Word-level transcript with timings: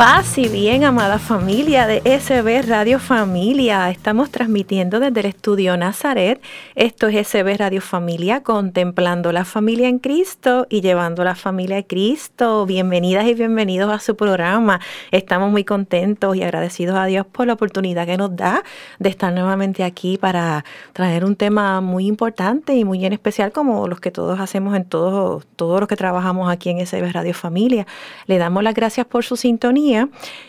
Paz 0.00 0.38
y 0.38 0.48
bien, 0.48 0.84
amada 0.84 1.18
familia 1.18 1.86
de 1.86 2.00
SB 2.18 2.66
Radio 2.66 2.98
Familia. 2.98 3.90
Estamos 3.90 4.30
transmitiendo 4.30 4.98
desde 4.98 5.20
el 5.20 5.26
estudio 5.26 5.76
Nazaret. 5.76 6.40
Esto 6.74 7.08
es 7.08 7.28
SB 7.28 7.58
Radio 7.58 7.82
Familia, 7.82 8.42
contemplando 8.42 9.30
la 9.30 9.44
familia 9.44 9.88
en 9.88 9.98
Cristo 9.98 10.66
y 10.70 10.80
llevando 10.80 11.22
la 11.22 11.34
familia 11.34 11.76
a 11.76 11.82
Cristo. 11.82 12.64
Bienvenidas 12.64 13.26
y 13.26 13.34
bienvenidos 13.34 13.92
a 13.92 13.98
su 13.98 14.16
programa. 14.16 14.80
Estamos 15.10 15.50
muy 15.50 15.64
contentos 15.64 16.34
y 16.34 16.42
agradecidos 16.44 16.96
a 16.96 17.04
Dios 17.04 17.26
por 17.26 17.46
la 17.46 17.52
oportunidad 17.52 18.06
que 18.06 18.16
nos 18.16 18.34
da 18.34 18.64
de 19.00 19.10
estar 19.10 19.30
nuevamente 19.34 19.84
aquí 19.84 20.16
para 20.16 20.64
traer 20.94 21.26
un 21.26 21.36
tema 21.36 21.82
muy 21.82 22.06
importante 22.06 22.74
y 22.74 22.86
muy 22.86 23.04
en 23.04 23.12
especial 23.12 23.52
como 23.52 23.86
los 23.86 24.00
que 24.00 24.10
todos 24.10 24.40
hacemos 24.40 24.74
en 24.74 24.86
todos, 24.86 25.46
todos 25.56 25.78
los 25.78 25.90
que 25.90 25.96
trabajamos 25.96 26.50
aquí 26.50 26.70
en 26.70 26.86
SB 26.86 27.12
Radio 27.12 27.34
Familia. 27.34 27.86
Le 28.24 28.38
damos 28.38 28.62
las 28.62 28.72
gracias 28.72 29.06
por 29.06 29.24
su 29.24 29.36
sintonía 29.36 29.89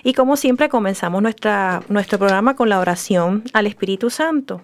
y 0.04 0.14
como 0.14 0.36
siempre 0.36 0.70
comenzamos 0.70 1.22
nuestra, 1.22 1.82
nuestro 1.90 2.20
programa 2.20 2.56
con 2.56 2.70
la 2.70 2.80
oración 2.80 3.44
al 3.54 3.66
Espíritu 3.68 4.10
Santo. 4.10 4.62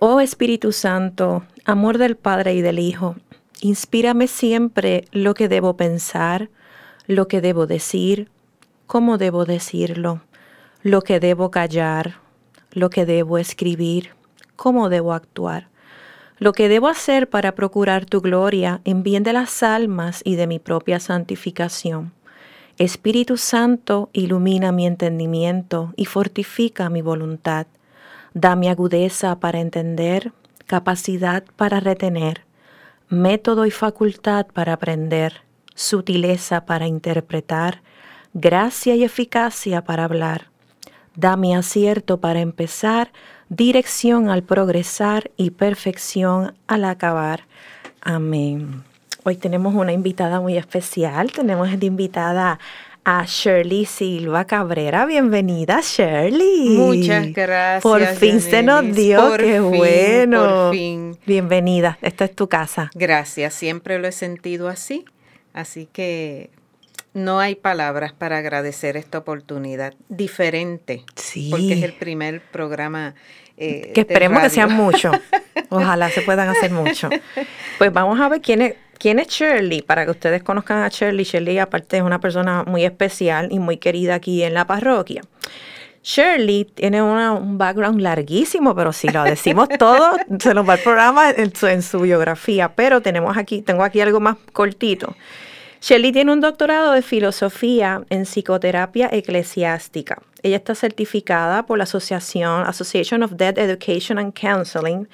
Oh 0.00 0.20
Espíritu 0.20 0.72
Santo, 0.72 1.44
amor 1.64 1.98
del 1.98 2.16
Padre 2.16 2.54
y 2.54 2.62
del 2.62 2.78
Hijo, 2.78 3.16
inspírame 3.60 4.26
siempre 4.26 5.04
lo 5.12 5.34
que 5.34 5.48
debo 5.48 5.76
pensar, 5.76 6.48
lo 7.06 7.28
que 7.28 7.40
debo 7.40 7.66
decir, 7.66 8.28
cómo 8.86 9.18
debo 9.18 9.44
decirlo, 9.44 10.22
lo 10.82 11.02
que 11.02 11.20
debo 11.20 11.50
callar, 11.50 12.16
lo 12.72 12.90
que 12.90 13.04
debo 13.04 13.38
escribir, 13.38 14.10
cómo 14.56 14.88
debo 14.88 15.12
actuar, 15.12 15.68
lo 16.38 16.52
que 16.52 16.68
debo 16.68 16.88
hacer 16.88 17.28
para 17.28 17.52
procurar 17.54 18.06
tu 18.06 18.20
gloria 18.20 18.80
en 18.84 19.02
bien 19.02 19.22
de 19.22 19.32
las 19.32 19.62
almas 19.62 20.22
y 20.24 20.36
de 20.36 20.46
mi 20.46 20.58
propia 20.58 20.98
santificación. 20.98 22.12
Espíritu 22.82 23.36
Santo, 23.36 24.10
ilumina 24.12 24.72
mi 24.72 24.88
entendimiento 24.88 25.94
y 25.96 26.06
fortifica 26.06 26.90
mi 26.90 27.00
voluntad. 27.00 27.68
Dame 28.34 28.70
agudeza 28.70 29.38
para 29.38 29.60
entender, 29.60 30.32
capacidad 30.66 31.44
para 31.54 31.78
retener, 31.78 32.42
método 33.08 33.66
y 33.66 33.70
facultad 33.70 34.46
para 34.46 34.72
aprender, 34.72 35.42
sutileza 35.76 36.66
para 36.66 36.88
interpretar, 36.88 37.82
gracia 38.34 38.96
y 38.96 39.04
eficacia 39.04 39.84
para 39.84 40.02
hablar. 40.02 40.50
Dame 41.14 41.54
acierto 41.54 42.18
para 42.18 42.40
empezar, 42.40 43.12
dirección 43.48 44.28
al 44.28 44.42
progresar 44.42 45.30
y 45.36 45.50
perfección 45.50 46.54
al 46.66 46.84
acabar. 46.84 47.44
Amén. 48.00 48.82
Hoy 49.24 49.36
tenemos 49.36 49.72
una 49.76 49.92
invitada 49.92 50.40
muy 50.40 50.56
especial. 50.56 51.30
Tenemos 51.30 51.78
de 51.78 51.86
invitada 51.86 52.58
a 53.04 53.24
Shirley 53.24 53.84
Silva 53.84 54.46
Cabrera. 54.46 55.06
Bienvenida, 55.06 55.80
Shirley. 55.80 56.70
Muchas 56.70 57.32
gracias. 57.32 57.82
Por 57.84 58.04
fin 58.16 58.40
se 58.40 58.64
nos 58.64 58.82
dio, 58.92 59.36
qué 59.36 59.60
bueno. 59.60 60.44
Por 60.44 60.74
fin. 60.74 61.16
Bienvenida, 61.24 61.98
esta 62.02 62.24
es 62.24 62.34
tu 62.34 62.48
casa. 62.48 62.90
Gracias, 62.94 63.54
siempre 63.54 64.00
lo 64.00 64.08
he 64.08 64.12
sentido 64.12 64.68
así. 64.68 65.04
Así 65.52 65.88
que 65.92 66.50
no 67.14 67.38
hay 67.38 67.54
palabras 67.54 68.12
para 68.12 68.38
agradecer 68.38 68.96
esta 68.96 69.18
oportunidad 69.18 69.94
diferente. 70.08 71.04
Sí. 71.14 71.48
Porque 71.48 71.74
es 71.74 71.82
el 71.84 71.92
primer 71.92 72.40
programa. 72.40 73.14
Eh, 73.56 73.92
que 73.94 74.00
esperemos 74.00 74.42
que 74.42 74.50
sean 74.50 74.72
muchos. 74.72 75.14
Ojalá 75.68 76.10
se 76.10 76.22
puedan 76.22 76.48
hacer 76.48 76.72
mucho. 76.72 77.08
Pues 77.78 77.92
vamos 77.92 78.20
a 78.20 78.28
ver 78.28 78.40
quién 78.40 78.62
es 78.62 78.74
¿Quién 79.02 79.18
es 79.18 79.26
Shirley? 79.26 79.82
Para 79.82 80.04
que 80.04 80.12
ustedes 80.12 80.44
conozcan 80.44 80.84
a 80.84 80.88
Shirley, 80.88 81.24
Shirley 81.24 81.58
aparte 81.58 81.96
es 81.96 82.04
una 82.04 82.20
persona 82.20 82.62
muy 82.62 82.84
especial 82.84 83.48
y 83.50 83.58
muy 83.58 83.78
querida 83.78 84.14
aquí 84.14 84.44
en 84.44 84.54
la 84.54 84.64
parroquia. 84.64 85.22
Shirley 86.04 86.66
tiene 86.66 87.02
un 87.02 87.58
background 87.58 88.00
larguísimo, 88.00 88.76
pero 88.76 88.92
si 88.92 89.08
lo 89.08 89.24
decimos 89.24 89.68
todo, 89.80 90.12
se 90.38 90.54
nos 90.54 90.68
va 90.68 90.74
el 90.74 90.80
programa 90.82 91.30
en 91.30 91.52
su, 91.52 91.66
en 91.66 91.82
su, 91.82 91.98
biografía. 91.98 92.76
Pero 92.76 93.00
tenemos 93.00 93.36
aquí, 93.36 93.60
tengo 93.60 93.82
aquí 93.82 94.00
algo 94.00 94.20
más 94.20 94.36
cortito. 94.52 95.16
Shirley 95.80 96.12
tiene 96.12 96.32
un 96.32 96.40
doctorado 96.40 96.92
de 96.92 97.02
filosofía 97.02 98.04
en 98.08 98.24
psicoterapia 98.24 99.08
eclesiástica. 99.10 100.22
Ella 100.44 100.58
está 100.58 100.76
certificada 100.76 101.66
por 101.66 101.76
la 101.76 101.84
Asociación 101.84 102.68
Association 102.68 103.24
of 103.24 103.32
Dead 103.32 103.58
Education 103.58 104.20
and 104.20 104.32
Counseling 104.32 105.08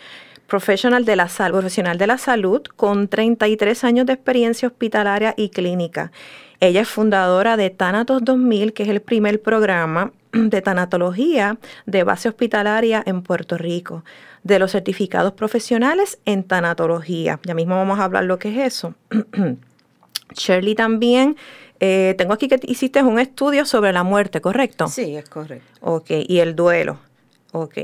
profesional 0.48 1.04
de 1.04 1.14
la 1.14 1.28
salud, 1.28 1.58
profesional 1.60 1.98
de 1.98 2.06
la 2.06 2.18
salud 2.18 2.62
con 2.74 3.06
33 3.06 3.84
años 3.84 4.06
de 4.06 4.14
experiencia 4.14 4.66
hospitalaria 4.66 5.34
y 5.36 5.50
clínica. 5.50 6.10
Ella 6.58 6.80
es 6.80 6.88
fundadora 6.88 7.56
de 7.56 7.70
Thanatos 7.70 8.24
2000, 8.24 8.72
que 8.72 8.82
es 8.82 8.88
el 8.88 9.00
primer 9.00 9.40
programa 9.40 10.10
de 10.32 10.60
tanatología 10.62 11.58
de 11.86 12.02
base 12.02 12.30
hospitalaria 12.30 13.02
en 13.06 13.22
Puerto 13.22 13.58
Rico, 13.58 14.04
de 14.42 14.58
los 14.58 14.72
certificados 14.72 15.34
profesionales 15.34 16.18
en 16.24 16.42
tanatología. 16.42 17.38
Ya 17.44 17.54
mismo 17.54 17.76
vamos 17.76 18.00
a 18.00 18.04
hablar 18.04 18.24
lo 18.24 18.38
que 18.38 18.48
es 18.48 18.74
eso. 18.74 18.94
Shirley 20.34 20.74
también, 20.74 21.36
eh, 21.78 22.14
tengo 22.16 22.32
aquí 22.32 22.48
que 22.48 22.58
hiciste 22.62 23.02
un 23.02 23.18
estudio 23.18 23.66
sobre 23.66 23.92
la 23.92 24.02
muerte, 24.02 24.40
¿correcto? 24.40 24.88
Sí, 24.88 25.14
es 25.14 25.28
correcto. 25.28 25.66
Ok, 25.82 26.10
y 26.26 26.38
el 26.38 26.56
duelo. 26.56 26.98
Ok. 27.52 27.80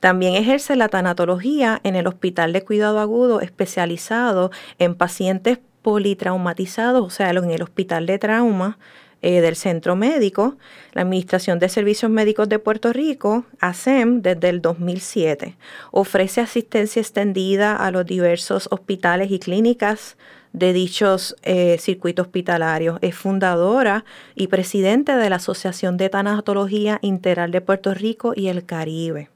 También 0.00 0.34
ejerce 0.34 0.76
la 0.76 0.88
tanatología 0.88 1.80
en 1.82 1.96
el 1.96 2.06
Hospital 2.06 2.52
de 2.52 2.62
Cuidado 2.62 3.00
Agudo 3.00 3.40
especializado 3.40 4.50
en 4.78 4.94
pacientes 4.94 5.58
politraumatizados, 5.82 7.04
o 7.04 7.10
sea, 7.10 7.30
en 7.30 7.50
el 7.50 7.62
Hospital 7.62 8.06
de 8.06 8.18
Trauma 8.18 8.78
eh, 9.22 9.40
del 9.40 9.56
Centro 9.56 9.96
Médico, 9.96 10.56
la 10.92 11.02
Administración 11.02 11.58
de 11.58 11.68
Servicios 11.68 12.10
Médicos 12.10 12.48
de 12.48 12.58
Puerto 12.58 12.92
Rico, 12.92 13.44
ASEM, 13.60 14.20
desde 14.20 14.50
el 14.50 14.60
2007. 14.60 15.56
Ofrece 15.90 16.42
asistencia 16.42 17.00
extendida 17.00 17.74
a 17.76 17.90
los 17.90 18.04
diversos 18.04 18.68
hospitales 18.70 19.30
y 19.30 19.38
clínicas 19.38 20.16
de 20.52 20.72
dichos 20.72 21.34
eh, 21.42 21.76
circuitos 21.80 22.26
hospitalarios. 22.26 22.98
Es 23.00 23.14
fundadora 23.14 24.04
y 24.34 24.48
presidente 24.48 25.16
de 25.16 25.30
la 25.30 25.36
Asociación 25.36 25.96
de 25.96 26.08
Tanatología 26.08 26.98
Integral 27.00 27.50
de 27.52 27.60
Puerto 27.62 27.94
Rico 27.94 28.32
y 28.36 28.48
el 28.48 28.66
Caribe. 28.66 29.30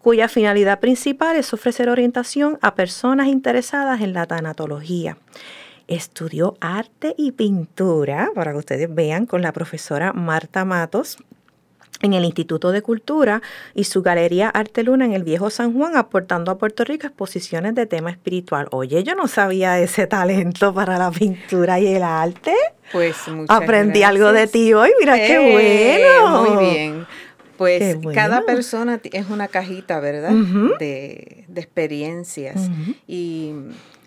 cuya 0.00 0.28
finalidad 0.28 0.78
principal 0.80 1.36
es 1.36 1.52
ofrecer 1.52 1.90
orientación 1.90 2.58
a 2.62 2.76
personas 2.76 3.26
interesadas 3.26 4.00
en 4.00 4.12
la 4.12 4.26
tanatología. 4.26 5.18
Estudió 5.88 6.56
arte 6.60 7.16
y 7.18 7.32
pintura, 7.32 8.30
para 8.34 8.52
que 8.52 8.58
ustedes 8.58 8.94
vean, 8.94 9.26
con 9.26 9.42
la 9.42 9.50
profesora 9.52 10.12
Marta 10.12 10.64
Matos 10.64 11.18
en 12.02 12.12
el 12.12 12.24
Instituto 12.24 12.72
de 12.72 12.82
Cultura 12.82 13.42
y 13.74 13.84
su 13.84 14.02
Galería 14.02 14.48
Arte 14.48 14.82
Luna 14.82 15.04
en 15.04 15.12
el 15.12 15.24
Viejo 15.24 15.50
San 15.50 15.72
Juan, 15.72 15.96
aportando 15.96 16.50
a 16.50 16.58
Puerto 16.58 16.84
Rico 16.84 17.06
exposiciones 17.06 17.74
de 17.74 17.86
tema 17.86 18.10
espiritual. 18.10 18.68
Oye, 18.70 19.02
yo 19.02 19.14
no 19.14 19.28
sabía 19.28 19.78
ese 19.78 20.06
talento 20.06 20.74
para 20.74 20.98
la 20.98 21.10
pintura 21.10 21.80
y 21.80 21.94
el 21.94 22.02
arte. 22.02 22.54
Pues 22.92 23.16
Aprendí 23.48 24.02
algo 24.02 24.32
de 24.32 24.46
ti 24.46 24.72
hoy, 24.72 24.90
mira 25.00 25.16
qué 25.16 25.34
eh, 25.34 26.00
bueno. 26.12 26.54
Muy 26.54 26.64
bien. 26.64 27.06
Pues 27.56 27.96
cada 28.14 28.42
persona 28.42 29.00
es 29.02 29.30
una 29.30 29.48
cajita, 29.48 29.98
¿verdad? 29.98 30.32
de, 30.78 31.46
experiencias. 31.56 32.70
Y 33.06 33.54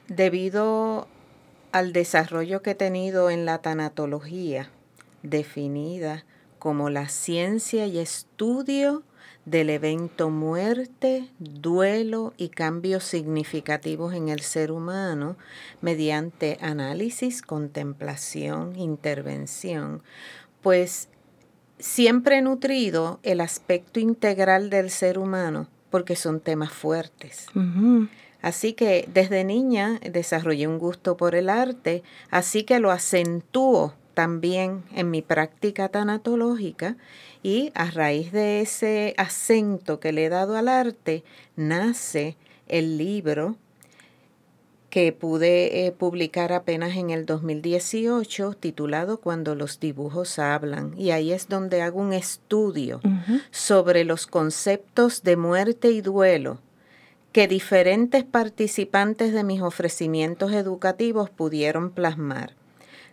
debido 0.08 1.08
al 1.72 1.94
desarrollo 1.94 2.62
que 2.62 2.72
he 2.72 2.76
tenido 2.76 3.30
en 3.30 3.46
la 3.46 3.60
tanatología 3.60 4.70
definida, 5.24 6.26
como 6.60 6.90
la 6.90 7.10
ciencia 7.10 7.88
y 7.88 7.98
estudio 7.98 9.04
del 9.46 9.70
evento 9.70 10.30
muerte, 10.30 11.30
duelo 11.40 12.34
y 12.38 12.50
cambios 12.50 13.04
significativos 13.04 14.14
en 14.14 14.30
el 14.30 14.42
ser 14.42 14.72
humano 14.72 15.38
mediante 15.82 16.58
análisis, 16.62 17.42
contemplación, 17.42 18.76
intervención, 18.76 20.04
pues 20.62 21.10
siempre 21.80 22.38
he 22.38 22.42
nutrido 22.42 23.20
el 23.24 23.42
aspecto 23.42 24.00
integral 24.00 24.70
del 24.70 24.92
ser 24.92 25.18
humano 25.18 25.68
porque 25.90 26.16
son 26.16 26.40
temas 26.40 26.72
fuertes. 26.72 27.48
Así 28.42 28.74
que 28.74 29.10
desde 29.12 29.44
niña 29.44 30.00
desarrollé 30.12 30.68
un 30.68 30.78
gusto 30.78 31.18
por 31.18 31.36
el 31.36 31.50
arte, 31.50 32.04
así 32.30 32.64
que 32.64 32.80
lo 32.80 32.92
acentúo 32.92 33.96
también 34.20 34.84
en 34.94 35.10
mi 35.10 35.22
práctica 35.22 35.88
tanatológica 35.88 36.98
y 37.42 37.72
a 37.74 37.90
raíz 37.90 38.34
de 38.34 38.60
ese 38.60 39.14
acento 39.16 40.02
que 40.02 40.12
le 40.12 40.26
he 40.26 40.30
dado 40.30 40.58
al 40.58 40.68
arte 40.68 41.24
nace 41.56 42.36
el 42.68 42.98
libro 42.98 43.56
que 44.90 45.14
pude 45.14 45.86
eh, 45.86 45.94
publicar 45.94 46.52
apenas 46.52 46.98
en 46.98 47.12
el 47.12 47.26
2018 47.26 48.56
titulado 48.60 49.22
Cuando 49.22 49.56
los 49.56 49.80
dibujos 49.80 50.38
hablan. 50.38 50.94
Y 50.98 51.12
ahí 51.12 51.32
es 51.32 51.48
donde 51.48 51.82
hago 51.82 52.02
un 52.02 52.12
estudio 52.12 53.00
sobre 53.52 54.04
los 54.04 54.28
conceptos 54.28 55.24
de 55.24 55.38
muerte 55.38 55.92
y 55.92 56.02
duelo 56.02 56.60
que 57.32 57.48
diferentes 57.48 58.26
participantes 58.26 59.32
de 59.32 59.46
mis 59.46 59.62
ofrecimientos 59.62 60.52
educativos 60.52 61.30
pudieron 61.30 61.92
plasmar. 61.92 62.59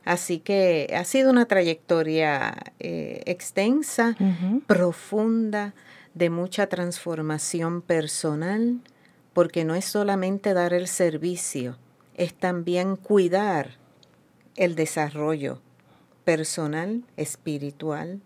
Así 0.07 0.39
que 0.39 0.95
ha 0.97 1.05
sido 1.05 1.31
una 1.31 1.47
trayectoria 1.47 2.55
eh, 2.79 3.23
extensa, 3.27 4.17
profunda, 4.69 5.75
de 6.15 6.31
mucha 6.31 6.69
transformación 6.69 7.83
personal, 7.83 8.79
porque 9.33 9.65
no 9.65 9.75
es 9.75 9.85
solamente 9.85 10.55
dar 10.55 10.73
el 10.75 10.87
servicio, 10.87 11.77
es 12.15 12.33
también 12.35 12.95
cuidar 12.95 13.79
el 14.55 14.77
desarrollo 14.77 15.61
personal, 16.25 17.03
espiritual, 17.17 18.21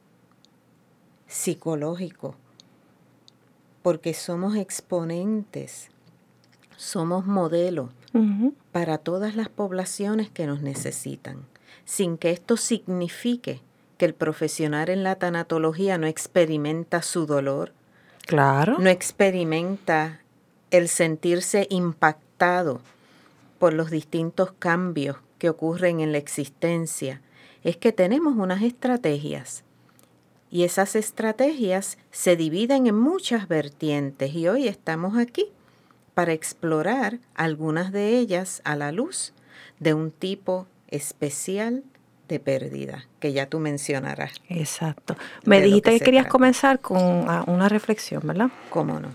psicológico, 1.29 2.35
porque 3.82 4.12
somos 4.12 4.55
exponentes, 4.55 5.88
somos 6.77 7.25
modelo 7.25 7.88
para 8.71 8.99
todas 8.99 9.35
las 9.35 9.49
poblaciones 9.49 10.29
que 10.29 10.47
nos 10.47 10.61
necesitan 10.61 11.47
sin 11.90 12.19
que 12.19 12.31
esto 12.31 12.56
signifique 12.56 13.62
que 13.98 14.04
el 14.04 14.14
profesional 14.14 14.90
en 14.90 15.02
la 15.02 15.16
tanatología 15.16 15.98
no 15.98 16.06
experimenta 16.06 17.02
su 17.02 17.26
dolor. 17.26 17.72
Claro. 18.28 18.78
No 18.78 18.88
experimenta 18.88 20.20
el 20.70 20.87
sentirse 20.87 21.66
impactado 21.69 22.81
por 23.58 23.72
los 23.72 23.90
distintos 23.90 24.52
cambios 24.52 25.16
que 25.38 25.50
ocurren 25.50 25.98
en 25.98 26.12
la 26.12 26.19
existencia. 26.19 27.22
Es 27.64 27.76
que 27.76 27.90
tenemos 27.90 28.36
unas 28.36 28.62
estrategias 28.62 29.64
y 30.48 30.62
esas 30.62 30.94
estrategias 30.94 31.98
se 32.12 32.36
dividen 32.36 32.86
en 32.86 32.96
muchas 32.96 33.48
vertientes 33.48 34.32
y 34.32 34.46
hoy 34.46 34.69
estamos 34.69 35.19
aquí 35.19 35.46
para 36.14 36.34
explorar 36.34 37.19
algunas 37.34 37.90
de 37.90 38.16
ellas 38.16 38.62
a 38.64 38.76
la 38.76 38.93
luz 38.93 39.32
de 39.81 39.93
un 39.93 40.12
tipo 40.12 40.69
especial 40.90 41.84
de 42.28 42.38
pérdida, 42.38 43.06
que 43.19 43.32
ya 43.32 43.46
tú 43.46 43.58
mencionarás. 43.58 44.32
Exacto. 44.48 45.16
Me 45.44 45.60
dijiste 45.60 45.90
que, 45.98 46.00
querías 46.00 46.26
comenzar 46.26 46.78
con 46.78 47.28
ah, 47.28 47.44
una 47.46 47.69
reflexión, 47.69 48.22
¿verdad? 48.25 48.50
Cómo 48.70 49.00
no. 49.00 49.08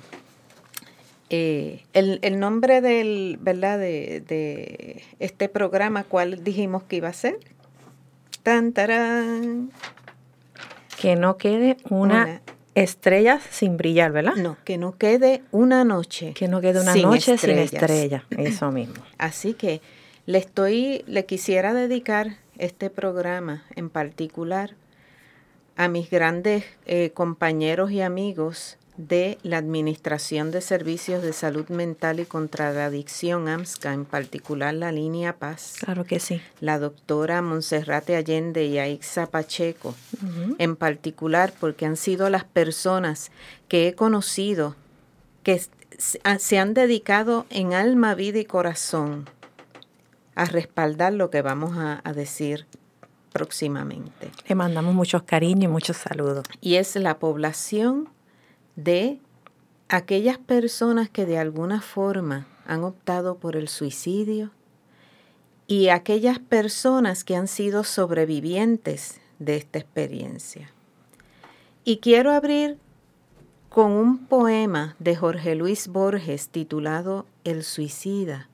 Eh, 1.29 1.83
el, 1.93 2.39
nombre 2.39 2.81
del, 2.81 3.37
¿verdad? 3.41 3.79
De, 3.79 5.03
este 5.19 5.49
programa, 5.49 6.03
¿cuál 6.03 6.43
dijimos 6.43 6.83
que 6.83 6.97
iba 6.97 7.09
a 7.09 7.13
ser? 7.13 7.39
Tan, 8.43 8.73
tarán. 8.73 9.71
Que 10.99 11.15
no 11.15 11.37
quede 11.37 11.77
una, 11.89 12.41
estrella 12.75 13.39
sin 13.49 13.77
brillar, 13.77 14.11
¿verdad? 14.11 14.35
No, 14.35 14.57
que 14.63 14.77
no 14.77 14.97
quede 14.97 15.41
una 15.51 15.83
noche. 15.83 16.33
Que 16.33 16.47
no 16.47 16.61
quede 16.61 16.81
una 16.81 16.95
noche 16.95 17.37
sin 17.37 17.57
estrella, 17.57 18.25
eso 18.37 18.71
mismo. 18.71 18.95
Así 19.17 19.53
que 19.53 19.81
le 20.25 20.39
estoy, 20.39 21.03
le 21.07 21.25
quisiera 21.25 21.73
dedicar 21.73 22.37
este 22.57 22.89
programa 22.89 23.63
en 23.75 23.89
particular 23.89 24.75
a 25.75 25.87
mis 25.87 26.09
grandes 26.09 26.63
eh, 26.85 27.11
compañeros 27.13 27.91
y 27.91 28.01
amigos 28.01 28.77
de 28.97 29.37
la 29.43 29.57
Administración 29.57 30.51
de 30.51 30.61
Servicios 30.61 31.21
de 31.21 31.33
Salud 31.33 31.67
Mental 31.67 32.21
y 32.21 32.25
contra 32.25 32.71
la 32.71 32.85
Adicción, 32.85 33.49
AMSCA, 33.49 33.93
en 33.93 34.05
particular 34.05 34.73
la 34.73 34.93
línea 34.93 35.35
Paz. 35.35 35.75
Claro 35.81 36.05
que 36.05 36.21
sí. 36.21 36.41
La 36.61 36.79
doctora 36.79 37.41
Monserrate 37.41 38.15
Allende 38.15 38.65
y 38.65 38.79
Aixa 38.79 39.27
Pacheco, 39.27 39.95
en 40.57 40.77
particular 40.77 41.53
porque 41.59 41.85
han 41.85 41.97
sido 41.97 42.29
las 42.29 42.45
personas 42.45 43.31
que 43.67 43.89
he 43.89 43.95
conocido 43.95 44.77
que 45.43 45.61
se 45.97 46.57
han 46.57 46.73
dedicado 46.73 47.45
en 47.49 47.73
alma, 47.73 48.15
vida 48.15 48.39
y 48.39 48.45
corazón 48.45 49.29
a 50.35 50.45
respaldar 50.45 51.13
lo 51.13 51.29
que 51.29 51.41
vamos 51.41 51.77
a, 51.77 52.01
decir 52.13 52.67
próximamente. 53.31 54.31
Le 54.47 54.55
mandamos 54.55 54.93
muchos 54.93 55.23
cariños 55.23 55.63
y 55.63 55.67
muchos 55.67 55.97
saludos. 55.97 56.45
Y 56.61 56.75
es 56.75 56.95
la 56.95 57.19
población 57.19 58.09
de 58.75 59.19
aquellas 59.89 60.37
personas 60.37 61.09
que 61.09 61.25
de 61.25 61.37
alguna 61.37 61.81
forma 61.81 62.47
han 62.65 62.83
optado 62.83 63.37
por 63.37 63.55
el 63.55 63.67
suicidio 63.69 64.51
y 65.67 65.89
aquellas 65.89 66.39
personas 66.39 67.23
que 67.23 67.35
han 67.35 67.47
sido 67.47 67.83
sobrevivientes 67.83 69.19
de 69.39 69.57
esta 69.57 69.79
experiencia. 69.79 70.71
Y 71.83 71.97
quiero 71.97 72.31
abrir 72.31 72.77
con 73.69 73.91
un 73.91 74.25
poema 74.25 74.95
de 74.99 75.15
Jorge 75.15 75.55
Luis 75.55 75.87
Borges 75.87 76.49
titulado 76.49 77.25
El 77.43 77.63
suicida 77.63 78.49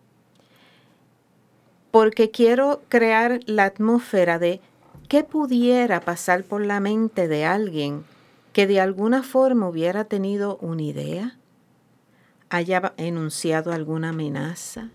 porque 1.91 2.31
quiero 2.31 2.81
crear 2.87 3.41
la 3.45 3.65
atmósfera 3.65 4.39
de 4.39 4.61
qué 5.09 5.23
pudiera 5.23 5.99
pasar 5.99 6.43
por 6.43 6.65
la 6.65 6.79
mente 6.79 7.27
de 7.27 7.45
alguien 7.45 8.05
que 8.53 8.65
de 8.65 8.79
alguna 8.79 9.23
forma 9.23 9.67
hubiera 9.67 10.05
tenido 10.05 10.57
una 10.57 10.81
idea, 10.81 11.37
haya 12.49 12.93
enunciado 12.97 13.71
alguna 13.71 14.09
amenaza, 14.09 14.89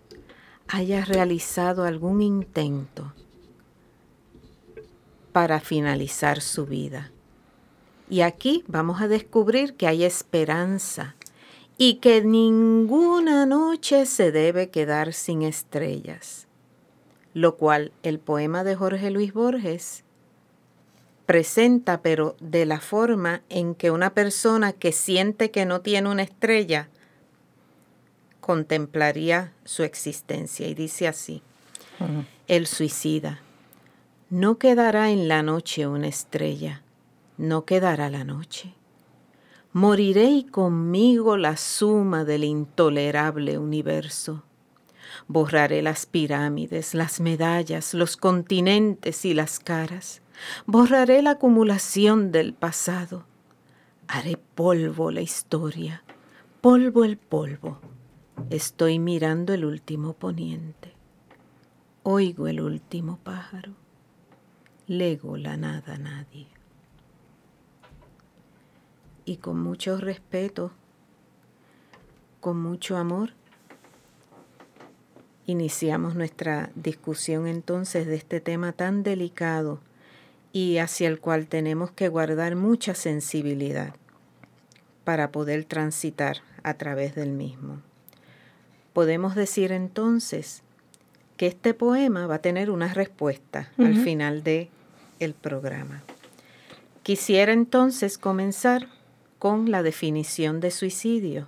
haya 0.68 1.04
realizado 1.04 1.84
algún 1.84 2.22
intento 2.22 3.12
para 5.32 5.60
finalizar 5.60 6.40
su 6.40 6.66
vida. 6.66 7.10
Y 8.08 8.22
aquí 8.22 8.64
vamos 8.68 9.02
a 9.02 9.08
descubrir 9.08 9.74
que 9.74 9.86
hay 9.86 10.04
esperanza 10.04 11.14
y 11.76 11.94
que 11.94 12.22
ninguna 12.22 13.44
noche 13.44 14.06
se 14.06 14.32
debe 14.32 14.70
quedar 14.70 15.12
sin 15.12 15.42
estrellas 15.42 16.45
lo 17.36 17.56
cual 17.56 17.92
el 18.02 18.18
poema 18.18 18.64
de 18.64 18.76
Jorge 18.76 19.10
Luis 19.10 19.34
Borges 19.34 20.04
presenta, 21.26 22.00
pero 22.00 22.34
de 22.40 22.64
la 22.64 22.80
forma 22.80 23.42
en 23.50 23.74
que 23.74 23.90
una 23.90 24.14
persona 24.14 24.72
que 24.72 24.90
siente 24.90 25.50
que 25.50 25.66
no 25.66 25.82
tiene 25.82 26.08
una 26.08 26.22
estrella 26.22 26.88
contemplaría 28.40 29.52
su 29.66 29.82
existencia. 29.82 30.66
Y 30.66 30.72
dice 30.72 31.08
así, 31.08 31.42
el 32.48 32.66
suicida, 32.66 33.42
no 34.30 34.56
quedará 34.56 35.10
en 35.10 35.28
la 35.28 35.42
noche 35.42 35.86
una 35.86 36.08
estrella, 36.08 36.80
no 37.36 37.66
quedará 37.66 38.08
la 38.08 38.24
noche. 38.24 38.72
Moriré 39.74 40.30
y 40.30 40.44
conmigo 40.44 41.36
la 41.36 41.58
suma 41.58 42.24
del 42.24 42.44
intolerable 42.44 43.58
universo 43.58 44.45
Borraré 45.28 45.82
las 45.82 46.06
pirámides, 46.06 46.94
las 46.94 47.20
medallas, 47.20 47.94
los 47.94 48.16
continentes 48.16 49.24
y 49.24 49.34
las 49.34 49.58
caras. 49.58 50.22
Borraré 50.66 51.20
la 51.22 51.32
acumulación 51.32 52.30
del 52.30 52.54
pasado. 52.54 53.24
Haré 54.06 54.36
polvo 54.36 55.10
la 55.10 55.22
historia, 55.22 56.04
polvo 56.60 57.04
el 57.04 57.16
polvo. 57.16 57.80
Estoy 58.50 59.00
mirando 59.00 59.52
el 59.52 59.64
último 59.64 60.12
poniente. 60.12 60.92
Oigo 62.04 62.46
el 62.46 62.60
último 62.60 63.18
pájaro. 63.24 63.72
Lego 64.86 65.36
la 65.36 65.56
nada 65.56 65.94
a 65.94 65.98
nadie. 65.98 66.46
Y 69.24 69.38
con 69.38 69.60
mucho 69.60 69.96
respeto, 69.96 70.70
con 72.38 72.62
mucho 72.62 72.96
amor, 72.96 73.32
Iniciamos 75.46 76.14
nuestra 76.14 76.70
discusión 76.74 77.46
entonces 77.46 78.06
de 78.06 78.16
este 78.16 78.40
tema 78.40 78.72
tan 78.72 79.02
delicado 79.02 79.80
y 80.52 80.78
hacia 80.78 81.08
el 81.08 81.20
cual 81.20 81.46
tenemos 81.46 81.90
que 81.90 82.08
guardar 82.08 82.56
mucha 82.56 82.94
sensibilidad, 82.94 83.94
para 85.04 85.30
poder 85.30 85.64
transitar 85.64 86.38
a 86.64 86.74
través 86.74 87.14
del 87.14 87.30
mismo. 87.30 87.80
Podemos 88.92 89.36
decir 89.36 89.70
entonces 89.70 90.62
que 91.36 91.46
este 91.46 91.74
poema 91.74 92.26
va 92.26 92.36
a 92.36 92.42
tener 92.42 92.70
una 92.70 92.92
respuesta 92.92 93.70
al 93.78 93.94
final 93.94 94.42
de 94.42 94.68
el 95.20 95.34
programa. 95.34 96.02
Quisiera 97.04 97.52
entonces 97.52 98.18
comenzar 98.18 98.88
con 99.38 99.70
la 99.70 99.84
definición 99.84 100.58
de 100.58 100.72
suicidio 100.72 101.46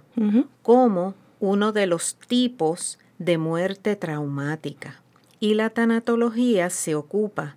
como 0.62 1.14
uno 1.40 1.72
de 1.72 1.86
los 1.86 2.14
tipos 2.14 3.00
de 3.18 3.38
muerte 3.38 3.96
traumática. 3.96 5.00
Y 5.40 5.54
la 5.54 5.70
tanatología 5.70 6.70
se 6.70 6.94
ocupa 6.94 7.56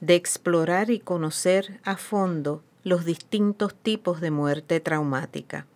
de 0.00 0.14
explorar 0.14 0.90
y 0.90 1.00
conocer 1.00 1.80
a 1.84 1.96
fondo 1.96 2.62
los 2.84 3.04
distintos 3.04 3.74
tipos 3.74 4.20
de 4.20 4.30
muerte 4.30 4.80
traumática. 4.80 5.66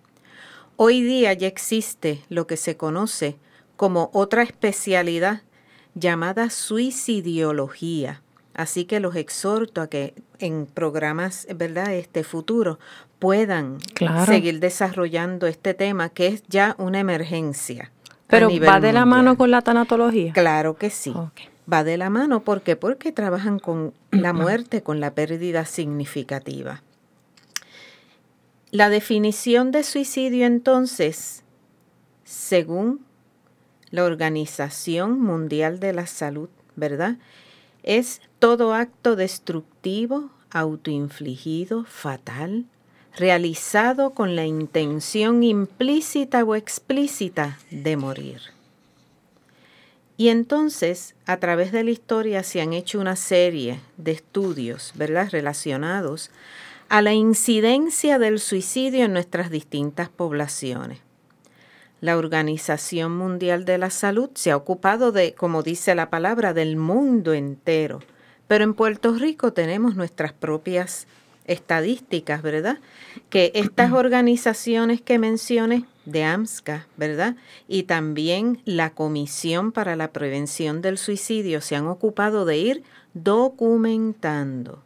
Hoy 0.76 1.02
día 1.02 1.33
ya 1.33 1.49
existe 1.49 2.23
lo 2.29 2.47
que 2.47 2.57
se 2.57 2.76
conoce 2.76 3.37
como 3.76 4.11
otra 4.12 4.43
especialidad 4.43 5.43
llamada 5.95 6.50
suicidiología. 6.50 8.23
Así 8.55 8.85
que 8.85 9.00
los 9.00 9.17
exhorto 9.17 9.81
a 9.81 9.88
que 9.88 10.14
en 10.38 10.67
programas, 10.67 11.47
¿verdad?, 11.55 11.95
este 11.95 12.23
futuro 12.23 12.79
puedan 13.19 13.79
seguir 14.26 14.61
desarrollando 14.61 15.47
este 15.47 15.75
tema 15.75 16.09
que 16.11 16.29
es 16.29 16.43
ya 16.49 16.75
una 16.79 17.00
emergencia. 17.00 17.91
Pero 18.33 18.49
va 18.67 18.81
de 18.81 18.95
la 18.95 19.05
mano 19.05 19.37
con 19.37 19.51
la 19.51 19.61
tanatología. 19.61 20.33
Claro 20.33 20.75
que 20.77 20.89
sí. 20.89 21.12
Va 21.71 21.85
de 21.85 21.99
la 21.99 22.09
mano, 22.09 22.43
¿por 22.43 22.62
qué? 22.62 22.77
Porque 22.77 23.12
trabajan 23.12 23.59
con 23.59 23.93
la 24.11 24.33
muerte, 24.33 24.83
con 24.83 25.01
la 25.01 25.15
pérdida 25.15 25.67
significativa. 25.67 26.83
La 28.71 28.89
definición 28.89 29.71
de 29.71 29.83
suicidio 29.83 30.47
entonces, 30.47 31.45
según 32.25 33.05
la 33.91 34.05
Organización 34.05 35.21
Mundial 35.21 35.79
de 35.79 35.93
la 35.93 36.07
Salud, 36.07 36.49
¿verdad? 36.75 37.19
Es 37.83 38.23
todo 38.39 38.73
acto 38.73 39.15
destructivo, 39.15 40.31
autoinfligido, 40.51 41.85
fatal, 41.85 42.65
realizado 43.16 44.11
con 44.11 44.37
la 44.37 44.47
intención 44.47 45.42
implícita 45.42 46.45
o 46.45 46.54
explícita 46.54 47.59
de 47.71 47.97
morir. 47.97 48.40
Y 50.16 50.28
entonces, 50.28 51.14
a 51.26 51.38
través 51.38 51.73
de 51.73 51.85
la 51.85 51.90
historia 51.90 52.42
se 52.42 52.61
han 52.61 52.73
hecho 52.73 53.00
una 53.00 53.16
serie 53.16 53.81
de 53.97 54.12
estudios, 54.12 54.92
¿verdad?, 54.95 55.28
relacionados 55.31 56.31
a 56.88 57.02
la 57.02 57.12
incidencia 57.12 58.19
del 58.19 58.38
suicidio 58.38 59.04
en 59.04 59.14
nuestras 59.14 59.50
distintas 59.50 60.09
poblaciones. 60.09 60.99
La 62.00 62.19
Organización 62.19 63.16
Mundial 63.16 63.64
de 63.64 63.78
la 63.78 63.90
Salud 63.90 64.31
se 64.35 64.50
ha 64.50 64.57
ocupado 64.57 65.12
de, 65.12 65.35
como 65.35 65.62
dice 65.62 65.95
la 65.95 66.11
palabra, 66.11 66.52
del 66.52 66.76
mundo 66.76 67.33
entero. 67.33 68.00
Pero 68.49 68.64
en 68.64 68.75
Puerto 68.75 69.14
Rico 69.14 69.52
tenemos 69.52 69.97
nuestras 69.97 70.33
propias 70.33 71.07
estadísticas, 71.46 72.42
¿verdad? 72.42 72.78
Que 73.30 73.52
estas 73.54 73.92
organizaciones 73.92 75.00
que 75.00 75.18
mencioné 75.18 75.84
de 76.04 76.25
AMSCA, 76.25 76.87
¿verdad? 76.96 77.37
Y 77.68 77.84
también 77.84 78.61
la 78.64 78.90
Comisión 78.90 79.72
para 79.72 79.96
la 79.96 80.12
Prevención 80.12 80.82
del 80.82 80.99
Suicidio 80.99 81.61
se 81.61 81.76
han 81.76 81.87
ocupado 81.87 82.44
de 82.44 82.58
ir 82.58 82.82
documentando 83.14 84.82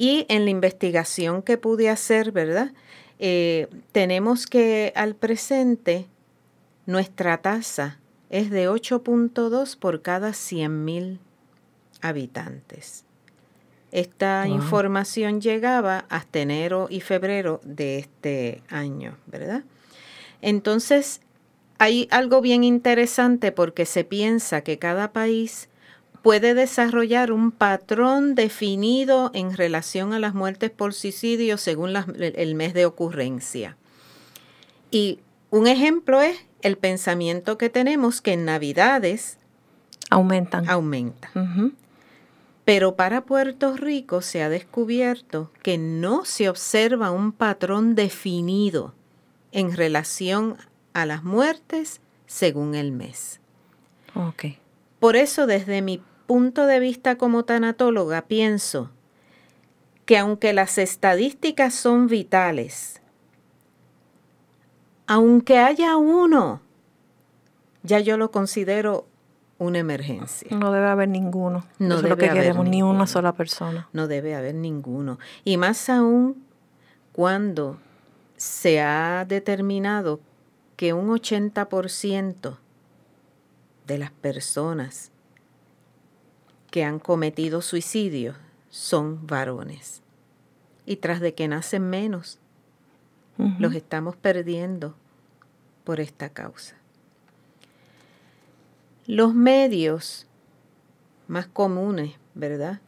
y 0.00 0.24
en 0.30 0.46
la 0.46 0.50
investigación 0.50 1.42
que 1.42 1.58
pude 1.58 1.90
hacer, 1.90 2.32
¿verdad? 2.32 2.72
Eh, 3.18 3.68
tenemos 3.92 4.46
que 4.46 4.94
al 4.96 5.14
presente 5.14 6.06
nuestra 6.86 7.36
tasa 7.42 7.98
es 8.30 8.48
de 8.48 8.70
8.2 8.70 9.76
por 9.78 10.00
cada 10.00 10.30
100.000 10.30 11.18
habitantes. 12.00 13.04
Esta 13.92 14.46
información 14.46 15.40
llegaba 15.40 16.04
hasta 16.08 16.38
enero 16.38 16.86
y 16.90 17.00
febrero 17.00 17.60
de 17.64 17.98
este 17.98 18.62
año, 18.68 19.16
¿verdad? 19.26 19.64
Entonces, 20.42 21.20
hay 21.78 22.08
algo 22.10 22.40
bien 22.40 22.62
interesante 22.62 23.52
porque 23.52 23.86
se 23.86 24.04
piensa 24.04 24.60
que 24.60 24.78
cada 24.78 25.12
país 25.12 25.68
puede 26.22 26.54
desarrollar 26.54 27.32
un 27.32 27.50
patrón 27.50 28.34
definido 28.34 29.30
en 29.34 29.56
relación 29.56 30.12
a 30.12 30.18
las 30.18 30.34
muertes 30.34 30.70
por 30.70 30.94
suicidio 30.94 31.56
según 31.56 31.94
el 31.96 32.54
mes 32.54 32.74
de 32.74 32.86
ocurrencia. 32.86 33.76
Y 34.90 35.20
un 35.50 35.66
ejemplo 35.66 36.20
es 36.20 36.38
el 36.62 36.76
pensamiento 36.76 37.58
que 37.58 37.70
tenemos 37.70 38.20
que 38.20 38.34
en 38.34 38.44
Navidades 38.44 39.38
aumentan. 40.10 40.68
Aumenta. 40.68 41.30
Pero 42.70 42.94
para 42.94 43.22
Puerto 43.22 43.76
Rico 43.76 44.22
se 44.22 44.44
ha 44.44 44.48
descubierto 44.48 45.50
que 45.60 45.76
no 45.76 46.24
se 46.24 46.48
observa 46.48 47.10
un 47.10 47.32
patrón 47.32 47.96
definido 47.96 48.94
en 49.50 49.76
relación 49.76 50.56
a 50.92 51.04
las 51.04 51.24
muertes 51.24 52.00
según 52.28 52.76
el 52.76 52.92
mes. 52.92 53.40
Okay. 54.14 54.60
Por 55.00 55.16
eso, 55.16 55.48
desde 55.48 55.82
mi 55.82 56.00
punto 56.28 56.66
de 56.66 56.78
vista 56.78 57.18
como 57.18 57.44
tanatóloga, 57.44 58.28
pienso 58.28 58.92
que 60.04 60.16
aunque 60.16 60.52
las 60.52 60.78
estadísticas 60.78 61.74
son 61.74 62.06
vitales, 62.06 63.02
aunque 65.08 65.58
haya 65.58 65.96
uno, 65.96 66.60
ya 67.82 67.98
yo 67.98 68.16
lo 68.16 68.30
considero 68.30 69.08
una 69.60 69.78
emergencia. 69.78 70.48
No 70.56 70.72
debe 70.72 70.88
haber 70.88 71.08
ninguno. 71.10 71.66
No 71.78 71.96
debe 71.96 72.08
lo 72.08 72.16
que 72.16 72.30
queremos, 72.30 72.66
ni 72.66 72.82
una 72.82 73.06
sola 73.06 73.34
persona. 73.34 73.88
No 73.92 74.08
debe 74.08 74.34
haber 74.34 74.54
ninguno. 74.54 75.18
Y 75.44 75.58
más 75.58 75.90
aún 75.90 76.42
cuando 77.12 77.78
se 78.38 78.80
ha 78.80 79.26
determinado 79.28 80.20
que 80.76 80.94
un 80.94 81.08
80% 81.08 82.56
de 83.86 83.98
las 83.98 84.10
personas 84.10 85.12
que 86.70 86.82
han 86.82 86.98
cometido 86.98 87.60
suicidio 87.60 88.36
son 88.70 89.26
varones. 89.26 90.00
Y 90.86 90.96
tras 90.96 91.20
de 91.20 91.34
que 91.34 91.48
nacen 91.48 91.90
menos, 91.90 92.38
los 93.58 93.74
estamos 93.74 94.16
perdiendo 94.16 94.94
por 95.84 96.00
esta 96.00 96.30
causa. 96.30 96.79
Los 99.10 99.34
medios 99.34 100.28
más 101.26 101.48
comunes, 101.48 102.12
¿verdad? 102.36 102.80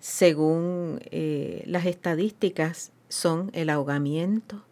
Según 0.00 1.00
eh, 1.10 1.64
las 1.66 1.84
estadísticas, 1.84 2.92
son 3.10 3.50
el 3.52 3.68
ahogamiento, 3.68 4.64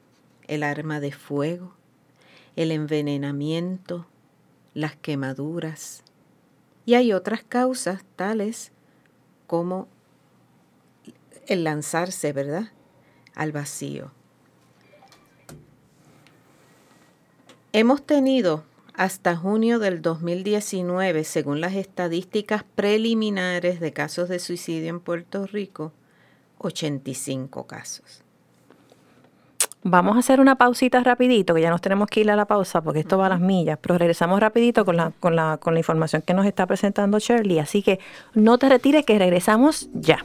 el 0.49 0.63
arma 0.63 1.01
de 1.01 1.13
fuego, 1.13 1.75
el 2.57 2.73
envenenamiento, 2.73 4.07
las 4.73 4.97
quemaduras, 4.97 6.05
y 6.87 6.95
hay 6.95 7.13
otras 7.13 7.45
causas 7.45 8.03
tales 8.17 8.73
como 9.47 9.89
el 11.49 11.65
lanzarse, 11.65 12.33
¿verdad?, 12.33 12.73
al 13.35 13.53
vacío. 13.53 14.11
Hemos 17.75 18.07
tenido 18.07 18.65
hasta 18.95 19.37
junio 19.37 19.79
del 19.79 20.03
2019, 20.03 21.25
según 21.25 21.61
las 21.61 21.75
estadísticas 21.75 22.65
preliminares 22.75 23.81
de 23.81 23.93
casos 23.93 24.29
de 24.29 24.39
suicidio 24.39 24.89
en 24.89 25.01
Puerto 25.01 25.47
Rico, 25.47 25.93
85 26.59 27.67
casos. 27.67 28.23
Vamos 29.83 30.17
a 30.17 30.21
hacer 30.21 30.41
una 30.41 30.57
pausita 30.57 31.01
rapidito, 31.01 31.55
que 31.55 31.61
ya 31.61 31.69
nos 31.69 31.83
tenemos 31.83 32.09
que 32.09 32.21
ir 32.21 32.31
a 32.31 32.37
la 32.37 32.47
pausa 32.47 32.81
porque 32.81 33.01
esto 33.01 33.19
va 33.19 33.27
a 33.27 33.29
las 33.29 33.41
millas, 33.41 33.79
pero 33.83 33.99
regresamos 33.99 34.41
rapidito 34.41 34.85
con 34.87 34.97
la, 34.97 35.13
con 35.21 35.37
la, 35.37 35.59
con 35.59 35.75
la 35.75 35.81
información 35.81 36.23
que 36.23 36.33
nos 36.33 36.47
está 36.47 36.67
presentando 36.67 37.19
Shirley. 37.19 37.59
Así 37.59 37.83
que 37.83 38.01
no 38.33 38.57
te 38.57 38.71
retires, 38.71 39.05
que 39.05 39.19
regresamos 39.19 39.91
ya. 39.93 40.25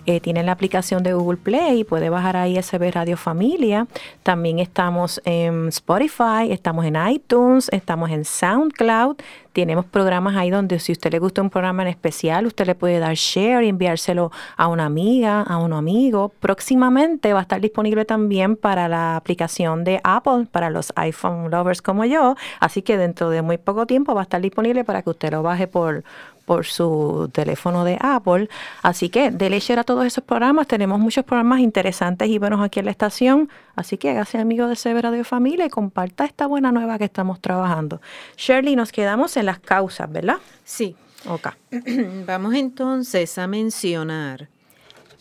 eh, 0.06 0.20
tienen 0.20 0.46
la 0.46 0.52
aplicación 0.52 1.02
de 1.02 1.14
Google 1.14 1.38
Play, 1.38 1.84
puede 1.84 2.10
bajar 2.10 2.36
ahí 2.36 2.60
SB 2.60 2.90
Radio 2.92 3.16
Familia. 3.16 3.86
También 4.22 4.58
estamos 4.58 5.20
en 5.24 5.68
Spotify, 5.68 6.50
estamos 6.50 6.84
en 6.84 6.96
iTunes, 7.08 7.68
estamos 7.72 8.10
en 8.10 8.24
SoundCloud. 8.24 9.16
Tenemos 9.54 9.84
programas 9.84 10.36
ahí 10.36 10.50
donde 10.50 10.80
si 10.80 10.90
usted 10.90 11.12
le 11.12 11.20
gusta 11.20 11.40
un 11.40 11.48
programa 11.48 11.82
en 11.82 11.88
especial, 11.88 12.44
usted 12.44 12.66
le 12.66 12.74
puede 12.74 12.98
dar 12.98 13.14
share 13.14 13.62
y 13.62 13.68
enviárselo 13.68 14.32
a 14.56 14.66
una 14.66 14.84
amiga, 14.84 15.42
a 15.42 15.58
un 15.58 15.72
amigo. 15.72 16.32
Próximamente 16.40 17.32
va 17.32 17.38
a 17.38 17.42
estar 17.42 17.60
disponible 17.60 18.04
también 18.04 18.56
para 18.56 18.88
la 18.88 19.16
aplicación 19.16 19.84
de 19.84 20.00
Apple, 20.02 20.48
para 20.50 20.70
los 20.70 20.92
iPhone 20.96 21.50
lovers 21.50 21.82
como 21.82 22.04
yo. 22.04 22.34
Así 22.58 22.82
que 22.82 22.98
dentro 22.98 23.30
de 23.30 23.42
muy 23.42 23.56
poco 23.56 23.86
tiempo 23.86 24.12
va 24.12 24.22
a 24.22 24.24
estar 24.24 24.40
disponible 24.40 24.84
para 24.84 25.02
que 25.02 25.10
usted 25.10 25.30
lo 25.30 25.42
baje 25.44 25.68
por, 25.68 26.02
por 26.44 26.66
su 26.66 27.30
teléfono 27.32 27.84
de 27.84 27.98
Apple. 28.00 28.48
Así 28.82 29.08
que 29.08 29.30
dele 29.30 29.60
share 29.60 29.80
a 29.80 29.84
todos 29.84 30.04
esos 30.04 30.24
programas. 30.24 30.66
Tenemos 30.66 31.00
muchos 31.00 31.24
programas 31.24 31.60
interesantes 31.60 32.28
y 32.28 32.38
buenos 32.38 32.60
aquí 32.60 32.80
en 32.80 32.86
la 32.86 32.90
estación. 32.90 33.48
Así 33.76 33.98
que 33.98 34.10
hágase 34.10 34.38
amigo 34.38 34.68
de 34.68 34.76
Severa 34.76 35.10
de 35.10 35.24
Familia 35.24 35.66
y 35.66 35.70
comparta 35.70 36.24
esta 36.24 36.46
buena 36.46 36.72
nueva 36.72 36.98
que 36.98 37.04
estamos 37.04 37.40
trabajando. 37.40 38.00
Shirley, 38.36 38.76
nos 38.76 38.92
quedamos 38.92 39.36
en 39.36 39.46
las 39.46 39.58
causas, 39.58 40.10
¿verdad? 40.10 40.38
Sí. 40.64 40.96
Ok. 41.26 41.48
Vamos 42.26 42.54
entonces 42.54 43.38
a 43.38 43.46
mencionar 43.46 44.48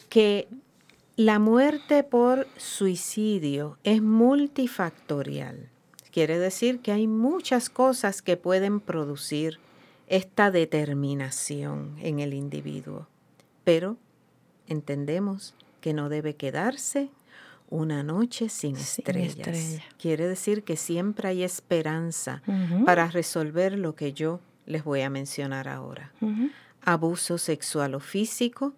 que 0.09 0.47
la 1.15 1.39
muerte 1.39 2.03
por 2.03 2.47
suicidio 2.57 3.77
es 3.83 4.01
multifactorial. 4.01 5.69
Quiere 6.11 6.37
decir 6.37 6.79
que 6.79 6.91
hay 6.91 7.07
muchas 7.07 7.69
cosas 7.69 8.21
que 8.21 8.37
pueden 8.37 8.79
producir 8.79 9.59
esta 10.13 10.51
determinación 10.51 11.95
en 11.99 12.19
el 12.19 12.35
individuo. 12.35 13.07
Pero 13.63 13.97
entendemos 14.67 15.55
que 15.81 15.95
no 15.95 16.07
debe 16.07 16.35
quedarse 16.35 17.09
una 17.71 18.03
noche 18.03 18.47
sin, 18.47 18.75
estrellas. 18.75 19.81
Quiere 19.97 20.27
decir 20.27 20.63
que 20.63 20.77
siempre 20.77 21.29
hay 21.29 21.41
esperanza 21.41 22.43
para 22.85 23.07
resolver 23.07 23.79
lo 23.79 23.95
que 23.95 24.13
yo 24.13 24.39
les 24.67 24.83
voy 24.83 25.01
a 25.01 25.09
mencionar 25.09 25.67
ahora. 25.67 26.11
Abuso 26.83 27.39
sexual 27.39 27.95
o 27.95 27.99
físico, 27.99 28.73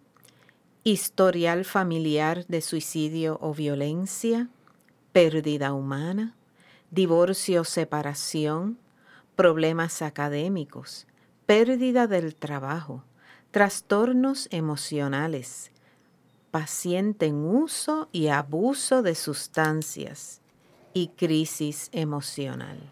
historial 0.85 1.65
familiar 1.65 2.45
de 2.47 2.61
suicidio 2.61 3.39
o 3.41 3.53
violencia, 3.53 4.47
pérdida 5.11 5.73
humana, 5.73 6.33
divorcio 6.91 7.61
o 7.61 7.65
separación, 7.65 8.77
problemas 9.35 10.01
académicos, 10.01 11.07
pérdida 11.45 12.07
del 12.07 12.35
trabajo, 12.35 13.03
trastornos 13.51 14.47
emocionales, 14.51 15.71
paciente 16.51 17.27
en 17.27 17.45
uso 17.45 18.09
y 18.11 18.27
abuso 18.27 19.01
de 19.01 19.15
sustancias 19.15 20.41
y 20.93 21.09
crisis 21.09 21.89
emocional. 21.91 22.91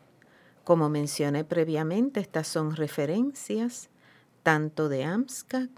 Como 0.63 0.89
mencioné 0.89 1.43
previamente, 1.43 2.19
estas 2.19 2.47
son 2.47 2.75
referencias 2.75 3.89
tanto 4.43 4.89
de 4.89 5.03
AMSCA 5.03 5.69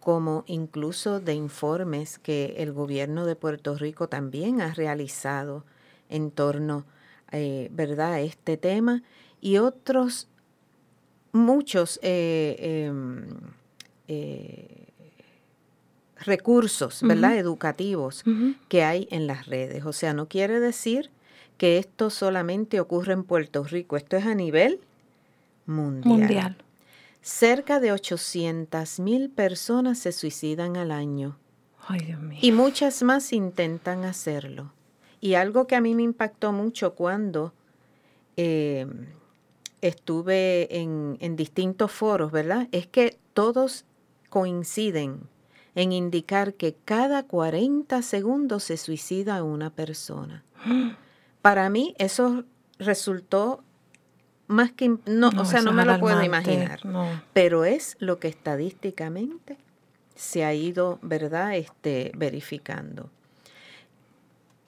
como 0.00 0.44
incluso 0.46 1.20
de 1.20 1.34
informes 1.34 2.18
que 2.18 2.54
el 2.58 2.72
gobierno 2.72 3.26
de 3.26 3.36
Puerto 3.36 3.74
Rico 3.74 4.08
también 4.08 4.60
ha 4.60 4.72
realizado 4.72 5.64
en 6.08 6.30
torno 6.30 6.86
eh, 7.30 7.68
¿verdad? 7.72 8.14
a 8.14 8.20
este 8.20 8.56
tema 8.56 9.02
y 9.40 9.58
otros 9.58 10.28
muchos 11.38 11.98
eh, 12.02 12.86
em, 12.88 13.26
eh, 14.08 14.88
recursos 16.20 17.00
¿verdad? 17.02 17.36
educativos 17.36 18.24
que 18.68 18.82
hay 18.82 19.08
en 19.10 19.26
las 19.26 19.46
redes. 19.46 19.84
O 19.84 19.92
sea, 19.92 20.12
no 20.14 20.28
quiere 20.28 20.60
decir 20.60 21.10
que 21.56 21.78
esto 21.78 22.10
solamente 22.10 22.80
ocurre 22.80 23.12
en 23.12 23.24
Puerto 23.24 23.64
Rico, 23.64 23.96
esto 23.96 24.16
es 24.16 24.26
a 24.26 24.34
nivel 24.34 24.80
mundial. 25.66 26.18
mundial. 26.18 26.56
Cerca 27.20 27.80
de 27.80 27.92
800 27.92 29.00
mil 29.00 29.28
personas 29.28 29.98
se 29.98 30.12
suicidan 30.12 30.76
al 30.76 30.92
año. 30.92 31.36
Ay, 31.86 32.00
Dios 32.00 32.20
mío. 32.20 32.38
Y 32.40 32.52
muchas 32.52 33.02
más 33.02 33.32
intentan 33.32 34.04
hacerlo. 34.04 34.72
Y 35.20 35.34
algo 35.34 35.66
que 35.66 35.74
a 35.74 35.80
mí 35.80 35.94
me 35.94 36.02
impactó 36.02 36.52
mucho 36.52 36.94
cuando 36.94 37.52
em, 38.36 39.06
estuve 39.80 40.68
en, 40.76 41.36
distintos 41.36 41.92
foros, 41.92 42.32
¿verdad? 42.32 42.68
Es 42.72 42.86
que 42.86 43.18
todos 43.32 43.84
coinciden 44.28 45.20
en 45.74 45.92
indicar 45.92 46.54
que 46.54 46.74
cada 46.84 47.22
40 47.22 48.02
segundos 48.02 48.64
se 48.64 48.76
suicida 48.76 49.42
una 49.42 49.70
persona. 49.70 50.44
Para 51.42 51.70
mí 51.70 51.94
eso 51.98 52.44
resultó 52.78 53.62
más 54.48 54.72
que 54.72 54.96
no, 55.06 55.28
o 55.28 55.44
sea, 55.44 55.60
no 55.60 55.72
me 55.72 55.84
lo 55.84 56.00
puedo 56.00 56.22
imaginar, 56.22 56.80
pero 57.32 57.64
es 57.64 57.96
lo 58.00 58.18
que 58.18 58.28
estadísticamente 58.28 59.58
se 60.14 60.44
ha 60.44 60.54
ido, 60.54 60.98
¿verdad? 61.02 61.54
Este 61.54 62.12
verificando. 62.16 63.10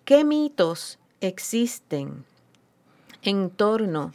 ¿Qué 0.04 0.22
mitos 0.22 0.98
existen 1.20 2.24
en 3.22 3.50
torno 3.50 4.12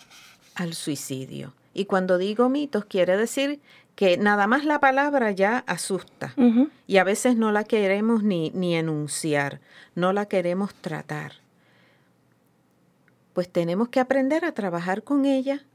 al 0.56 0.74
suicidio. 0.74 1.54
Y 1.74 1.86
cuando 1.86 2.18
digo 2.18 2.50
mitos, 2.50 2.86
quiere 2.86 3.18
decir 3.18 3.60
que 3.96 4.18
nada 4.18 4.48
más 4.48 4.66
la 4.66 4.80
palabra 4.80 5.32
ya 5.32 5.60
asusta 5.68 6.34
y 6.88 6.98
a 6.98 7.04
veces 7.04 7.38
no 7.38 7.52
la 7.52 7.64
queremos 7.64 8.24
ni, 8.24 8.50
ni 8.52 8.76
enunciar, 8.76 9.62
no 9.96 10.12
la 10.14 10.26
queremos 10.26 10.74
tratar. 10.74 11.34
Pues 13.34 13.50
tenemos 13.50 13.90
que 13.90 14.00
aprender 14.00 14.46
a 14.46 14.54
trabajar 14.54 15.04
con 15.04 15.26
ella, 15.26 15.66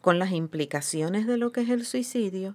con 0.00 0.18
las 0.18 0.32
implicaciones 0.32 1.26
de 1.26 1.36
lo 1.36 1.52
que 1.52 1.62
es 1.62 1.70
el 1.70 1.84
suicidio 1.84 2.54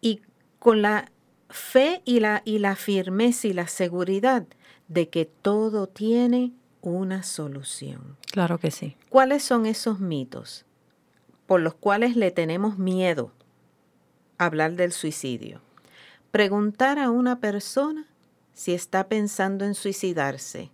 y 0.00 0.20
con 0.58 0.82
la 0.82 1.10
fe 1.48 2.02
y 2.04 2.20
la, 2.20 2.42
y 2.44 2.58
la 2.58 2.76
firmeza 2.76 3.48
y 3.48 3.52
la 3.52 3.68
seguridad 3.68 4.46
de 4.88 5.08
que 5.08 5.24
todo 5.24 5.86
tiene 5.86 6.52
una 6.82 7.22
solución. 7.22 8.16
Claro 8.30 8.58
que 8.58 8.70
sí. 8.70 8.96
¿Cuáles 9.08 9.42
son 9.42 9.66
esos 9.66 10.00
mitos 10.00 10.66
por 11.46 11.60
los 11.60 11.74
cuales 11.74 12.16
le 12.16 12.30
tenemos 12.30 12.78
miedo 12.78 13.32
a 14.38 14.46
hablar 14.46 14.72
del 14.72 14.92
suicidio? 14.92 15.60
Preguntar 16.30 16.98
a 16.98 17.10
una 17.10 17.40
persona 17.40 18.06
si 18.52 18.74
está 18.74 19.08
pensando 19.08 19.64
en 19.64 19.74
suicidarse 19.74 20.70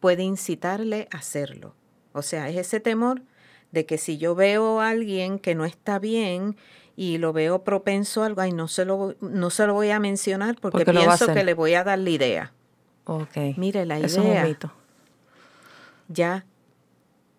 puede 0.00 0.24
incitarle 0.24 1.08
a 1.12 1.18
hacerlo. 1.18 1.74
O 2.12 2.22
sea, 2.22 2.48
es 2.48 2.56
ese 2.56 2.80
temor 2.80 3.22
de 3.70 3.86
que 3.86 3.98
si 3.98 4.18
yo 4.18 4.34
veo 4.34 4.80
a 4.80 4.90
alguien 4.90 5.38
que 5.38 5.54
no 5.54 5.64
está 5.64 5.98
bien 5.98 6.56
y 6.96 7.18
lo 7.18 7.32
veo 7.32 7.62
propenso 7.64 8.22
a 8.22 8.26
algo, 8.26 8.40
ay, 8.42 8.52
no 8.52 8.68
se 8.68 8.84
lo, 8.84 9.14
no 9.20 9.50
se 9.50 9.66
lo 9.66 9.74
voy 9.74 9.90
a 9.90 10.00
mencionar 10.00 10.56
porque, 10.60 10.84
pienso 10.84 11.32
que 11.32 11.44
le 11.44 11.54
voy 11.54 11.74
a 11.74 11.84
dar 11.84 11.98
la 11.98 12.10
idea. 12.10 12.52
Ok. 13.04 13.56
Mire, 13.56 13.86
la 13.86 13.98
idea 13.98 14.44
ya 16.08 16.46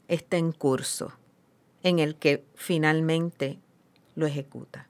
está 0.07 0.37
en 0.37 0.51
curso, 0.51 1.13
en 1.81 1.99
el 1.99 2.15
que 2.15 2.45
finalmente 2.55 3.59
lo 4.15 4.25
ejecuta. 4.25 4.87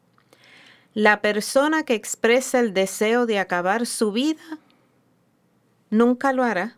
La 0.94 1.22
persona 1.22 1.84
que 1.84 1.96
expresa 1.96 2.60
el 2.60 2.74
deseo 2.74 3.26
de 3.26 3.40
acabar 3.40 3.86
su 3.86 4.12
vida 4.12 4.60
nunca 5.90 6.34
lo 6.34 6.44
hará. 6.44 6.78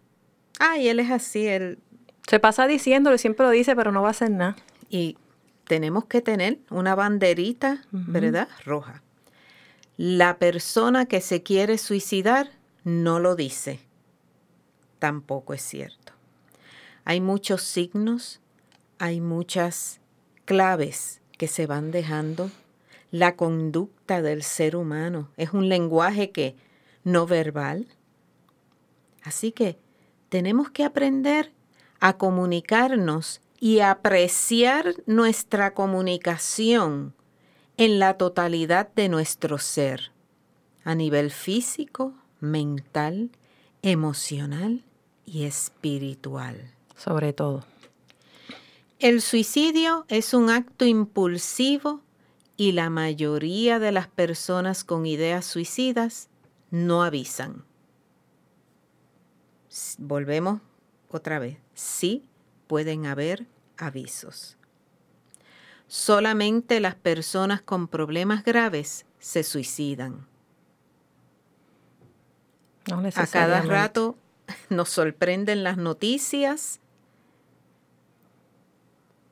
Ay, 0.60 0.88
él 0.88 1.00
es 1.00 1.12
así, 1.12 1.48
él... 1.48 1.80
Se 2.28 2.40
pasa 2.40 2.66
diciéndolo, 2.66 3.18
siempre 3.18 3.46
lo 3.46 3.52
dice, 3.52 3.76
pero 3.76 3.92
no 3.92 4.02
va 4.02 4.08
a 4.08 4.12
hacer 4.12 4.32
nada. 4.32 4.56
Y 4.90 5.18
tenemos 5.66 6.06
que 6.06 6.22
tener 6.22 6.60
una 6.70 6.96
banderita, 6.96 7.84
¿verdad? 7.92 8.48
Roja. 8.64 9.04
La 9.98 10.38
persona 10.38 11.06
que 11.06 11.22
se 11.22 11.44
quiere 11.44 11.78
suicidar 11.78 12.52
no 12.84 13.20
lo 13.20 13.36
dice, 13.36 13.80
tampoco 15.00 15.54
es 15.54 15.62
cierto. 15.62 16.05
Hay 17.06 17.22
muchos 17.22 17.62
signos, 17.62 18.42
hay 18.98 19.22
muchas 19.22 20.02
claves 20.46 21.22
que 21.38 21.48
se 21.48 21.68
van 21.68 21.92
dejando. 21.92 22.50
La 23.12 23.36
conducta 23.36 24.24
del 24.24 24.42
ser 24.42 24.76
humano 24.76 25.30
es 25.38 25.54
un 25.54 25.70
lenguaje 25.70 26.32
que 26.32 26.56
no 27.04 27.28
verbal. 27.28 27.88
Así 29.22 29.52
que 29.52 29.78
tenemos 30.30 30.72
que 30.72 30.84
aprender 30.84 31.54
a 32.00 32.18
comunicarnos 32.18 33.40
y 33.60 33.82
apreciar 33.82 34.96
nuestra 35.06 35.76
comunicación 35.76 37.14
en 37.78 38.00
la 38.00 38.18
totalidad 38.18 38.90
de 38.96 39.10
nuestro 39.10 39.60
ser, 39.60 40.12
a 40.84 40.96
nivel 40.96 41.30
físico, 41.30 42.14
mental, 42.40 43.30
emocional 43.84 44.84
y 45.26 45.44
espiritual. 45.44 46.75
Sobre 46.96 47.34
todo. 47.34 47.66
El 49.00 49.22
suicidio 49.22 50.06
es 50.08 50.34
un 50.34 50.50
acto 50.50 50.86
impulsivo 50.86 52.02
y 52.58 52.72
la 52.72 52.90
mayoría 52.90 53.80
de 53.80 53.92
las 53.92 54.08
personas 54.08 54.84
con 54.84 55.06
ideas 55.06 55.46
suicidas 55.46 56.30
no 56.72 57.04
avisan. 57.04 57.66
Volvemos 59.98 60.62
otra 61.10 61.40
vez. 61.40 61.58
Sí 61.74 62.24
pueden 62.68 63.06
haber 63.06 63.46
avisos. 63.78 64.58
Solamente 65.88 66.80
las 66.80 66.96
personas 66.96 67.62
con 67.62 67.88
problemas 67.88 68.44
graves 68.44 69.06
se 69.20 69.44
suicidan. 69.44 70.26
A 73.16 73.28
cada 73.28 73.62
rato 73.62 74.16
nos 74.70 74.90
sorprenden 74.90 75.64
las 75.64 75.78
noticias 75.78 76.80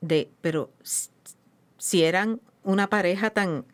de, 0.06 0.28
pero 0.40 0.70
si 1.78 2.04
eran 2.04 2.40
una 2.62 2.88
pareja 2.88 3.30
tan 3.30 3.64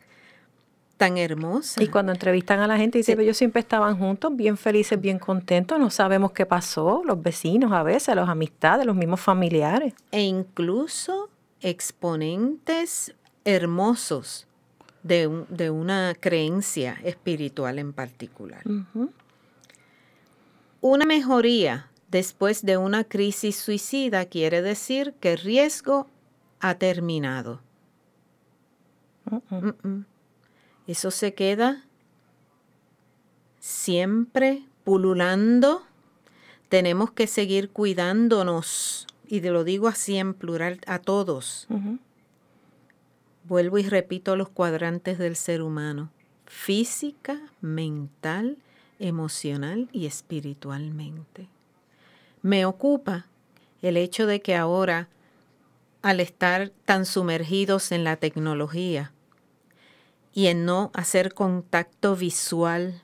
tan 1.01 1.17
hermosa. 1.17 1.81
Y 1.81 1.87
cuando 1.87 2.11
entrevistan 2.11 2.59
a 2.59 2.67
la 2.67 2.77
gente, 2.77 2.99
dicen, 2.99 3.19
ellos 3.19 3.35
siempre 3.35 3.59
estaban 3.59 3.97
juntos, 3.97 4.35
bien 4.35 4.55
felices, 4.55 5.01
bien 5.01 5.17
contentos, 5.17 5.79
no 5.79 5.89
sabemos 5.89 6.31
qué 6.31 6.45
pasó, 6.45 7.01
los 7.03 7.19
vecinos 7.23 7.71
a 7.71 7.81
veces, 7.81 8.15
las 8.15 8.29
amistades, 8.29 8.85
los 8.85 8.95
mismos 8.95 9.19
familiares. 9.19 9.95
E 10.11 10.21
incluso 10.21 11.31
exponentes 11.59 13.15
hermosos 13.45 14.45
de, 15.01 15.27
una 15.71 16.13
creencia 16.19 16.99
espiritual 17.03 17.79
en 17.79 17.93
particular. 17.93 18.61
Una 20.81 21.05
mejoría 21.05 21.89
después 22.11 22.63
de 22.63 22.77
una 22.77 23.05
crisis 23.05 23.55
suicida 23.55 24.25
quiere 24.25 24.61
decir 24.61 25.15
que 25.19 25.33
el 25.33 25.39
riesgo 25.39 26.07
ha 26.61 26.75
terminado. 26.75 27.61
Eso 30.87 31.11
se 31.11 31.33
queda 31.33 31.83
siempre 33.59 34.63
pululando. 34.83 35.83
Tenemos 36.69 37.11
que 37.11 37.27
seguir 37.27 37.69
cuidándonos, 37.69 39.07
y 39.27 39.41
lo 39.41 39.63
digo 39.63 39.87
así 39.87 40.17
en 40.17 40.33
plural 40.33 40.79
a 40.87 40.99
todos. 40.99 41.67
Vuelvo 43.43 43.77
y 43.77 43.83
repito 43.83 44.35
los 44.35 44.49
cuadrantes 44.49 45.17
del 45.17 45.35
ser 45.35 45.61
humano, 45.61 46.11
física, 46.45 47.41
mental, 47.59 48.57
emocional 48.99 49.89
y 49.91 50.05
espiritualmente. 50.05 51.47
Me 52.41 52.65
ocupa 52.65 53.25
el 53.81 53.97
hecho 53.97 54.27
de 54.27 54.41
que 54.41 54.55
ahora, 54.55 55.09
al 56.01 56.19
estar 56.19 56.69
tan 56.85 57.05
sumergidos 57.05 57.91
en 57.91 58.03
la 58.03 58.17
tecnología, 58.17 59.11
y 60.33 60.47
en 60.47 60.65
no 60.65 60.91
hacer 60.93 61.33
contacto 61.33 62.15
visual, 62.15 63.01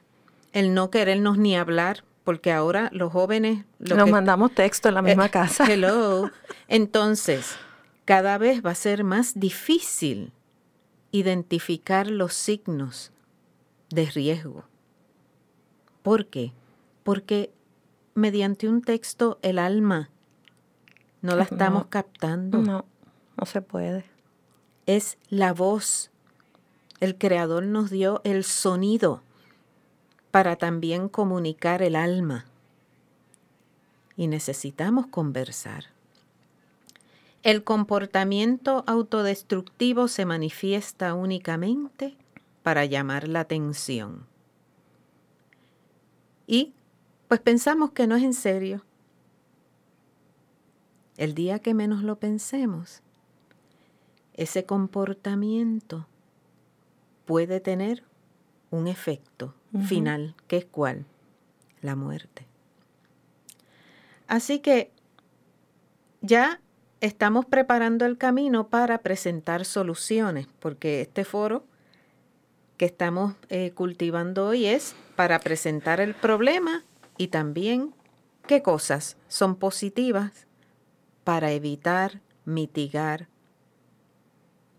el 0.54 0.74
no 0.74 0.90
querernos 0.90 1.38
ni 1.38 1.56
hablar, 1.56 2.04
porque 2.24 2.52
ahora 2.52 2.90
los 2.94 3.12
jóvenes... 3.12 3.66
Nos 3.80 4.10
mandamos 4.10 4.54
texto 4.54 4.90
en 4.90 4.96
la 4.96 5.02
misma 5.02 5.28
eh, 5.28 5.30
casa. 5.30 5.66
Hello. 5.72 6.32
Entonces, 6.68 7.56
cada 8.06 8.38
vez 8.38 8.66
va 8.66 8.72
a 8.72 8.76
ser 8.76 9.04
más 9.04 9.40
difícil 9.40 10.32
identificar 11.12 12.08
los 12.08 12.34
signos 12.34 13.12
de 13.90 14.06
riesgo. 14.06 14.66
¿Por 16.02 16.28
qué? 16.28 16.54
Porque 17.04 17.52
mediante 18.14 18.68
un 18.68 18.82
texto 18.82 19.40
el 19.42 19.60
alma 19.60 20.10
no 21.22 21.36
la 21.36 21.44
estamos 21.44 21.86
captando. 21.88 22.60
No, 22.60 22.86
no 23.36 23.46
se 23.46 23.62
puede. 23.62 24.06
Es 24.86 25.18
la 25.30 25.54
voz 25.54 26.12
el 27.00 27.18
Creador 27.18 27.64
nos 27.64 27.92
dio 27.92 28.22
el 28.24 28.44
sonido 28.44 29.22
para 30.32 30.56
también 30.56 31.10
comunicar 31.10 31.82
el 31.82 31.96
alma. 31.96 32.46
Y 34.16 34.28
necesitamos 34.28 35.06
conversar. 35.08 35.86
El 37.44 37.64
comportamiento 37.64 38.84
autodestructivo 38.88 40.08
se 40.08 40.26
manifiesta 40.26 41.14
únicamente 41.14 42.16
para 42.64 42.84
llamar 42.86 43.28
la 43.28 43.42
atención. 43.42 44.26
Y 46.48 46.74
pues 47.28 47.40
pensamos 47.40 47.92
que 47.92 48.08
no 48.08 48.16
es 48.16 48.24
en 48.24 48.34
serio. 48.34 48.84
El 51.18 51.34
día 51.34 51.60
que 51.60 51.74
menos 51.74 52.04
lo 52.04 52.20
pensemos, 52.20 53.02
ese 54.36 54.66
comportamiento 54.66 56.08
puede 57.26 57.60
tener 57.60 58.04
un 58.70 58.88
efecto 58.88 59.56
final, 59.88 60.36
que 60.48 60.58
es 60.58 60.66
cuál? 60.66 61.06
La 61.82 61.96
muerte. 61.96 62.46
Así 64.28 64.60
que 64.60 64.92
ya 66.22 66.62
estamos 67.02 67.46
preparando 67.46 68.06
el 68.06 68.18
camino 68.18 68.70
para 68.70 69.00
presentar 69.00 69.66
soluciones, 69.66 70.48
porque 70.60 71.02
este 71.02 71.26
foro 71.26 71.66
que 72.78 72.86
estamos 72.86 73.36
eh, 73.50 73.72
cultivando 73.72 74.48
hoy 74.48 74.66
es 74.66 74.96
para 75.16 75.40
presentar 75.40 76.00
el 76.00 76.14
problema 76.14 76.84
y 77.18 77.28
también 77.30 77.94
qué 78.46 78.62
cosas 78.62 79.18
son 79.28 79.56
positivas 79.56 80.47
para 81.28 81.52
evitar, 81.52 82.22
mitigar 82.46 83.28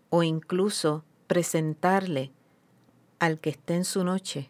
o 0.09 0.23
incluso 0.23 1.03
presentarle 1.27 2.31
al 3.19 3.37
que 3.37 3.51
esté 3.51 3.75
en 3.75 3.85
su 3.85 4.03
noche 4.03 4.49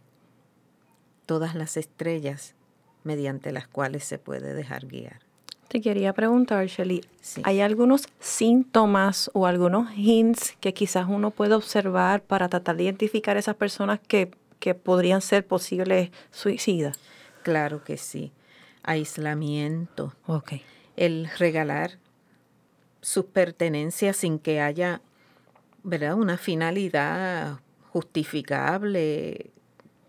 todas 1.26 1.56
las 1.56 1.76
estrellas 1.76 2.56
mediante 3.04 3.52
las 3.52 3.68
cuales 3.68 4.06
se 4.06 4.18
puede 4.18 4.54
dejar 4.54 4.88
guiar. 4.88 5.20
Te 5.68 5.82
quería 5.82 6.14
preguntar, 6.14 6.68
Shelly, 6.68 7.04
¿hay 7.44 7.60
algunos 7.60 8.08
síntomas 8.22 9.30
o 9.34 9.46
algunos 9.46 9.92
hints 9.94 10.56
que 10.62 10.74
quizás 10.74 11.06
uno 11.10 11.32
puede 11.32 11.54
observar 11.54 12.22
para 12.24 12.48
tratar 12.48 12.78
de 12.78 12.84
identificar 12.84 13.36
esas 13.36 13.58
personas 13.58 14.00
que, 14.00 14.32
que 14.62 14.74
podrían 14.74 15.20
ser 15.20 15.46
posibles 15.46 16.12
suicidas? 16.32 16.98
Claro 17.44 17.84
que 17.84 17.98
sí. 17.98 18.32
Aislamiento. 18.84 20.14
Okay. 20.26 20.64
El 21.00 21.30
regalar 21.38 21.98
sus 23.02 23.26
pertenencias 23.26 24.18
sin 24.18 24.38
que 24.38 24.60
haya 24.60 25.02
¿verdad? 25.84 26.16
una 26.16 26.38
finalidad 26.38 27.60
justificable 27.92 29.52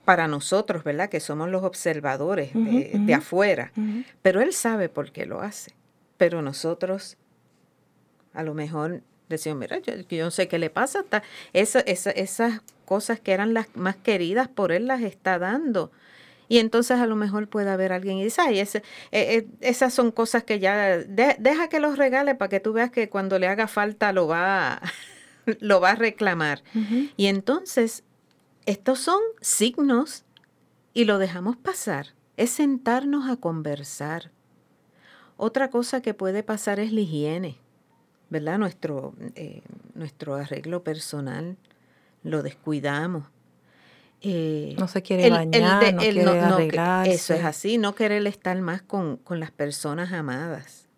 para 0.05 0.27
nosotros, 0.27 0.83
¿verdad? 0.83 1.09
Que 1.09 1.21
somos 1.21 1.49
los 1.49 1.63
observadores 1.63 2.51
de, 2.53 3.15
afuera. 3.15 3.73
Pero 4.23 4.41
él 4.41 4.53
sabe 4.53 4.89
por 4.89 5.13
qué 5.13 5.27
lo 5.27 5.41
hace. 5.41 5.75
Pero 6.17 6.43
nosotros, 6.43 7.17
a 8.33 8.43
lo 8.43 8.55
mejor, 8.55 9.03
decimos, 9.29 9.61
mira, 9.61 9.79
yo, 9.79 9.95
no 10.25 10.31
sé 10.33 10.49
qué 10.49 10.59
le 10.59 10.69
pasa. 10.71 11.05
esas 11.53 12.61
cosas 12.85 13.21
que 13.21 13.33
eran 13.33 13.55
las 13.55 13.69
más 13.77 13.95
queridas 13.97 14.49
por 14.49 14.73
él 14.73 14.89
las 14.89 15.03
está 15.03 15.39
dando. 15.39 15.93
Y 16.51 16.59
entonces 16.59 16.99
a 16.99 17.07
lo 17.07 17.15
mejor 17.15 17.49
puede 17.49 17.71
haber 17.71 17.93
alguien 17.93 18.19
y 18.19 18.25
dice, 18.25 18.41
ay, 18.41 18.59
ese, 18.59 18.79
eh, 19.13 19.37
eh, 19.37 19.49
esas 19.61 19.95
son 19.95 20.11
cosas 20.11 20.43
que 20.43 20.59
ya, 20.59 20.99
deja 20.99 21.69
que 21.69 21.79
los 21.79 21.97
regale 21.97 22.35
para 22.35 22.49
que 22.49 22.59
tú 22.59 22.73
veas 22.73 22.91
que 22.91 23.09
cuando 23.09 23.39
le 23.39 23.47
haga 23.47 23.69
falta 23.69 24.13
lo 24.13 24.27
va, 24.27 24.83
lo 25.61 25.81
va 25.81 25.93
a 25.93 25.95
reclamar. 25.95 26.65
Y 27.17 27.27
entonces, 27.27 28.03
estos 28.67 28.99
son 28.99 29.21
signos 29.41 30.25
y 30.93 31.05
lo 31.05 31.19
dejamos 31.19 31.57
pasar. 31.57 32.15
Es 32.37 32.51
sentarnos 32.51 33.31
a 33.31 33.37
conversar. 33.37 34.33
Otra 35.37 35.71
cosa 35.71 36.03
que 36.03 36.15
puede 36.15 36.43
pasar 36.43 36.81
es 36.81 36.93
la 36.93 37.03
higiene, 37.03 37.59
¿verdad? 38.29 38.59
Nuestro, 38.59 39.15
eh, 39.37 39.63
nuestro 39.95 40.35
arreglo 40.35 40.83
personal 40.83 41.59
lo 42.25 42.43
descuidamos. 42.43 43.29
Eh, 44.23 44.75
no 44.79 44.87
se 44.87 45.03
quiere 45.03 45.31
bañar, 45.31 45.95
no 45.95 46.01
quiere 46.01 46.41
arreglarse. 46.41 47.13
Eso 47.13 47.35
es 47.35 47.45
así, 47.45 47.79
no 47.79 47.95
querer 47.95 48.27
estar 48.27 48.61
más 48.61 48.83
con, 48.83 49.21
las 49.31 49.51
personas 49.51 50.13
amadas. 50.13 50.89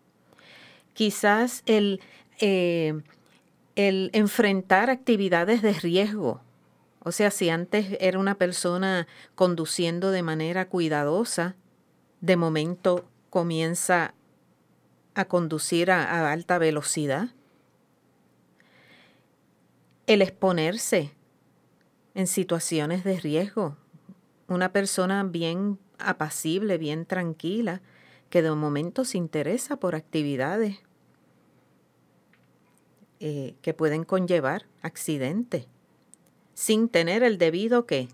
Quizás 0.93 1.63
el, 1.65 2.01
eh, 2.39 3.01
el 3.75 4.09
enfrentar 4.13 4.89
actividades 4.89 5.61
de 5.61 5.73
riesgo. 5.73 6.41
O 6.99 7.11
sea, 7.11 7.31
si 7.31 7.49
antes 7.49 7.97
era 7.99 8.19
una 8.19 8.35
persona 8.35 9.07
conduciendo 9.35 10.11
de 10.11 10.21
manera 10.21 10.67
cuidadosa, 10.67 11.55
de 12.19 12.35
momento 12.35 13.05
comienza 13.29 14.13
a 15.15 15.25
conducir 15.25 15.91
a 15.91 16.31
alta 16.31 16.57
velocidad. 16.57 17.29
El 20.07 20.21
exponerse 20.21 21.11
en 22.15 22.27
situaciones 22.27 23.03
de 23.03 23.19
riesgo. 23.19 23.75
Una 24.47 24.71
persona 24.71 25.23
bien 25.23 25.79
apacible, 25.97 26.77
bien 26.77 27.05
tranquila, 27.05 27.81
que 28.29 28.41
de 28.41 28.51
momento 28.51 29.05
se 29.05 29.17
interesa 29.17 29.77
por 29.77 29.95
actividades 29.95 30.79
eh, 33.19 33.55
que 33.61 33.73
pueden 33.73 34.03
conllevar 34.03 34.65
accidentes, 34.81 35.67
sin 36.53 36.89
tener 36.89 37.23
el 37.23 37.37
debido 37.37 37.85
que 37.85 38.09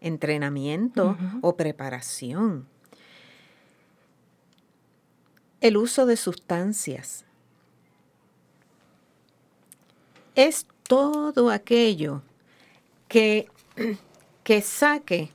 entrenamiento 0.00 1.16
o 1.40 1.56
preparación. 1.56 2.66
El 5.60 5.76
uso 5.76 6.06
de 6.06 6.16
sustancias. 6.16 7.24
Es 10.34 10.66
todo 10.82 11.50
aquello 11.50 12.22
que, 13.12 13.46
que 14.42 14.62
saque 14.62 15.30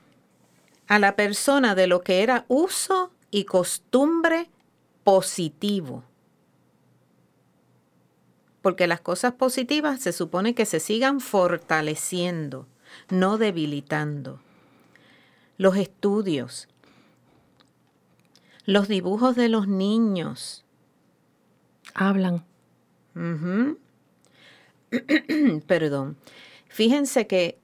a 0.88 0.98
la 0.98 1.16
persona 1.16 1.76
de 1.76 1.86
lo 1.86 2.02
que 2.02 2.24
era 2.24 2.44
uso 2.48 3.12
y 3.30 3.44
costumbre 3.44 4.50
positivo. 5.04 6.04
Porque 8.64 8.88
las 8.88 9.00
cosas 9.00 9.34
positivas 9.34 10.02
se 10.02 10.12
supone 10.12 10.56
que 10.56 10.66
se 10.66 10.80
sigan 10.80 11.20
fortaleciendo, 11.20 12.66
no 13.10 13.38
debilitando. 13.38 14.40
Los 15.60 15.78
estudios, 15.78 16.68
los 18.66 18.88
dibujos 18.88 19.36
de 19.36 19.50
los 19.50 19.68
niños. 19.68 20.66
Hablan. 21.94 22.44
Perdón. 25.68 26.18
Fíjense 26.70 27.28
que 27.28 27.60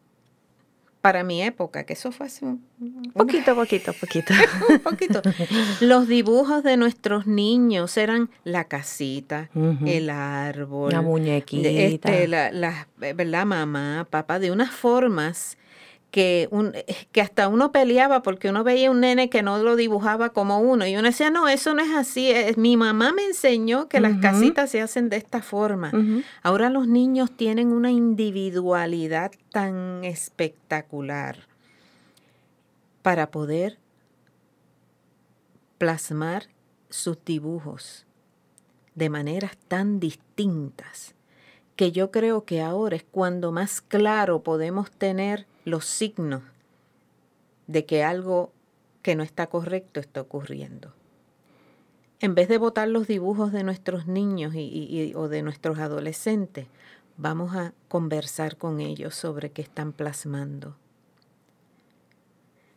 para 1.04 1.26
mi 1.26 1.44
época, 1.44 1.84
que 1.84 1.92
eso 1.92 2.14
fue 2.14 2.28
hace 2.28 2.46
un 2.46 2.64
poquito, 3.14 3.56
poquito, 3.56 3.92
poquito. 3.92 4.34
poquito. 4.86 5.22
Los 5.82 6.08
dibujos 6.08 6.64
de 6.64 6.78
nuestros 6.78 7.28
niños 7.28 7.98
eran 7.98 8.30
la 8.46 8.70
casita, 8.70 9.50
el 9.86 10.10
árbol, 10.10 10.94
la 10.94 11.02
muñequita, 11.02 11.68
este, 11.68 12.30
la, 12.30 12.54
la, 12.54 12.88
¿verdad? 12.96 13.46
Mamá, 13.46 14.08
papá, 14.10 14.40
de 14.40 14.52
unas 14.52 14.72
formas 14.72 15.58
que, 16.14 16.48
un, 16.52 16.74
que 17.12 17.22
hasta 17.22 17.48
uno 17.48 17.72
peleaba 17.72 18.22
porque 18.22 18.48
uno 18.48 18.64
veía 18.64 18.92
un 18.92 19.00
nene 19.00 19.32
que 19.32 19.42
no 19.42 19.58
lo 19.58 19.76
dibujaba 19.76 20.30
como 20.30 20.60
uno. 20.60 20.86
Y 20.86 20.96
uno 20.96 21.08
decía, 21.08 21.32
no, 21.32 21.48
eso 21.48 21.74
no 21.74 21.82
es 21.82 21.90
así, 21.90 22.30
es, 22.30 22.56
mi 22.56 22.78
mamá 22.78 23.14
me 23.14 23.26
enseñó 23.26 23.90
que 23.90 24.00
las 24.00 24.20
casitas 24.20 24.70
se 24.70 24.80
hacen 24.80 25.10
de 25.10 25.18
esta 25.18 25.42
forma. 25.42 25.92
Ahora 26.44 26.70
los 26.70 26.88
niños 26.88 27.36
tienen 27.36 27.72
una 27.72 27.90
individualidad 27.90 29.32
tan 29.52 30.04
espectacular 30.04 31.48
para 33.02 33.32
poder 33.32 33.80
plasmar 35.80 36.44
sus 36.92 37.18
dibujos 37.26 38.06
de 38.94 39.10
maneras 39.10 39.58
tan 39.68 40.00
distintas 40.00 41.16
que 41.76 41.92
yo 41.92 42.12
creo 42.12 42.46
que 42.46 42.62
ahora 42.62 42.96
es 42.96 43.04
cuando 43.04 43.52
más 43.52 43.82
claro 43.82 44.44
podemos 44.44 44.92
tener 44.92 45.48
los 45.66 45.86
signos 45.86 46.44
de 47.68 47.86
que 47.86 48.04
algo 48.04 48.52
que 49.02 49.16
no 49.16 49.24
está 49.24 49.48
correcto 49.48 50.00
está 50.00 50.22
ocurriendo. 50.22 50.94
En 52.20 52.36
vez 52.36 52.48
de 52.48 52.58
votar 52.58 52.88
los 52.88 53.08
dibujos 53.08 53.52
de 53.52 53.64
nuestros 53.64 54.08
niños 54.08 54.54
y, 54.56 55.14
o 55.16 55.28
de 55.28 55.42
nuestros 55.42 55.80
adolescentes, 55.80 56.68
vamos 57.18 57.56
a 57.56 57.74
conversar 57.90 58.56
con 58.58 58.80
ellos 58.80 59.16
sobre 59.16 59.52
qué 59.52 59.62
están 59.62 59.92
plasmando. 59.92 60.76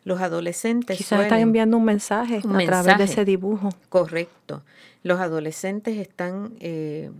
Los 0.02 0.20
adolescentes. 0.20 0.96
Quizás 0.98 1.22
están 1.22 1.40
enviando 1.40 1.76
un 1.76 1.85
mensaje 1.85 2.38
a 2.38 2.64
través 2.64 2.98
de 2.98 3.04
ese 3.04 3.24
dibujo. 3.24 3.70
Correcto. 3.88 4.62
Los 5.02 5.20
adolescentes 5.20 5.96
están 5.96 6.54
eh, 6.61 7.11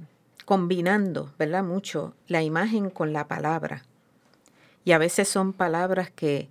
combinando, 0.46 1.35
¿verdad? 1.38 1.62
Mucho 1.62 2.14
la 2.28 2.42
imagen 2.42 2.88
con 2.88 3.12
la 3.12 3.28
palabra. 3.28 3.85
Y 4.85 4.92
a 4.92 4.98
veces 4.98 5.28
son 5.28 5.52
palabras 5.52 6.11
que 6.11 6.48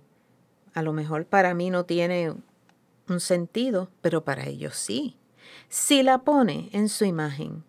a 0.74 0.82
lo 0.82 0.92
mejor 0.92 1.24
para 1.24 1.54
mí 1.54 1.70
no 1.70 1.84
tiene 1.84 2.34
un 3.08 3.20
sentido, 3.20 3.88
pero 4.02 4.22
para 4.22 4.46
ellos 4.46 4.76
sí. 4.76 5.16
Si 5.68 6.02
la 6.02 6.18
pone 6.18 6.68
en 6.72 6.88
su 6.90 7.06
imagen, 7.06 7.64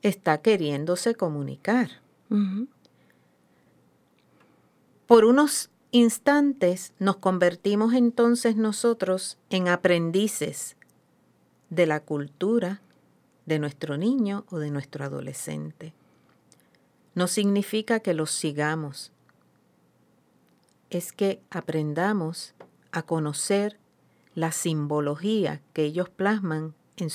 está 0.00 0.38
queriéndose 0.38 1.14
comunicar. 1.14 2.00
Por 5.06 5.26
unos 5.26 5.68
instantes 5.90 6.94
nos 6.98 7.16
convertimos 7.18 7.92
entonces 7.92 8.56
nosotros 8.56 9.36
en 9.50 9.68
aprendices 9.68 10.76
de 11.68 11.86
la 11.86 12.00
cultura 12.00 12.80
de 13.46 13.58
nuestro 13.58 13.96
niño 13.96 14.44
o 14.50 14.58
de 14.58 14.70
nuestro 14.70 15.04
adolescente. 15.04 15.92
No 17.14 17.26
significa 17.26 18.00
que 18.00 18.14
los 18.14 18.30
sigamos, 18.30 19.12
es 20.90 21.12
que 21.12 21.40
aprendamos 21.50 22.54
a 22.90 23.02
conocer 23.02 23.78
la 24.34 24.52
simbología 24.52 25.60
que 25.72 25.84
ellos 25.84 26.08
plasman 26.08 26.74
en, 26.96 27.08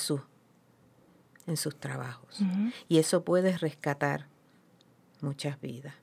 en 1.46 1.56
sus 1.56 1.76
trabajos. 1.76 2.40
Y 2.88 2.98
eso 2.98 3.24
puede 3.24 3.56
rescatar 3.56 4.26
muchas 5.20 5.60
vidas. 5.60 5.94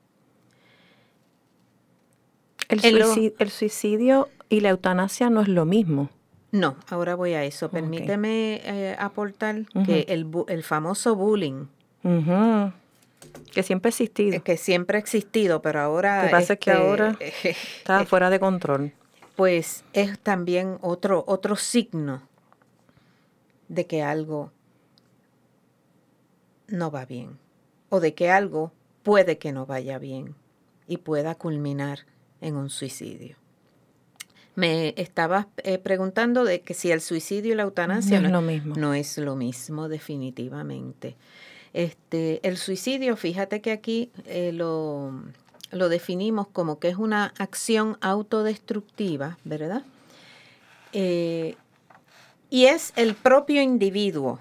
El, 2.68 3.50
suicidio, 3.50 4.28
y 4.48 4.60
la 4.60 4.70
eutanasia 4.70 5.30
no 5.30 5.40
es 5.40 5.48
lo 5.48 5.64
mismo. 5.64 6.10
No, 6.52 6.76
ahora 6.88 7.14
voy 7.14 7.34
a 7.34 7.44
eso. 7.44 7.70
Permíteme 7.70 8.60
eh, 8.64 8.96
aportar 8.98 9.66
que 9.84 10.06
el, 10.08 10.26
el, 10.48 10.62
famoso 10.62 11.16
bullying, 11.16 11.66
que 13.52 13.62
siempre 13.62 13.88
ha 13.88 13.90
existido. 13.90 14.42
Que 14.42 14.56
siempre 14.56 14.96
ha 14.96 15.00
existido, 15.00 15.62
pero 15.62 15.80
ahora... 15.80 16.22
Lo 16.22 16.28
que 16.28 16.32
pasa 16.32 16.52
es 16.54 16.58
que 16.60 16.70
este, 16.70 16.82
ahora 16.82 17.18
está 17.42 18.04
fuera 18.06 18.30
de 18.30 18.40
control. 18.40 18.92
Pues 19.34 19.84
es 19.92 20.18
también 20.18 20.78
otro, 20.80 21.24
otro 21.26 21.56
signo 21.56 22.22
de 23.68 23.86
que 23.86 24.02
algo 24.02 24.52
no 26.68 26.90
va 26.90 27.04
bien 27.04 27.38
o 27.88 28.00
de 28.00 28.14
que 28.14 28.30
algo 28.30 28.72
puede 29.02 29.38
que 29.38 29.52
no 29.52 29.66
vaya 29.66 29.98
bien 29.98 30.34
y 30.86 30.98
pueda 30.98 31.34
culminar 31.34 32.00
en 32.40 32.56
un 32.56 32.70
suicidio. 32.70 33.36
Me 34.56 34.94
estabas 34.96 35.46
eh, 35.58 35.78
preguntando 35.78 36.44
de 36.44 36.62
que 36.62 36.74
si 36.74 36.90
el 36.90 37.00
suicidio 37.00 37.52
y 37.52 37.56
la 37.56 37.62
eutanasia 37.62 38.20
no 38.20 38.26
es 38.26 38.32
lo 38.32 38.40
mismo. 38.40 38.74
No 38.74 38.94
es 38.94 39.18
lo 39.18 39.36
mismo, 39.36 39.88
definitivamente. 39.88 41.14
Este, 41.74 42.40
el 42.42 42.56
suicidio, 42.56 43.16
fíjate 43.16 43.60
que 43.60 43.70
aquí 43.70 44.10
eh, 44.24 44.52
lo, 44.52 45.12
definimos 45.70 46.48
como 46.48 46.78
que 46.78 46.88
es 46.88 46.96
una 46.96 47.34
acción 47.38 47.98
autodestructiva, 48.00 49.36
¿verdad? 49.44 49.84
Eh, 50.94 51.54
y 52.48 52.64
es 52.64 52.94
el 52.96 53.14
propio 53.14 53.60
individuo 53.60 54.40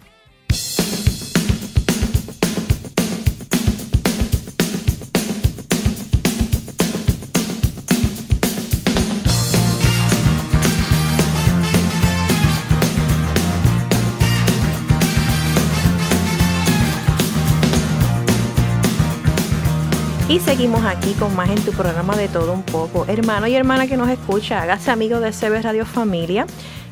Y 20.29 20.39
seguimos 20.41 20.83
aquí 20.83 21.13
con 21.13 21.33
más 21.37 21.49
en 21.49 21.63
tu 21.63 21.71
programa 21.71 22.17
de 22.17 22.27
todo 22.27 22.51
un 22.51 22.63
poco. 22.63 23.05
Hermano 23.07 23.47
y 23.47 23.55
hermana 23.55 23.87
que 23.87 23.95
nos 23.95 24.09
escucha, 24.09 24.61
hágase 24.61 24.91
amigo 24.91 25.21
de 25.21 25.31
CB 25.31 25.61
Radio 25.63 25.85
Familia 25.85 26.45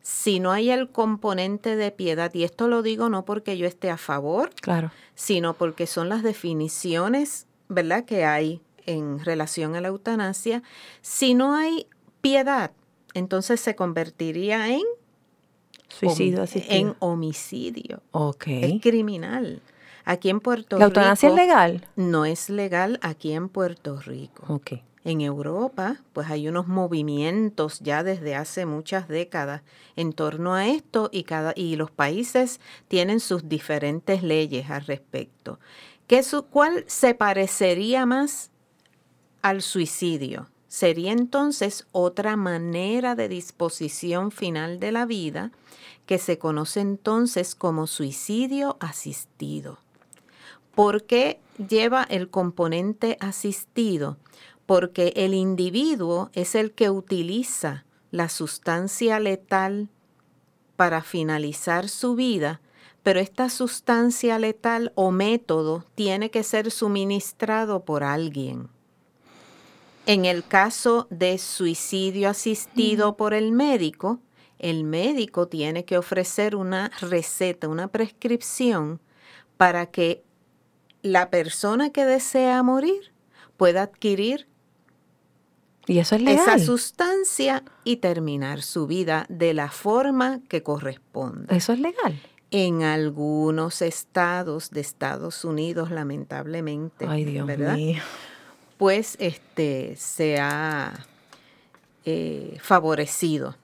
Si 0.00 0.40
no 0.40 0.50
hay 0.50 0.70
el 0.70 0.90
componente 0.90 1.76
de 1.76 1.90
piedad, 1.90 2.32
y 2.34 2.44
esto 2.44 2.68
lo 2.68 2.82
digo 2.82 3.08
no 3.08 3.24
porque 3.24 3.56
yo 3.56 3.66
esté 3.66 3.90
a 3.90 3.96
favor, 3.96 4.50
claro. 4.60 4.90
sino 5.14 5.54
porque 5.54 5.86
son 5.86 6.08
las 6.08 6.22
definiciones, 6.22 7.46
¿verdad?, 7.68 8.04
que 8.04 8.24
hay 8.24 8.60
en 8.86 9.20
relación 9.24 9.76
a 9.76 9.80
la 9.80 9.88
eutanasia. 9.88 10.62
Si 11.02 11.34
no 11.34 11.54
hay 11.54 11.86
piedad, 12.20 12.72
entonces 13.14 13.60
se 13.60 13.76
convertiría 13.76 14.68
en 14.70 14.82
Suicidio 15.98 16.44
En 16.54 16.94
homicidio. 16.98 18.02
Ok. 18.12 18.44
Es 18.48 18.80
criminal. 18.80 19.60
Aquí 20.04 20.30
en 20.30 20.40
Puerto 20.40 20.76
Rico. 20.76 20.80
¿La 20.80 20.86
eutanasia 20.86 21.28
es 21.28 21.34
legal? 21.34 21.86
No 21.96 22.24
es 22.24 22.50
legal 22.50 22.98
aquí 23.02 23.32
en 23.32 23.48
Puerto 23.48 24.00
Rico. 24.00 24.44
Ok. 24.48 24.72
En 25.04 25.20
Europa, 25.20 25.96
pues 26.12 26.30
hay 26.30 26.48
unos 26.48 26.68
movimientos 26.68 27.80
ya 27.80 28.04
desde 28.04 28.36
hace 28.36 28.66
muchas 28.66 29.08
décadas 29.08 29.62
en 29.96 30.12
torno 30.12 30.54
a 30.54 30.68
esto 30.68 31.08
y, 31.12 31.24
cada, 31.24 31.52
y 31.56 31.74
los 31.74 31.90
países 31.90 32.60
tienen 32.86 33.18
sus 33.18 33.48
diferentes 33.48 34.22
leyes 34.22 34.70
al 34.70 34.86
respecto. 34.86 35.58
¿Qué 36.06 36.22
su, 36.22 36.44
¿Cuál 36.44 36.84
se 36.86 37.14
parecería 37.14 38.06
más 38.06 38.52
al 39.42 39.60
suicidio? 39.60 40.51
Sería 40.72 41.12
entonces 41.12 41.86
otra 41.92 42.34
manera 42.34 43.14
de 43.14 43.28
disposición 43.28 44.30
final 44.30 44.80
de 44.80 44.90
la 44.90 45.04
vida 45.04 45.50
que 46.06 46.16
se 46.16 46.38
conoce 46.38 46.80
entonces 46.80 47.54
como 47.54 47.86
suicidio 47.86 48.78
asistido. 48.80 49.76
¿Por 50.74 51.04
qué 51.04 51.38
lleva 51.58 52.04
el 52.04 52.30
componente 52.30 53.18
asistido? 53.20 54.16
Porque 54.64 55.12
el 55.14 55.34
individuo 55.34 56.30
es 56.32 56.54
el 56.54 56.72
que 56.72 56.88
utiliza 56.88 57.84
la 58.10 58.30
sustancia 58.30 59.20
letal 59.20 59.90
para 60.76 61.02
finalizar 61.02 61.90
su 61.90 62.14
vida, 62.14 62.62
pero 63.02 63.20
esta 63.20 63.50
sustancia 63.50 64.38
letal 64.38 64.90
o 64.94 65.10
método 65.10 65.84
tiene 65.94 66.30
que 66.30 66.42
ser 66.42 66.70
suministrado 66.70 67.84
por 67.84 68.02
alguien. 68.02 68.70
En 70.06 70.24
el 70.24 70.44
caso 70.44 71.06
de 71.10 71.38
suicidio 71.38 72.28
asistido 72.28 73.16
por 73.16 73.34
el 73.34 73.52
médico, 73.52 74.20
el 74.58 74.84
médico 74.84 75.46
tiene 75.48 75.84
que 75.84 75.98
ofrecer 75.98 76.56
una 76.56 76.90
receta, 77.00 77.68
una 77.68 77.88
prescripción 77.88 79.00
para 79.56 79.86
que 79.86 80.24
la 81.02 81.30
persona 81.30 81.90
que 81.90 82.04
desea 82.04 82.62
morir 82.62 83.12
pueda 83.56 83.82
adquirir 83.82 84.48
¿Y 85.86 85.98
eso 85.98 86.14
es 86.14 86.22
legal? 86.22 86.48
esa 86.48 86.64
sustancia 86.64 87.64
y 87.84 87.96
terminar 87.96 88.62
su 88.62 88.86
vida 88.86 89.26
de 89.28 89.52
la 89.52 89.70
forma 89.70 90.40
que 90.48 90.62
corresponde. 90.62 91.54
¿Eso 91.56 91.72
es 91.72 91.80
legal? 91.80 92.20
En 92.52 92.82
algunos 92.82 93.82
estados 93.82 94.70
de 94.70 94.80
Estados 94.80 95.44
Unidos, 95.44 95.90
lamentablemente, 95.90 97.06
Ay, 97.08 97.24
Dios 97.24 97.46
¿verdad? 97.46 97.74
Mío. 97.74 98.02
Pues 98.82 99.16
este 99.20 99.94
se 99.94 100.40
ha 100.40 101.06
eh, 102.04 102.58
favorecido 102.60 103.54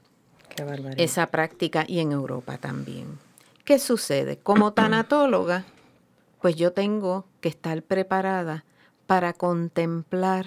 esa 0.96 1.26
práctica 1.26 1.84
y 1.88 1.98
en 1.98 2.12
Europa 2.12 2.56
también. 2.58 3.18
¿Qué 3.64 3.80
sucede? 3.80 4.38
Como 4.38 4.74
tanatóloga, 4.74 5.64
pues 6.40 6.54
yo 6.54 6.72
tengo 6.72 7.24
que 7.40 7.48
estar 7.48 7.82
preparada 7.82 8.64
para 9.08 9.32
contemplar 9.32 10.46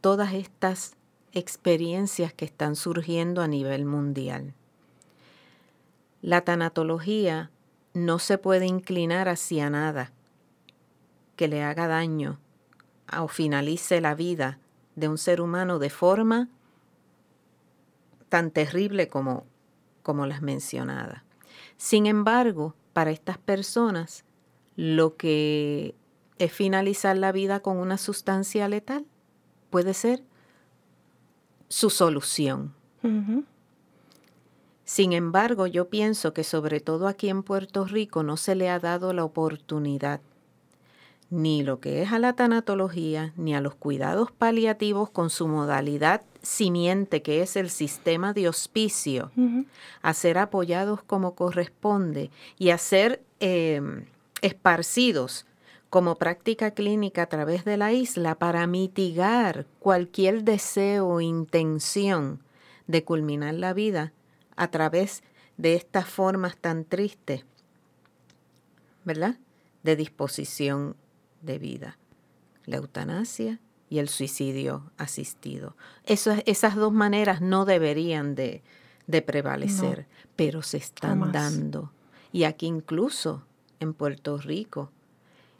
todas 0.00 0.32
estas 0.32 0.96
experiencias 1.32 2.32
que 2.32 2.46
están 2.46 2.76
surgiendo 2.76 3.42
a 3.42 3.46
nivel 3.46 3.84
mundial. 3.84 4.54
La 6.22 6.40
tanatología 6.40 7.50
no 7.92 8.18
se 8.18 8.38
puede 8.38 8.64
inclinar 8.64 9.28
hacia 9.28 9.68
nada 9.68 10.12
que 11.36 11.46
le 11.46 11.62
haga 11.62 11.88
daño 11.88 12.38
o 13.12 13.28
finalice 13.28 14.00
la 14.00 14.14
vida 14.14 14.58
de 14.96 15.08
un 15.08 15.18
ser 15.18 15.40
humano 15.40 15.78
de 15.78 15.90
forma 15.90 16.48
tan 18.28 18.50
terrible 18.50 19.08
como, 19.08 19.46
como 20.02 20.26
las 20.26 20.42
mencionadas. 20.42 21.22
Sin 21.76 22.06
embargo, 22.06 22.74
para 22.92 23.10
estas 23.10 23.38
personas, 23.38 24.24
lo 24.76 25.16
que 25.16 25.94
es 26.38 26.52
finalizar 26.52 27.16
la 27.16 27.32
vida 27.32 27.60
con 27.60 27.76
una 27.76 27.98
sustancia 27.98 28.68
letal 28.68 29.06
puede 29.70 29.94
ser 29.94 30.22
su 31.68 31.90
solución. 31.90 32.74
Sin 34.84 35.12
embargo, 35.12 35.66
yo 35.66 35.88
pienso 35.88 36.32
que 36.32 36.44
sobre 36.44 36.80
todo 36.80 37.06
aquí 37.06 37.28
en 37.28 37.42
Puerto 37.42 37.84
Rico 37.84 38.22
no 38.22 38.36
se 38.36 38.54
le 38.54 38.70
ha 38.70 38.78
dado 38.78 39.12
la 39.12 39.24
oportunidad 39.24 40.20
ni 41.34 41.64
lo 41.64 41.80
que 41.80 42.00
es 42.02 42.12
a 42.12 42.20
la 42.20 42.34
tanatología, 42.34 43.32
ni 43.36 43.56
a 43.56 43.60
los 43.60 43.74
cuidados 43.74 44.30
paliativos 44.30 45.10
con 45.10 45.30
su 45.30 45.48
modalidad 45.48 46.22
simiente, 46.42 47.22
que 47.22 47.42
es 47.42 47.56
el 47.56 47.70
sistema 47.70 48.32
de 48.32 48.48
hospicio, 48.48 49.32
a 50.00 50.14
ser 50.14 50.38
apoyados 50.38 51.02
como 51.02 51.34
corresponde 51.34 52.30
y 52.56 52.70
a 52.70 52.78
ser 52.78 53.20
em, 53.40 54.04
esparcidos 54.42 55.44
como 55.90 56.14
práctica 56.14 56.70
clínica 56.70 57.22
a 57.22 57.26
través 57.26 57.64
de 57.64 57.78
la 57.78 57.92
isla 57.92 58.36
para 58.36 58.68
mitigar 58.68 59.66
cualquier 59.80 60.44
deseo 60.44 61.08
o 61.08 61.20
intención 61.20 62.38
de 62.86 63.02
culminar 63.02 63.54
la 63.54 63.72
vida 63.72 64.12
a 64.54 64.68
través 64.68 65.24
de 65.56 65.74
estas 65.74 66.08
formas 66.08 66.56
tan 66.56 66.84
tristes, 66.84 67.44
¿verdad? 69.04 69.36
De 69.82 69.96
disposición 69.96 70.94
de 71.44 71.58
vida, 71.58 71.98
la 72.66 72.76
eutanasia 72.76 73.60
y 73.88 73.98
el 73.98 74.08
suicidio 74.08 74.90
asistido. 74.96 75.76
esas 76.04 76.76
dos 76.76 76.92
maneras 76.92 77.40
no 77.40 77.64
deberían 77.64 78.34
de, 78.34 78.62
prevalecer, 79.26 80.06
pero 80.36 80.62
se 80.62 80.78
están 80.78 81.32
dando. 81.32 81.92
Y 82.32 82.44
aquí 82.44 82.66
incluso 82.66 83.44
en 83.80 83.94
Puerto 83.94 84.38
Rico 84.38 84.90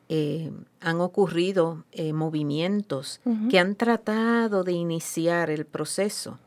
eh, 0.08 0.52
han 0.80 1.00
ocurrido 1.00 1.84
eh, 1.92 2.12
movimientos 2.12 3.20
que 3.50 3.58
han 3.58 3.74
tratado 3.74 4.62
de 4.64 4.72
iniciar 4.72 5.48
el 5.50 5.64
proceso. 5.64 6.38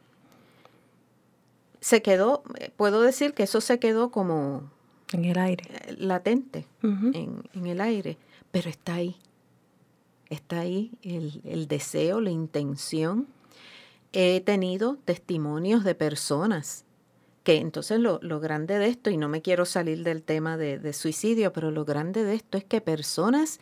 Se 1.79 2.01
quedó, 2.01 2.43
eh, 2.59 2.71
puedo 2.75 3.01
decir 3.01 3.33
que 3.33 3.43
eso 3.43 3.61
se 3.61 3.79
quedó 3.79 4.11
como... 4.11 4.71
En 5.14 5.26
el 5.26 5.38
aire. 5.38 5.64
Latente, 5.97 6.66
en 6.84 7.66
el 7.66 7.82
aire, 7.82 8.18
pero 8.51 8.70
está 8.70 8.95
ahí 8.95 9.18
está 10.30 10.60
ahí 10.60 10.91
el, 11.01 11.68
deseo, 11.68 12.22
la 12.22 12.32
intención. 12.32 13.28
He 14.14 14.41
tenido 14.41 14.97
testimonios 15.05 15.84
de 15.84 15.95
personas 15.95 16.86
que 17.43 17.58
entonces 17.58 17.99
lo, 17.99 18.20
grande 18.41 18.78
de 18.78 18.88
esto, 18.88 19.10
y 19.10 19.16
no 19.16 19.30
me 19.30 19.41
quiero 19.41 19.66
salir 19.66 20.03
del 20.03 20.22
tema 20.22 20.58
de, 20.58 20.91
suicidio, 20.91 21.53
pero 21.53 21.72
lo 21.72 21.86
grande 21.86 22.26
de 22.26 22.36
esto 22.36 22.58
es 22.58 22.66
que 22.66 22.82
personas 22.82 23.62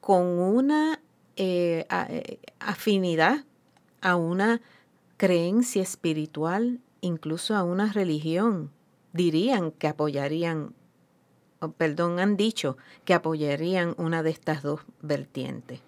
con 0.00 0.24
una 0.26 1.00
eh, 1.36 1.86
eh, 1.88 2.40
afinidad 2.58 3.44
a 4.00 4.16
una 4.16 4.60
creencia 5.18 5.82
espiritual, 5.82 6.80
incluso 7.00 7.54
a 7.54 7.62
una 7.62 7.92
religión, 7.92 8.70
dirían 9.16 9.72
que 9.72 9.88
apoyarían 9.88 10.74
perdón, 11.78 12.18
han 12.18 12.36
dicho 12.36 12.76
que 13.04 13.14
apoyarían 13.14 13.94
una 13.98 14.22
de 14.22 14.30
estas 14.30 14.62
dos 14.62 14.80
vertientes. 15.00 15.80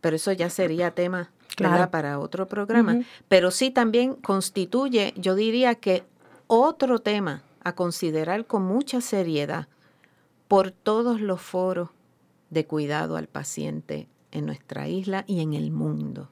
Pero 0.00 0.16
eso 0.16 0.32
ya 0.32 0.50
sería 0.50 0.92
tema 0.92 1.30
para 1.90 2.18
otro 2.18 2.46
programa. 2.48 3.00
Pero 3.28 3.50
sí 3.50 3.70
también 3.70 4.14
constituye, 4.14 5.14
yo 5.16 5.34
diría 5.34 5.76
que 5.76 6.04
otro 6.46 6.98
tema 6.98 7.42
a 7.62 7.74
considerar 7.74 8.46
con 8.46 8.62
mucha 8.62 9.00
seriedad 9.00 9.68
por 10.48 10.72
todos 10.72 11.20
los 11.20 11.40
foros 11.40 11.90
de 12.50 12.66
cuidado 12.66 13.16
al 13.16 13.28
paciente 13.28 14.08
en 14.32 14.46
nuestra 14.46 14.88
isla 14.88 15.24
y 15.26 15.40
en 15.40 15.54
el 15.54 15.70
mundo. 15.70 16.28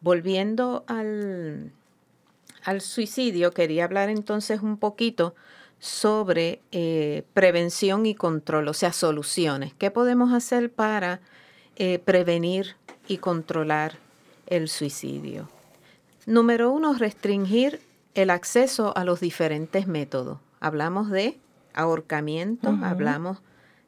Volviendo 0.00 0.84
al, 0.86 1.72
al 2.64 2.80
suicidio, 2.80 3.52
quería 3.52 3.84
hablar 3.84 4.08
entonces 4.08 4.60
un 4.60 4.76
poquito 4.76 5.34
sobre 5.78 6.60
eh, 6.70 7.24
prevención 7.34 8.06
y 8.06 8.14
control, 8.14 8.68
o 8.68 8.74
sea, 8.74 8.92
soluciones. 8.92 9.74
¿Qué 9.74 9.90
podemos 9.90 10.32
hacer 10.32 10.70
para 10.70 11.20
eh, 11.76 11.98
prevenir 11.98 12.76
y 13.08 13.18
controlar 13.18 13.98
el 14.46 14.68
suicidio? 14.68 15.48
Número 16.24 16.70
uno, 16.70 16.94
restringir 16.94 17.80
el 18.14 18.30
acceso 18.30 18.96
a 18.96 19.04
los 19.04 19.18
diferentes 19.18 19.88
métodos. 19.88 20.38
Hablamos 20.60 21.10
de 21.10 21.40
ahorcamiento, 21.74 22.78
hablamos 22.82 23.38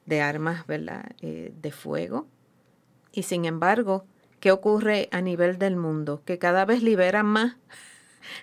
de 0.06 0.20
armas 0.20 0.64
eh, 1.20 1.52
de 1.60 1.70
fuego. 1.70 2.26
Y 3.12 3.22
sin 3.22 3.44
embargo, 3.44 4.04
¿qué 4.40 4.50
ocurre 4.50 5.08
a 5.12 5.20
nivel 5.20 5.58
del 5.58 5.76
mundo? 5.76 6.22
Que 6.24 6.38
cada 6.38 6.64
vez 6.64 6.82
liberan 6.82 7.26
más 7.26 7.56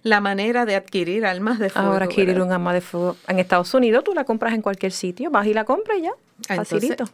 la 0.04 0.22
manera 0.22 0.66
de 0.66 0.76
adquirir 0.76 1.26
armas 1.26 1.60
de 1.60 1.70
fuego. 1.70 1.90
Ahora 1.90 2.06
adquirir 2.06 2.42
un 2.42 2.52
arma 2.52 2.74
de 2.74 2.82
fuego 2.82 3.18
en 3.28 3.40
Estados 3.40 3.74
Unidos, 3.74 4.04
tú 4.04 4.14
la 4.14 4.24
compras 4.24 4.54
en 4.54 4.62
cualquier 4.62 4.92
sitio, 4.92 5.30
vas 5.32 5.48
y 5.48 5.54
la 5.54 5.66
compras 5.66 5.98
y 5.98 6.02
ya, 6.04 6.12
ah, 6.50 6.56
facilito. 6.56 7.06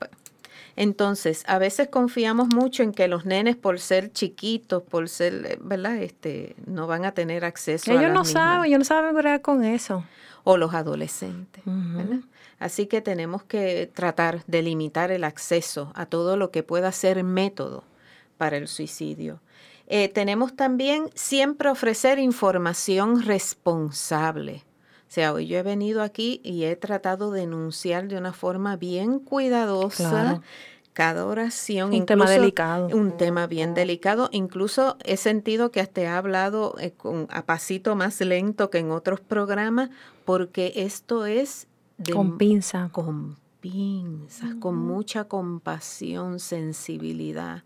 Entonces, 0.78 1.43
a 1.47 1.57
veces 1.57 1.88
confiamos 1.88 2.49
mucho 2.49 2.84
en 2.84 2.93
que 2.93 3.07
los 3.07 3.26
nenes, 3.26 3.55
por 3.55 3.80
ser 3.80 4.11
chiquitos, 4.11 4.84
por 4.84 5.09
ser, 5.09 5.34
eh, 5.34 5.57
¿verdad? 5.59 5.97
Este, 5.97 6.55
no 6.68 6.86
van 6.86 7.03
a 7.03 7.13
tener 7.13 7.45
acceso 7.45 7.89
ellos 7.89 8.03
a 8.03 8.05
Ellos 8.05 8.13
no 8.13 8.26
saben, 8.26 8.65
ellos 8.65 8.80
no 8.80 8.86
saben 8.86 9.39
con 9.39 9.63
eso. 9.63 10.05
O 10.43 10.55
los 10.55 10.76
adolescentes, 10.76 11.63
¿verdad? 11.65 12.20
Así 12.59 12.86
que 12.86 13.01
tenemos 13.01 13.43
que 13.43 13.89
tratar 13.93 14.43
de 14.45 14.61
limitar 14.61 15.11
el 15.11 15.24
acceso 15.24 15.91
a 15.95 16.05
todo 16.05 16.38
lo 16.38 16.51
que 16.51 16.63
pueda 16.63 16.91
ser 16.91 17.24
método 17.24 17.84
para 18.38 18.57
el 18.57 18.68
suicidio. 18.68 19.39
Eh, 19.88 20.09
tenemos 20.09 20.55
también 20.55 21.09
siempre 21.15 21.69
ofrecer 21.69 22.19
información 22.19 23.23
responsable. 23.23 24.65
O 25.07 25.09
sea, 25.09 25.31
hoy 25.31 25.47
yo 25.47 25.57
he 25.57 25.63
venido 25.63 26.01
aquí 26.01 26.41
y 26.43 26.65
he 26.65 26.75
tratado 26.75 27.31
de 27.31 27.43
enunciar 27.43 28.09
de 28.09 28.17
una 28.17 28.33
forma 28.33 28.75
bien 28.75 29.19
cuidadosa 29.19 30.41
cada 30.91 31.25
oración. 31.25 31.93
Un 31.93 32.05
tema 32.05 32.29
delicado. 32.29 32.88
Un 32.88 33.15
tema 33.15 33.47
bien 33.47 33.73
delicado. 33.73 34.27
Incluso 34.33 34.97
he 35.05 35.15
sentido 35.15 35.71
que 35.71 35.79
hasta 35.79 36.01
he 36.01 36.07
hablado 36.07 36.75
eh, 36.79 36.91
con, 36.91 37.27
a 37.29 37.45
pasito 37.45 37.95
más 37.95 38.19
lento 38.19 38.69
que 38.69 38.79
en 38.79 38.91
otros 38.91 39.21
programas, 39.21 39.89
porque 40.25 40.73
esto 40.75 41.25
es... 41.25 41.67
De, 41.97 42.11
con 42.11 42.38
pinza. 42.38 42.89
Con 42.91 43.38
pinzas, 43.61 44.55
con 44.55 44.75
mucha 44.75 45.23
compasión, 45.23 46.39
sensibilidad 46.39 47.63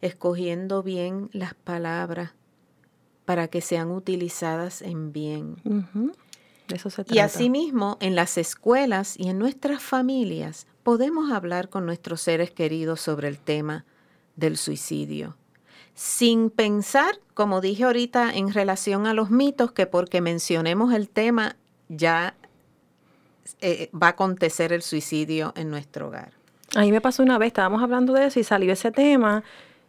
escogiendo 0.00 0.82
bien 0.82 1.30
las 1.32 1.54
palabras 1.54 2.32
para 3.24 3.48
que 3.48 3.60
sean 3.60 3.90
utilizadas 3.90 4.82
en 4.82 5.12
bien. 5.12 5.56
Eso 6.72 6.90
se 6.90 7.04
Y 7.10 7.18
asimismo, 7.18 7.98
en 8.00 8.14
las 8.14 8.38
escuelas 8.38 9.18
y 9.18 9.28
en 9.28 9.38
nuestras 9.38 9.82
familias 9.82 10.66
podemos 10.82 11.32
hablar 11.32 11.68
con 11.68 11.84
nuestros 11.84 12.20
seres 12.20 12.50
queridos 12.50 13.00
sobre 13.00 13.28
el 13.28 13.38
tema 13.38 13.84
del 14.36 14.56
suicidio, 14.56 15.36
sin 15.94 16.50
pensar, 16.50 17.18
como 17.34 17.60
dije 17.60 17.84
ahorita, 17.84 18.34
en 18.34 18.52
relación 18.52 19.06
a 19.06 19.14
los 19.14 19.30
mitos, 19.30 19.72
que 19.72 19.86
porque 19.86 20.20
mencionemos 20.20 20.92
el 20.92 21.08
tema 21.08 21.56
ya 21.88 22.34
eh, 23.60 23.90
va 23.94 24.08
a 24.08 24.10
acontecer 24.10 24.72
el 24.72 24.82
suicidio 24.82 25.52
en 25.56 25.70
nuestro 25.70 26.08
hogar. 26.08 26.32
A 26.74 26.80
mí 26.80 26.92
me 26.92 27.00
pasó 27.00 27.22
una 27.22 27.38
vez, 27.38 27.48
estábamos 27.48 27.82
hablando 27.82 28.12
de 28.12 28.26
eso 28.26 28.40
y 28.40 28.44
salió 28.44 28.72
ese 28.72 28.90
tema 28.90 29.42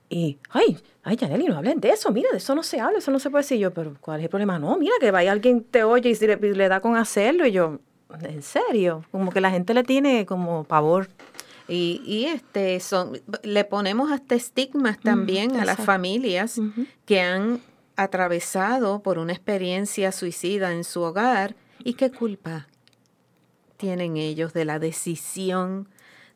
y, 0.10 0.38
ay, 0.50 0.78
ay, 1.04 1.18
Janely, 1.18 1.48
no 1.48 1.58
hablen 1.58 1.82
de 1.82 1.90
eso, 1.90 2.12
mira, 2.12 2.30
de 2.32 2.38
eso 2.38 2.56
no 2.56 2.64
se 2.64 2.80
habla, 2.80 3.00
eso 3.00 3.12
no 3.12 3.20
se 3.20 3.30
puede 3.30 3.44
decir. 3.44 3.60
Yo, 3.60 3.74
pero 3.74 3.96
¿cuál 4.00 4.20
es 4.20 4.26
el 4.26 4.30
problema? 4.30 4.58
No, 4.58 4.78
mira, 4.78 4.94
que 5.00 5.12
vaya 5.12 5.32
alguien 5.32 5.64
te 5.64 5.84
oye 5.84 6.10
y 6.10 6.28
le, 6.54 6.70
da 6.70 6.80
con 6.80 6.96
hacerlo. 6.96 7.46
Y 7.46 7.52
yo, 7.52 7.80
en 8.22 8.42
serio, 8.42 9.04
como 9.12 9.32
que 9.32 9.42
la 9.42 9.52
gente 9.52 9.74
le 9.74 9.84
tiene 9.84 10.26
como 10.26 10.64
pavor. 10.64 11.10
Y, 11.68 12.02
y 12.06 12.26
este 12.26 12.80
son, 12.80 13.20
le 13.44 13.66
ponemos 13.66 14.12
hasta 14.12 14.36
estigmas 14.36 14.98
también 15.00 15.58
a 15.58 15.66
las 15.66 15.78
familias 15.78 16.62
que 17.06 17.20
han 17.20 17.60
atravesado 17.98 19.02
por 19.02 19.18
una 19.18 19.34
experiencia 19.34 20.14
suicida 20.14 20.72
en 20.72 20.86
su 20.86 21.02
hogar. 21.02 21.56
¿Y 21.84 21.96
qué 21.96 22.12
culpa 22.12 22.68
tienen 23.76 24.16
ellos 24.16 24.54
de 24.54 24.64
la 24.64 24.80
decisión 24.80 25.90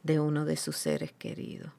de 0.04 0.20
uno 0.20 0.44
de 0.44 0.58
sus 0.58 0.76
seres 0.76 1.14
queridos? 1.14 1.72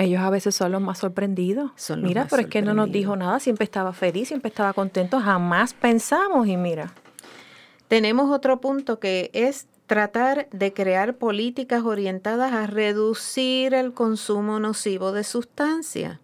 Ellos 0.00 0.22
a 0.22 0.30
veces 0.30 0.54
son 0.54 0.72
los 0.72 0.80
más 0.80 0.98
sorprendidos. 0.98 1.72
mira, 1.98 2.26
pero 2.30 2.42
es 2.42 2.48
que 2.48 2.62
no 2.62 2.72
nos 2.72 2.90
dijo 2.90 3.16
nada, 3.16 3.38
siempre 3.38 3.64
estaba 3.64 3.92
feliz, 3.92 4.28
siempre 4.28 4.48
estaba 4.48 4.72
contento, 4.72 5.20
jamás 5.20 5.74
pensamos 5.74 6.48
y 6.48 6.56
mira. 6.56 6.94
Tenemos 7.86 8.30
otro 8.30 8.60
punto 8.60 8.98
que 8.98 9.30
es 9.34 9.66
tratar 9.86 10.48
de 10.52 10.72
crear 10.72 11.16
políticas 11.16 11.82
orientadas 11.82 12.52
a 12.52 12.66
reducir 12.66 13.74
el 13.74 13.92
consumo 13.92 14.58
nocivo 14.58 15.12
de 15.12 15.24
sustancias. 15.24 16.18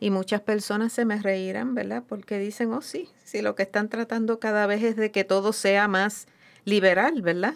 Y 0.00 0.10
muchas 0.10 0.40
personas 0.40 0.92
se 0.92 1.04
me 1.04 1.20
reirán, 1.20 1.74
¿verdad? 1.74 2.02
Porque 2.08 2.38
dicen, 2.38 2.72
oh 2.72 2.82
sí, 2.82 3.10
si 3.22 3.42
lo 3.42 3.54
que 3.54 3.62
están 3.62 3.88
tratando 3.90 4.40
cada 4.40 4.66
vez 4.66 4.82
es 4.82 4.96
de 4.96 5.10
que 5.12 5.22
todo 5.22 5.52
sea 5.52 5.86
más 5.86 6.26
liberal, 6.64 7.22
¿verdad? 7.22 7.54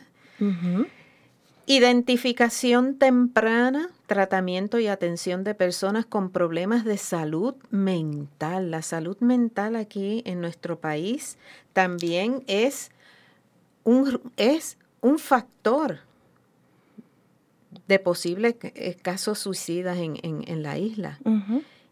Identificación 1.70 2.96
temprana, 2.96 3.90
tratamiento 4.06 4.78
y 4.78 4.86
atención 4.86 5.44
de 5.44 5.54
personas 5.54 6.06
con 6.06 6.30
problemas 6.30 6.82
de 6.86 6.96
salud 6.96 7.56
mental. 7.68 8.70
La 8.70 8.80
salud 8.80 9.18
mental 9.20 9.76
aquí 9.76 10.22
en 10.24 10.40
nuestro 10.40 10.80
país 10.80 11.36
también 11.74 12.42
es 12.46 12.90
un, 13.84 14.18
es 14.38 14.78
un 15.02 15.18
factor 15.18 15.98
de 17.86 17.98
posibles 17.98 18.54
eh, 18.62 18.96
casos 19.02 19.38
suicidas 19.38 19.98
en, 19.98 20.62
la 20.62 20.78
isla. 20.78 21.18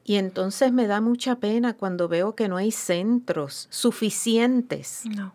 Y 0.05 0.14
entonces 0.14 0.72
me 0.72 0.87
da 0.87 1.03
mucha 1.03 1.37
pena 1.37 1.74
cuando 1.74 2.09
veo 2.09 2.35
que 2.35 2.49
no 2.49 2.57
hay 2.57 2.72
centros 2.72 3.66
suficientes. 3.68 5.03
No 5.05 5.35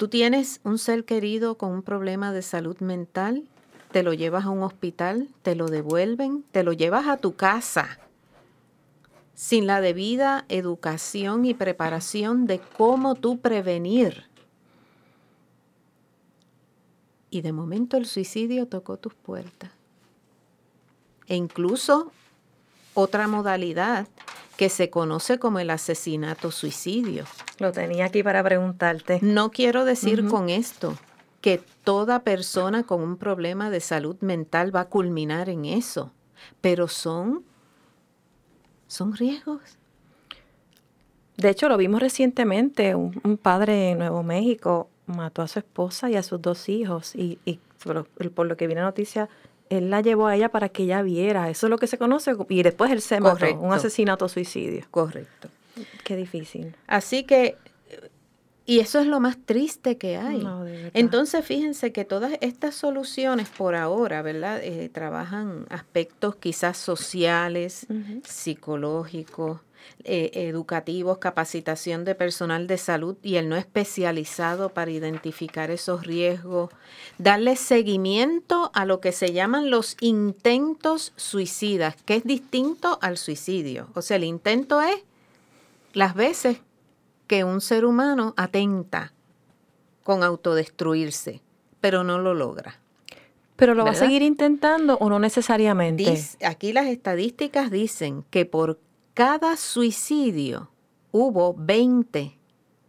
Tú 0.00 0.08
tienes 0.08 0.62
un 0.64 0.78
ser 0.78 1.04
querido 1.04 1.58
con 1.58 1.72
un 1.72 1.82
problema 1.82 2.32
de 2.32 2.40
salud 2.40 2.78
mental, 2.78 3.46
te 3.92 4.02
lo 4.02 4.14
llevas 4.14 4.46
a 4.46 4.48
un 4.48 4.62
hospital, 4.62 5.28
te 5.42 5.54
lo 5.54 5.68
devuelven, 5.68 6.42
te 6.52 6.62
lo 6.62 6.72
llevas 6.72 7.06
a 7.06 7.18
tu 7.18 7.36
casa 7.36 7.98
sin 9.34 9.66
la 9.66 9.82
debida 9.82 10.46
educación 10.48 11.44
y 11.44 11.52
preparación 11.52 12.46
de 12.46 12.60
cómo 12.78 13.14
tú 13.14 13.40
prevenir. 13.40 14.24
Y 17.28 17.42
de 17.42 17.52
momento 17.52 17.98
el 17.98 18.06
suicidio 18.06 18.64
tocó 18.64 18.96
tus 18.96 19.12
puertas. 19.12 19.70
E 21.26 21.36
incluso 21.36 22.10
otra 22.94 23.28
modalidad 23.28 24.08
que 24.60 24.68
se 24.68 24.90
conoce 24.90 25.38
como 25.38 25.58
el 25.58 25.70
asesinato 25.70 26.50
suicidio. 26.50 27.24
Lo 27.60 27.72
tenía 27.72 28.04
aquí 28.04 28.22
para 28.22 28.44
preguntarte. 28.44 29.18
No 29.22 29.50
quiero 29.50 29.86
decir 29.86 30.28
con 30.28 30.50
esto 30.50 30.98
que 31.40 31.62
toda 31.82 32.24
persona 32.24 32.82
con 32.82 33.00
un 33.00 33.16
problema 33.16 33.70
de 33.70 33.80
salud 33.80 34.16
mental 34.20 34.76
va 34.76 34.80
a 34.80 34.88
culminar 34.90 35.48
en 35.48 35.64
eso, 35.64 36.12
pero 36.60 36.88
son, 36.88 37.42
son 38.86 39.16
riesgos. 39.16 39.62
De 41.38 41.48
hecho, 41.48 41.70
lo 41.70 41.78
vimos 41.78 42.02
recientemente, 42.02 42.94
un, 42.94 43.38
padre 43.42 43.92
en 43.92 43.98
Nuevo 44.00 44.22
México 44.22 44.90
mató 45.06 45.40
a 45.40 45.48
su 45.48 45.60
esposa 45.60 46.10
y 46.10 46.16
a 46.16 46.22
sus 46.22 46.42
dos 46.42 46.68
hijos 46.68 47.14
y, 47.14 47.38
por, 47.82 48.46
lo 48.46 48.56
que 48.58 48.66
viene 48.66 48.82
la 48.82 48.88
noticia, 48.88 49.30
él 49.70 49.88
la 49.88 50.02
llevó 50.02 50.26
a 50.26 50.36
ella 50.36 50.50
para 50.50 50.68
que 50.68 50.82
ella 50.82 51.00
viera. 51.00 51.48
Eso 51.48 51.66
es 51.66 51.70
lo 51.70 51.78
que 51.78 51.86
se 51.86 51.96
conoce. 51.96 52.34
Y 52.48 52.62
después 52.62 52.90
él 52.90 53.00
se 53.00 53.20
mató, 53.20 53.46
un 53.58 53.72
asesinato 53.72 54.28
suicidio. 54.28 54.84
Correcto. 54.90 55.48
Qué 56.04 56.16
difícil. 56.16 56.74
Así 56.88 57.22
que, 57.22 57.56
y 58.66 58.80
eso 58.80 58.98
es 58.98 59.06
lo 59.06 59.20
más 59.20 59.38
triste 59.46 59.96
que 59.96 60.16
hay. 60.16 60.46
Entonces, 60.92 61.44
fíjense 61.44 61.92
que 61.92 62.04
todas 62.04 62.32
estas 62.40 62.74
soluciones 62.74 63.48
por 63.48 63.76
ahora, 63.76 64.22
¿verdad? 64.22 64.60
Eh, 64.62 64.90
trabajan 64.92 65.66
aspectos 65.70 66.36
quizás 66.36 66.76
sociales, 66.76 67.86
psicológicos, 68.24 69.60
eh, 70.04 70.30
educativos, 70.34 71.18
capacitación 71.18 72.04
de 72.04 72.14
personal 72.14 72.66
de 72.66 72.78
salud 72.78 73.16
y 73.22 73.36
el 73.36 73.48
no 73.48 73.56
especializado 73.56 74.70
para 74.70 74.90
identificar 74.90 75.70
esos 75.70 76.06
riesgos, 76.06 76.70
darle 77.18 77.56
seguimiento 77.56 78.70
a 78.74 78.84
lo 78.84 79.00
que 79.00 79.12
se 79.12 79.32
llaman 79.32 79.70
los 79.70 79.96
intentos 80.00 81.12
suicidas, 81.16 81.96
que 82.04 82.16
es 82.16 82.24
distinto 82.24 82.98
al 83.02 83.18
suicidio. 83.18 83.88
O 83.94 84.02
sea, 84.02 84.16
el 84.16 84.24
intento 84.24 84.80
es 84.80 84.96
las 85.92 86.14
veces 86.14 86.58
que 87.26 87.44
un 87.44 87.60
ser 87.60 87.84
humano 87.84 88.34
atenta 88.36 89.12
con 90.02 90.22
autodestruirse, 90.22 91.40
pero 91.80 92.04
no 92.04 92.18
lo 92.18 92.34
logra. 92.34 92.80
Pero 93.56 93.74
lo 93.74 93.84
va 93.84 93.90
a 93.90 93.94
seguir 93.94 94.22
intentando 94.22 94.96
o 94.98 95.10
no 95.10 95.18
necesariamente. 95.18 96.18
aquí 96.44 96.72
las 96.72 96.86
estadísticas 96.86 97.70
dicen 97.70 98.24
que 98.30 98.46
por 98.46 98.78
cada 99.20 99.58
suicidio 99.58 100.70
hubo 101.12 101.52
20 101.52 102.38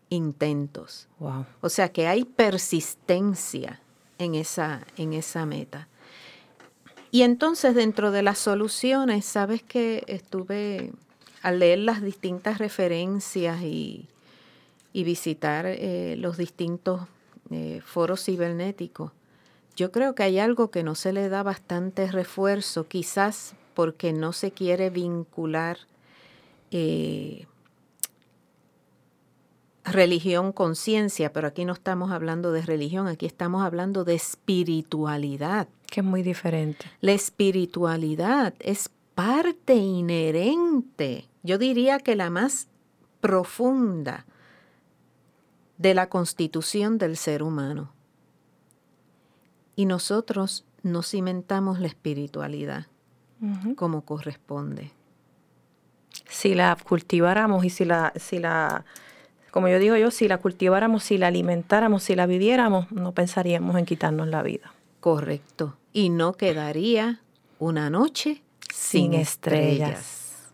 intentos. 0.07 1.09
O 1.59 1.67
sea 1.67 1.91
que 1.91 2.07
hay 2.07 2.23
persistencia 2.23 3.81
en 4.17 4.35
esa, 4.35 4.87
en 4.95 5.11
esa 5.11 5.45
meta. 5.45 5.89
Y 7.11 7.23
entonces 7.23 7.75
dentro 7.75 8.11
de 8.11 8.23
las 8.23 8.37
soluciones, 8.37 9.25
sabes 9.25 9.61
que 9.61 10.05
estuve 10.07 10.93
al 11.41 11.59
leer 11.59 11.79
las 11.79 12.01
distintas 12.01 12.59
referencias 12.59 13.61
y, 13.61 14.07
visitar 14.93 15.65
eh, 15.65 16.15
los 16.17 16.37
distintos 16.37 17.01
eh, 17.49 17.81
foros 17.83 18.23
cibernéticos, 18.23 19.11
yo 19.75 19.91
creo 19.91 20.15
que 20.15 20.23
hay 20.23 20.39
algo 20.39 20.71
que 20.71 20.83
no 20.83 20.95
se 20.95 21.11
le 21.11 21.27
da 21.27 21.43
bastante 21.43 22.09
refuerzo, 22.09 22.87
quizás 22.87 23.53
porque 23.73 24.13
no 24.13 24.31
se 24.31 24.51
quiere 24.51 24.89
vincular 24.89 25.91
eh, 26.71 27.45
religión, 29.83 30.51
conciencia, 30.51 31.33
pero 31.33 31.47
aquí 31.47 31.65
no 31.65 31.73
estamos 31.73 32.11
hablando 32.11 32.51
de 32.51 32.61
religión, 32.61 33.07
aquí 33.07 33.25
estamos 33.25 33.63
hablando 33.63 34.03
de 34.03 34.15
espiritualidad. 34.15 35.67
Que 35.87 35.99
es 35.99 36.05
muy 36.05 36.23
diferente. 36.23 36.85
La 37.01 37.11
espiritualidad 37.11 38.53
es 38.59 38.89
parte 39.15 39.75
inherente, 39.75 41.27
yo 41.43 41.57
diría 41.57 41.99
que 41.99 42.15
la 42.15 42.29
más 42.29 42.67
profunda 43.19 44.25
de 45.77 45.93
la 45.93 46.09
constitución 46.09 46.97
del 46.97 47.17
ser 47.17 47.43
humano. 47.43 47.91
Y 49.75 49.85
nosotros 49.85 50.65
no 50.83 51.01
cimentamos 51.03 51.79
la 51.79 51.87
espiritualidad 51.87 52.87
como 53.75 54.05
corresponde 54.05 54.91
si 56.31 56.55
la 56.55 56.77
cultiváramos 56.81 57.65
y 57.65 57.69
si 57.69 57.85
la, 57.85 58.13
si 58.15 58.39
la, 58.39 58.85
como 59.51 59.67
yo 59.67 59.79
digo 59.79 59.95
yo, 59.97 60.11
si 60.11 60.27
la 60.27 60.37
cultiváramos, 60.37 61.03
si 61.03 61.17
la 61.17 61.27
alimentáramos, 61.27 62.03
si 62.03 62.15
la 62.15 62.25
viviéramos, 62.25 62.91
no 62.91 63.11
pensaríamos 63.11 63.77
en 63.77 63.85
quitarnos 63.85 64.27
la 64.27 64.41
vida. 64.41 64.73
Correcto. 65.01 65.75
Y 65.93 66.09
no 66.09 66.33
quedaría 66.33 67.21
una 67.59 67.89
noche 67.89 68.41
sin, 68.73 69.13
estrellas. 69.13 70.49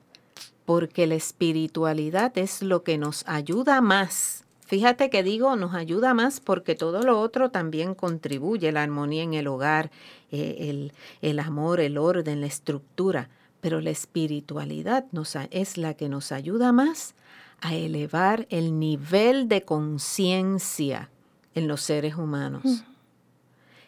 Porque 0.66 1.08
la 1.08 1.16
espiritualidad 1.16 2.38
es 2.38 2.62
lo 2.62 2.84
que 2.84 2.98
nos 2.98 3.24
ayuda 3.28 3.80
más. 3.82 4.44
Fíjate 4.66 5.10
que 5.10 5.24
digo 5.24 5.56
nos 5.56 5.74
ayuda 5.76 6.14
más 6.14 6.42
porque 6.42 6.76
todo 6.76 7.04
lo 7.04 7.22
otro 7.22 7.52
también 7.52 7.96
contribuye, 7.96 8.72
la 8.74 8.84
armonía 8.84 9.24
en 9.24 9.34
el 9.34 9.48
hogar, 9.48 9.92
eh, 10.32 10.58
el, 10.70 10.92
el 11.22 11.40
amor, 11.40 11.80
el 11.80 11.98
orden, 11.98 12.42
la 12.42 12.48
estructura 12.48 13.30
pero 13.62 13.82
la 13.82 13.90
espiritualidad 13.90 15.06
nos, 15.12 15.36
es 15.52 15.78
la 15.78 15.96
que 15.96 16.10
nos 16.10 16.32
ayuda 16.32 16.72
más 16.72 17.16
a 17.62 17.76
elevar 17.76 18.48
el 18.50 18.80
nivel 18.80 19.48
de 19.48 19.64
conciencia 19.64 21.10
en 21.56 21.68
los 21.68 21.82
seres 21.82 22.16
humanos. 22.16 22.64
Mm. 22.64 22.80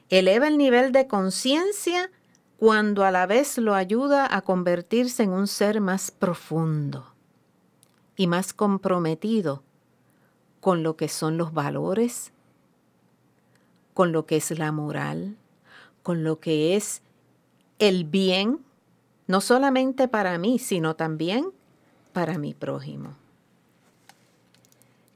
Eleva 0.09 0.47
el 0.47 0.57
nivel 0.57 0.91
de 0.91 1.07
conciencia 1.07 2.09
cuando 2.57 3.05
a 3.05 3.11
la 3.11 3.25
vez 3.25 3.57
lo 3.57 3.75
ayuda 3.75 4.27
a 4.35 4.41
convertirse 4.41 5.23
en 5.23 5.29
un 5.29 5.47
ser 5.47 5.79
más 5.81 6.11
profundo 6.11 7.13
y 8.17 8.27
más 8.27 8.53
comprometido 8.53 9.63
con 10.59 10.83
lo 10.83 10.97
que 10.97 11.07
son 11.07 11.37
los 11.37 11.53
valores, 11.53 12.33
con 13.93 14.11
lo 14.11 14.25
que 14.25 14.37
es 14.37 14.57
la 14.57 14.71
moral, 14.71 15.37
con 16.03 16.23
lo 16.23 16.39
que 16.39 16.75
es 16.75 17.01
el 17.77 18.03
bien 18.03 18.59
no 19.29 19.41
solamente 19.41 20.07
para 20.07 20.39
mí, 20.39 20.57
sino 20.57 20.95
también 20.95 21.51
para 22.13 22.39
mi 22.39 22.55
prójimo. 22.55 23.13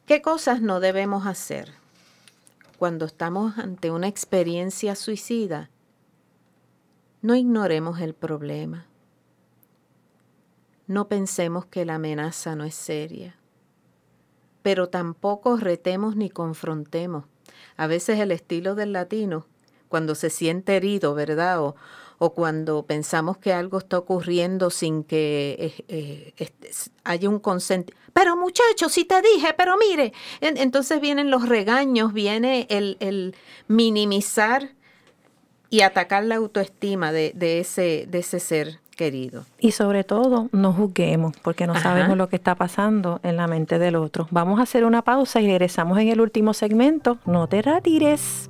¿Qué 0.05 0.22
cosas 0.22 0.61
no 0.61 0.80
debemos 0.80 1.26
hacer 1.26 1.74
cuando 2.78 3.05
estamos 3.05 3.57
ante 3.57 3.89
una 3.89 4.07
experiencia 4.07 4.93
suicida? 4.93 5.72
No 7.24 7.34
ignoremos 7.34 8.01
el 8.01 8.14
problema. 8.14 8.86
No 10.86 11.07
pensemos 11.07 11.66
que 11.66 11.84
la 11.84 11.95
amenaza 11.95 12.55
no 12.55 12.66
es 12.66 12.76
seria, 12.76 13.36
pero 14.61 14.89
tampoco 14.89 15.57
retemos 15.57 16.16
ni 16.16 16.30
confrontemos. 16.30 17.26
A 17.78 17.88
veces 17.88 18.20
el 18.20 18.32
estilo 18.32 18.76
del 18.76 18.93
latino, 18.93 19.47
cuando 19.89 20.14
se 20.14 20.30
siente 20.30 20.76
herido, 20.76 21.16
¿verdad? 21.16 21.64
O, 21.64 21.76
o 22.24 22.30
cuando 22.30 22.84
pensamos 22.84 23.38
que 23.38 23.51
algo 23.51 23.80
está 23.80 23.97
ocurriendo 23.97 24.69
sin 24.69 25.03
que 25.03 25.74
eh, 25.89 26.34
eh, 26.39 26.51
haya 27.03 27.28
un 27.28 27.39
consentimiento. 27.39 28.01
Pero 28.13 28.38
muchachos, 28.38 28.93
si 28.93 29.03
te 29.03 29.21
dije, 29.21 29.53
pero 29.57 29.76
mire, 29.78 30.13
entonces 30.39 31.01
vienen 31.01 31.30
los 31.30 31.49
regaños, 31.49 32.13
viene 32.13 32.65
el, 32.69 33.36
minimizar 33.67 34.69
y 35.69 35.82
atacar 35.82 36.24
la 36.24 36.36
autoestima 36.36 37.11
de, 37.11 37.34
ese, 37.59 38.05
de 38.07 38.19
ese 38.19 38.39
ser 38.39 38.80
querido. 38.95 39.43
Y 39.59 39.71
sobre 39.71 40.05
todo, 40.05 40.47
no 40.53 40.71
juzguemos, 40.71 41.36
porque 41.41 41.67
no 41.67 41.78
sabemos 41.78 42.15
lo 42.15 42.30
que 42.30 42.38
está 42.38 42.55
pasando 42.55 43.19
en 43.24 43.36
la 43.36 43.47
mente 43.47 43.80
del 43.80 43.97
otro. 43.97 44.30
Vamos 44.32 44.61
a 44.61 44.63
hacer 44.63 44.86
una 44.86 45.01
pausa 45.01 45.41
y 45.41 45.47
regresamos 45.47 45.97
en 45.99 46.07
el 46.07 46.21
último 46.21 46.53
segmento. 46.53 47.17
No 47.26 47.47
te 47.47 47.61
retires. 47.61 48.49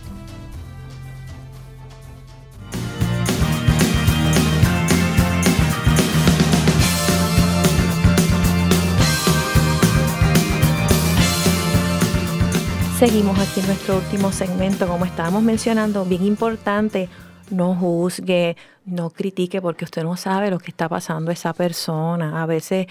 Seguimos 13.01 13.39
aquí 13.39 13.61
en 13.61 13.65
nuestro 13.65 13.95
último 13.97 14.31
segmento, 14.31 14.87
como 14.87 15.05
estábamos 15.05 15.41
mencionando, 15.41 16.05
bien 16.05 16.23
importante, 16.23 17.09
no 17.49 17.73
juzgue, 17.73 18.55
no 18.85 19.09
critique 19.09 19.59
porque 19.59 19.85
usted 19.85 20.03
no 20.03 20.15
sabe 20.17 20.51
lo 20.51 20.59
que 20.59 20.69
está 20.69 20.87
pasando 20.87 21.31
esa 21.31 21.51
persona. 21.53 22.43
A 22.43 22.45
veces 22.45 22.85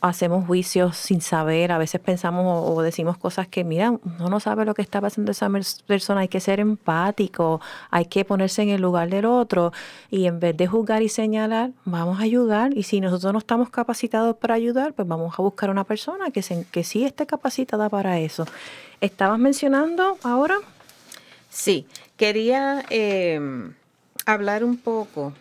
hacemos 0.00 0.46
juicios 0.46 0.96
sin 0.96 1.20
saber, 1.20 1.72
a 1.72 1.78
veces 1.78 2.00
pensamos 2.00 2.70
o, 2.70 2.80
decimos 2.82 3.18
cosas 3.18 3.48
que, 3.48 3.64
mira, 3.64 3.90
uno 3.90 4.28
no 4.30 4.38
sabe 4.38 4.64
lo 4.64 4.74
que 4.74 4.82
está 4.82 5.00
pasando 5.00 5.32
esa 5.32 5.50
persona, 5.88 6.20
hay 6.20 6.28
que 6.28 6.38
ser 6.38 6.60
empático, 6.60 7.60
hay 7.90 8.04
que 8.04 8.24
ponerse 8.24 8.62
en 8.62 8.68
el 8.68 8.80
lugar 8.80 9.10
del 9.10 9.24
otro 9.24 9.72
y 10.08 10.26
en 10.26 10.38
vez 10.38 10.56
de 10.56 10.68
juzgar 10.68 11.02
y 11.02 11.08
señalar, 11.08 11.72
vamos 11.84 12.20
a 12.20 12.22
ayudar 12.22 12.78
y 12.78 12.84
si 12.84 13.00
nosotros 13.00 13.32
no 13.32 13.40
estamos 13.40 13.70
capacitados 13.70 14.36
para 14.36 14.54
ayudar, 14.54 14.92
pues 14.92 15.08
vamos 15.08 15.36
a 15.36 15.42
buscar 15.42 15.68
una 15.68 15.82
persona 15.82 16.30
que, 16.30 16.42
se, 16.42 16.64
que 16.70 16.84
sí 16.84 17.04
esté 17.04 17.26
capacitada 17.26 17.88
para 17.88 18.20
eso. 18.20 18.46
¿Estabas 19.00 19.38
mencionando 19.38 20.18
ahora? 20.22 20.56
Sí, 21.50 21.86
quería 22.16 22.84
em, 22.90 23.74
hablar 24.24 24.64
un 24.64 24.76
poco. 24.76 25.32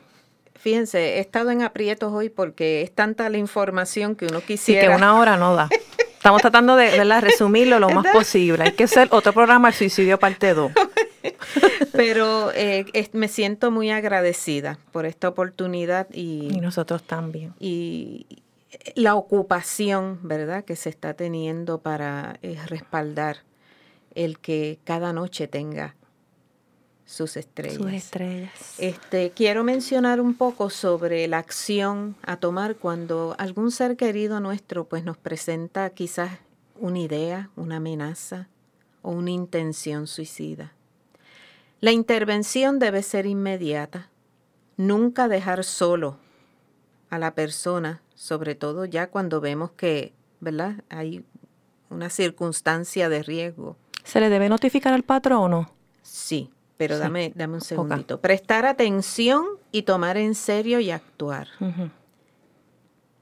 Fíjense, 0.56 1.18
he 1.18 1.20
estado 1.20 1.52
en 1.52 1.62
aprietos 1.62 2.12
hoy 2.14 2.30
porque 2.30 2.82
es 2.82 2.92
tanta 2.94 3.30
la 3.30 3.38
información 3.38 4.16
que 4.16 4.26
uno 4.26 4.42
quisiera. 4.42 4.82
Sí, 4.82 4.88
que 4.88 4.96
una 4.96 5.18
hora 5.20 5.38
no 5.38 5.56
da. 5.56 5.70
Estamos 6.00 6.42
tratando 6.42 6.76
de, 6.76 7.22
resumirlo 7.22 7.80
lo 7.80 7.90
más 7.90 8.08
posible. 8.08 8.64
Hay 8.64 8.72
que 8.72 8.86
hacer 8.86 9.10
otro 9.12 9.32
programa, 9.32 9.68
el 9.68 9.76
suicidio 9.76 10.18
parte 10.18 10.56
2. 10.56 10.72
Pero 11.92 12.52
eh, 12.56 12.86
me 13.14 13.28
siento 13.28 13.70
muy 13.70 13.92
agradecida 13.92 14.80
por 14.92 15.06
esta 15.06 15.28
oportunidad 15.30 16.08
y, 16.12 16.50
y 16.52 16.62
nosotros 16.62 17.04
también. 17.04 17.54
Y 17.60 18.26
la 18.96 19.16
ocupación, 19.16 20.20
¿verdad?, 20.24 20.66
que 20.66 20.76
se 20.76 20.90
está 20.90 21.14
teniendo 21.14 21.82
para 21.82 22.40
eh, 22.42 22.58
respaldar 22.68 23.44
el 24.14 24.40
que 24.40 24.80
cada 24.84 25.14
noche 25.14 25.48
tenga 25.48 25.96
sus 27.06 27.38
estrellas. 27.38 27.78
Sus 27.78 27.92
estrellas. 27.92 28.76
Este, 28.80 29.32
quiero 29.32 29.64
mencionar 29.64 30.20
un 30.20 30.34
poco 30.36 30.70
sobre 30.70 31.28
la 31.28 31.38
acción 31.38 32.16
a 32.24 32.38
tomar 32.38 32.76
cuando 32.78 33.36
algún 33.38 33.72
ser 33.72 33.96
querido 33.96 34.40
nuestro 34.40 34.86
pues 34.86 35.04
nos 35.04 35.18
presenta 35.18 35.90
quizás 35.92 36.32
una 36.80 37.00
idea, 37.00 37.50
una 37.56 37.78
amenaza 37.78 38.50
o 39.02 39.12
una 39.12 39.32
intención 39.32 40.08
suicida. 40.08 40.74
La 41.80 41.92
intervención 41.92 42.80
debe 42.80 43.04
ser 43.04 43.28
inmediata. 43.28 44.10
Nunca 44.78 45.28
dejar 45.28 45.64
solo 45.64 46.18
a 47.10 47.20
la 47.20 47.36
persona, 47.36 48.02
sobre 48.26 48.56
todo 48.56 48.86
ya 48.86 49.12
cuando 49.12 49.40
vemos 49.40 49.70
que, 49.74 50.12
¿verdad? 50.40 50.84
Hay 50.90 51.24
una 51.92 52.10
circunstancia 52.10 53.08
de 53.08 53.22
riesgo. 53.22 53.78
¿Se 54.04 54.20
le 54.20 54.30
debe 54.30 54.50
notificar 54.50 54.94
al 54.94 55.04
patrono? 55.04 55.70
Sí, 56.02 56.50
pero 56.76 56.98
dame, 56.98 57.34
dame 57.36 57.54
un 57.54 57.62
segundito. 57.62 58.20
Prestar 58.22 58.66
atención 58.66 59.46
y 59.72 59.84
tomar 59.84 60.18
en 60.18 60.34
serio 60.34 60.80
y 60.80 60.90
actuar. 60.90 61.50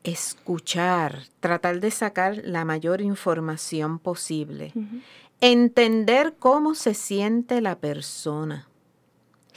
Escuchar, 0.06 1.24
tratar 1.42 1.82
de 1.82 1.92
sacar 1.92 2.38
la 2.38 2.64
mayor 2.64 3.02
información 3.02 4.00
posible. 4.00 4.72
Entender 5.42 6.36
cómo 6.40 6.76
se 6.76 6.94
siente 6.94 7.60
la 7.60 7.78
persona. 7.78 8.70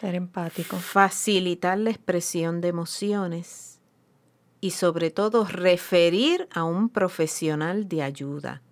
Ser 0.01 0.17
empático. 0.17 0.77
Facilitar 0.77 1.79
la 1.79 1.91
expresión 1.91 2.61
de 2.61 2.69
emociones. 2.69 3.76
Y 4.61 4.71
sobre 4.71 5.11
todo 5.11 5.45
referir 5.45 6.49
a 6.53 6.65
un 6.65 6.89
profesional 6.89 7.89
de 7.89 8.03
ayuda. 8.03 8.63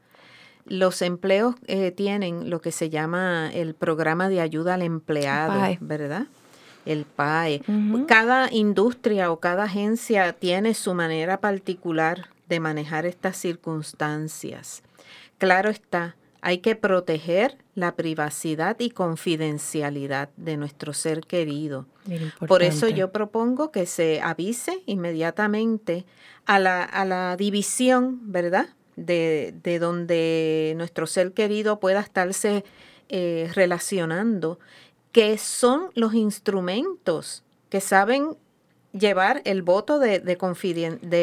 Los 0.67 1.03
empleos 1.03 1.57
eh, 1.67 1.91
tienen 1.91 2.49
lo 2.49 2.61
que 2.61 2.73
se 2.73 2.89
llama 2.89 3.51
el 3.53 3.75
programa 3.75 4.29
de 4.29 4.41
ayuda 4.41 4.75
al 4.75 4.83
empleado, 4.83 5.77
¿verdad? 5.81 6.27
El 6.87 7.05
PAE. 7.05 7.63
Cada 8.09 8.51
industria 8.51 9.31
o 9.31 9.41
cada 9.41 9.65
agencia 9.65 10.33
tiene 10.33 10.75
su 10.75 10.95
manera 10.95 11.41
particular 11.41 12.29
de 12.49 12.61
manejar 12.61 13.05
estas 13.07 13.37
circunstancias. 13.37 14.83
Claro 15.39 15.69
está, 15.69 16.17
hay 16.45 16.59
que 16.59 16.77
proteger 16.77 17.57
la 17.75 17.97
privacidad 17.97 18.77
y 18.79 18.91
confidencialidad 18.91 20.29
de 20.37 20.59
nuestro 20.59 20.93
ser 20.93 21.23
querido. 21.23 21.87
Por 22.47 22.63
eso 22.63 22.87
yo 22.91 23.13
propongo 23.13 23.73
que 23.73 23.87
se 23.87 24.21
avise 24.21 24.83
inmediatamente 24.85 26.05
a 26.45 26.59
la, 26.59 26.85
a 26.85 27.07
la 27.07 27.39
división, 27.39 28.31
¿verdad? 28.31 28.69
de, 28.97 29.79
donde 29.81 30.75
nuestro 30.77 31.07
ser 31.07 31.33
querido 31.33 31.81
pueda 31.81 32.01
estarse 32.01 32.63
eh, 33.09 33.51
relacionando, 33.55 34.59
que 35.13 35.39
son 35.39 35.93
los 35.95 36.13
instrumentos 36.13 37.43
que 37.71 37.81
saben 37.81 38.37
llevar 38.93 39.41
el 39.47 39.63
voto 39.63 39.99
de, 39.99 40.21
de, 40.21 40.37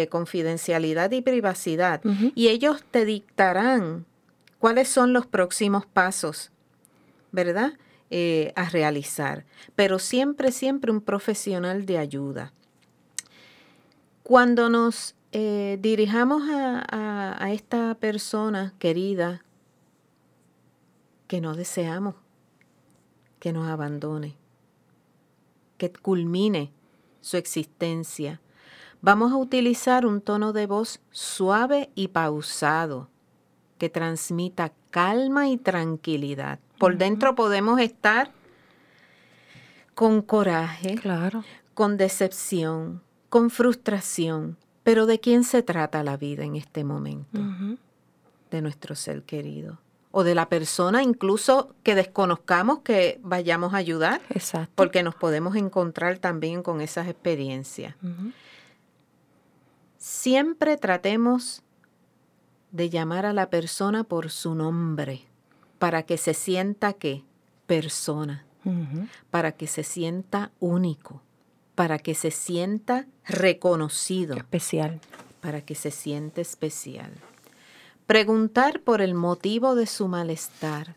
confidencialidad 0.10 1.12
y 1.12 1.22
privacidad. 1.22 2.02
Y 2.34 2.48
ellos 2.48 2.84
te 2.90 3.06
dictarán 3.06 4.08
cuáles 4.62 4.88
son 4.88 5.12
los 5.12 5.26
próximos 5.26 5.88
pasos, 5.88 6.52
¿verdad? 7.32 7.74
Eh, 8.12 8.54
a 8.56 8.70
realizar. 8.70 9.44
Pero 9.76 9.98
siempre, 9.98 10.52
siempre 10.52 10.92
un 10.92 11.02
profesional 11.02 11.88
de 11.88 11.98
ayuda. 11.98 12.54
Cuando 14.22 14.70
nos 14.70 15.16
eh, 15.32 15.80
dirijamos 15.82 16.44
a, 16.48 17.50
esta 17.52 17.96
persona 17.96 18.74
querida 18.78 19.44
que 21.28 21.42
no 21.42 21.56
deseamos 21.56 22.16
que 23.40 23.52
nos 23.54 23.68
abandone, 23.68 24.36
que 25.80 25.92
culmine 25.92 26.72
su 27.22 27.38
existencia. 27.38 28.40
Vamos 29.02 29.32
a 29.32 29.38
utilizar 29.38 30.06
un 30.06 30.22
tono 30.22 30.54
de 30.54 30.68
voz 30.68 31.02
suave 31.10 31.90
y 31.96 32.10
pausado 32.10 33.10
que 33.82 33.90
transmita 33.90 34.74
calma 34.92 35.50
y 35.50 35.58
tranquilidad. 35.58 36.60
Por 36.78 37.00
dentro 37.00 37.34
podemos 37.34 37.80
estar 37.80 38.30
con 39.96 40.22
coraje, 40.22 40.94
claro. 40.94 41.44
con 41.74 41.98
decepción, 41.98 43.02
con 43.30 43.50
frustración, 43.50 44.56
pero 44.84 45.08
¿de 45.08 45.20
quién 45.20 45.44
se 45.44 45.64
trata 45.64 46.04
la 46.04 46.16
vida 46.16 46.44
en 46.44 46.56
este 46.56 46.84
momento? 46.84 47.42
De 48.52 48.62
nuestro 48.62 48.94
ser 48.94 49.24
querido. 49.24 49.80
O 50.12 50.24
de 50.24 50.36
la 50.36 50.48
persona 50.48 51.02
incluso 51.02 51.74
que 51.82 51.96
desconozcamos 51.96 52.82
que 52.82 53.20
vayamos 53.24 53.74
a 53.74 53.78
ayudar. 53.78 54.22
Exacto. 54.30 54.74
Porque 54.76 55.02
nos 55.02 55.16
podemos 55.16 55.56
encontrar 55.56 56.20
también 56.20 56.62
con 56.62 56.82
esas 56.82 57.08
experiencias. 57.08 57.96
Siempre 59.98 60.78
tratemos 60.78 61.64
de 62.72 62.90
llamar 62.90 63.26
a 63.26 63.34
la 63.34 63.50
persona 63.50 64.04
por 64.04 64.30
su 64.30 64.56
nombre 64.56 65.26
para 65.80 66.04
que 66.04 66.18
se 66.18 66.34
sienta 66.34 66.94
que 66.94 67.24
persona, 67.66 68.46
para 69.30 69.52
que 69.54 69.68
se 69.68 69.84
sienta 69.84 70.52
único 70.60 71.22
para 71.82 71.98
que 71.98 72.14
se 72.14 72.30
sienta 72.30 73.08
reconocido. 73.26 74.36
Especial. 74.36 75.00
Para 75.42 75.62
que 75.62 75.74
se 75.76 75.90
siente 75.90 76.42
especial. 76.42 77.12
Preguntar 78.06 78.82
por 78.82 79.02
el 79.02 79.14
motivo 79.14 79.74
de 79.74 79.88
su 79.88 80.08
malestar. 80.08 80.96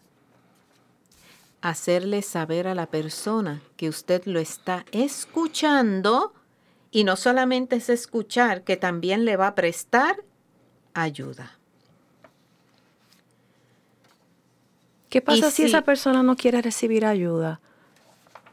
Hacerle 1.63 2.21
saber 2.21 2.67
a 2.67 2.75
la 2.75 2.87
persona 2.87 3.63
que 3.77 3.89
usted 3.89 4.27
lo 4.27 4.41
está 4.41 4.85
escuchando 4.93 6.35
y 6.91 7.05
no 7.05 7.17
solamente 7.17 7.77
es 7.77 7.89
escuchar, 7.89 8.63
que 8.65 8.77
también 8.77 9.25
le 9.25 9.37
va 9.37 9.47
a 9.47 9.55
prestar 9.55 10.23
ayuda. 10.93 11.59
¿Qué 15.15 15.23
pasa 15.23 15.49
si, 15.53 15.63
esa 15.63 15.83
persona 15.83 16.25
no 16.25 16.35
quiere 16.35 16.61
recibir 16.61 17.07
ayuda? 17.07 17.61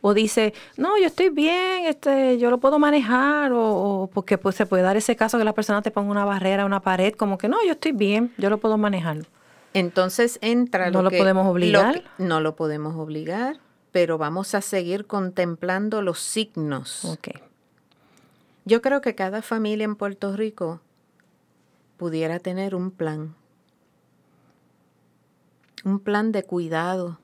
o 0.01 0.13
dice, 0.13 0.53
no, 0.77 0.95
yo 0.99 1.07
estoy 1.07 1.29
bien, 1.29 1.85
este, 1.85 2.37
yo 2.37 2.51
lo 2.51 2.59
puedo 2.59 2.77
manejar, 2.77 3.51
o, 3.51 4.07
porque 4.13 4.37
pues, 4.37 4.55
se 4.55 4.67
puede 4.67 4.83
dar 4.83 4.95
ese 4.95 5.15
caso 5.15 5.39
que 5.39 5.43
la 5.43 5.53
persona 5.53 5.81
te 5.81 5.89
ponga 5.89 6.11
una 6.11 6.23
barrera, 6.23 6.65
una 6.65 6.81
pared, 6.81 7.15
como 7.15 7.39
que 7.39 7.47
no, 7.47 7.57
yo 7.65 7.71
estoy 7.71 7.93
bien, 7.93 8.31
yo 8.37 8.51
lo 8.51 8.59
puedo 8.59 8.77
manejar. 8.77 9.25
Entonces 9.73 10.37
entra 10.43 10.91
no 10.91 11.01
lo, 11.01 11.09
podemos 11.09 11.47
obligar. 11.47 12.03
no 12.19 12.41
lo 12.41 12.55
podemos 12.55 12.95
obligar, 12.95 13.59
pero 13.91 14.19
vamos 14.19 14.53
a 14.53 14.61
seguir 14.61 15.07
contemplando 15.07 16.03
los 16.03 16.19
signos. 16.19 17.05
Okay. 17.05 17.41
Yo 18.65 18.83
creo 18.83 19.01
que 19.01 19.15
cada 19.15 19.41
familia 19.41 19.85
en 19.85 19.95
Puerto 19.95 20.35
Rico 20.35 20.79
pudiera 21.97 22.37
tener 22.37 22.75
un 22.75 22.91
plan, 22.91 23.33
un 25.83 25.99
plan 25.99 26.31
de 26.31 26.43
cuidado, 26.43 27.19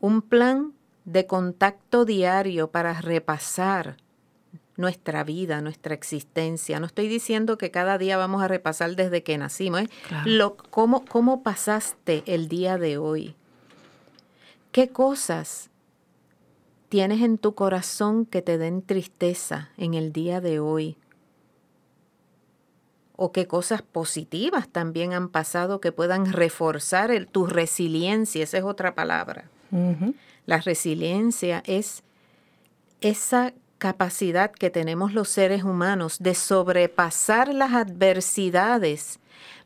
un 0.00 0.22
plan 0.22 0.72
de 1.04 1.26
contacto 1.26 2.04
diario 2.04 2.70
para 2.70 3.00
repasar 3.00 3.96
nuestra 4.76 5.24
vida, 5.24 5.60
nuestra 5.60 5.94
existencia. 5.94 6.80
No 6.80 6.86
estoy 6.86 7.08
diciendo 7.08 7.56
que 7.56 7.70
cada 7.70 7.96
día 7.98 8.16
vamos 8.16 8.42
a 8.42 8.48
repasar 8.48 8.94
desde 8.94 9.22
que 9.22 9.38
nacimos. 9.38 9.82
¿eh? 9.82 9.88
Lo, 10.24 10.56
cómo, 10.56 11.04
¿Cómo 11.06 11.42
pasaste 11.42 12.22
el 12.26 12.48
día 12.48 12.76
de 12.76 12.98
hoy? 12.98 13.36
¿Qué 14.72 14.90
cosas 14.90 15.70
tienes 16.88 17.22
en 17.22 17.38
tu 17.38 17.54
corazón 17.54 18.26
que 18.26 18.42
te 18.42 18.58
den 18.58 18.82
tristeza 18.82 19.70
en 19.76 19.94
el 19.94 20.12
día 20.12 20.40
de 20.40 20.60
hoy, 20.60 20.96
o 23.16 23.32
qué 23.32 23.46
cosas 23.46 23.82
positivas 23.82 24.68
también 24.68 25.12
han 25.12 25.28
pasado 25.28 25.80
que 25.80 25.92
puedan 25.92 26.32
reforzar 26.32 27.10
el, 27.10 27.26
tu 27.26 27.46
resiliencia, 27.46 28.44
esa 28.44 28.58
es 28.58 28.64
otra 28.64 28.94
palabra. 28.94 29.48
La 30.46 30.58
resiliencia 30.58 31.62
es 31.66 32.02
esa 33.00 33.52
capacidad 33.78 34.50
que 34.52 34.70
tenemos 34.70 35.12
los 35.12 35.28
seres 35.28 35.64
humanos 35.64 36.18
de 36.20 36.34
sobrepasar 36.34 37.52
las 37.52 37.72
adversidades 37.72 39.18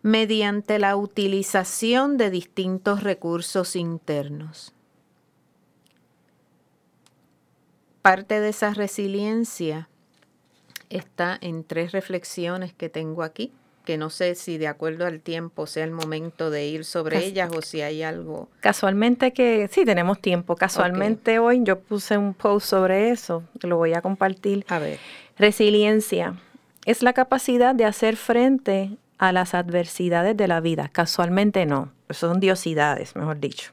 mediante 0.02 0.78
la 0.78 0.96
utilización 0.96 2.16
de 2.16 2.30
distintos 2.30 3.02
recursos 3.02 3.76
internos. 3.76 4.72
Parte 8.02 8.40
de 8.40 8.48
esa 8.48 8.72
resiliencia 8.72 9.89
está 10.90 11.38
en 11.40 11.64
tres 11.64 11.92
reflexiones 11.92 12.74
que 12.74 12.88
tengo 12.88 13.22
aquí, 13.22 13.52
que 13.84 13.96
no 13.96 14.10
sé 14.10 14.34
si 14.34 14.58
de 14.58 14.68
acuerdo 14.68 15.06
al 15.06 15.20
tiempo 15.20 15.66
sea 15.66 15.84
el 15.84 15.92
momento 15.92 16.50
de 16.50 16.66
ir 16.66 16.84
sobre 16.84 17.24
ellas 17.24 17.50
o 17.56 17.62
si 17.62 17.80
hay 17.80 18.02
algo. 18.02 18.48
Casualmente 18.60 19.32
que 19.32 19.68
sí 19.68 19.84
tenemos 19.84 20.20
tiempo. 20.20 20.56
Casualmente 20.56 21.38
hoy 21.38 21.60
yo 21.64 21.78
puse 21.78 22.18
un 22.18 22.34
post 22.34 22.66
sobre 22.68 23.10
eso, 23.10 23.42
lo 23.62 23.78
voy 23.78 23.94
a 23.94 24.02
compartir. 24.02 24.66
A 24.68 24.78
ver. 24.78 24.98
Resiliencia 25.38 26.34
es 26.84 27.02
la 27.02 27.14
capacidad 27.14 27.74
de 27.74 27.84
hacer 27.84 28.16
frente 28.16 28.90
a 29.18 29.32
las 29.32 29.54
adversidades 29.54 30.36
de 30.36 30.48
la 30.48 30.60
vida. 30.60 30.90
Casualmente 30.92 31.64
no, 31.66 31.92
son 32.10 32.40
diosidades, 32.40 33.16
mejor 33.16 33.38
dicho. 33.40 33.72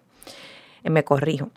Eh, 0.84 0.89
me 0.89 1.03
corrijo. 1.03 1.49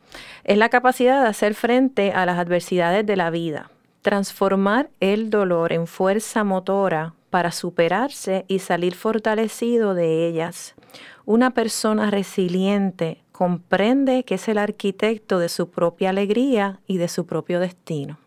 Es 0.45 0.59
la 0.59 0.69
capacidad 0.69 1.23
de 1.23 1.29
hacer 1.29 1.55
frente 1.55 2.13
a 2.13 2.27
las 2.27 2.39
adversidades 2.39 3.07
de 3.07 3.17
la 3.17 3.31
vida 3.31 3.71
transformar 4.03 4.91
el 5.01 5.31
dolor 5.31 5.73
en 5.73 5.87
fuerza 5.87 6.45
motora 6.45 7.15
para 7.31 7.53
superarse 7.53 8.45
y 8.49 8.59
salir 8.59 8.95
fortalecido 8.95 9.95
de 9.95 10.27
ellas. 10.27 10.75
Una 11.25 11.51
persona 11.53 12.11
resiliente 12.11 13.23
comprende 13.33 14.25
que 14.25 14.35
es 14.35 14.49
el 14.49 14.59
arquitecto 14.59 15.39
de 15.39 15.49
su 15.49 15.71
propia 15.71 16.11
alegría 16.11 16.81
y 16.87 16.99
de 16.99 17.09
su 17.09 17.27
propio 17.27 17.61
destino. 17.61 18.19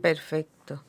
Perfecto. 0.00 0.82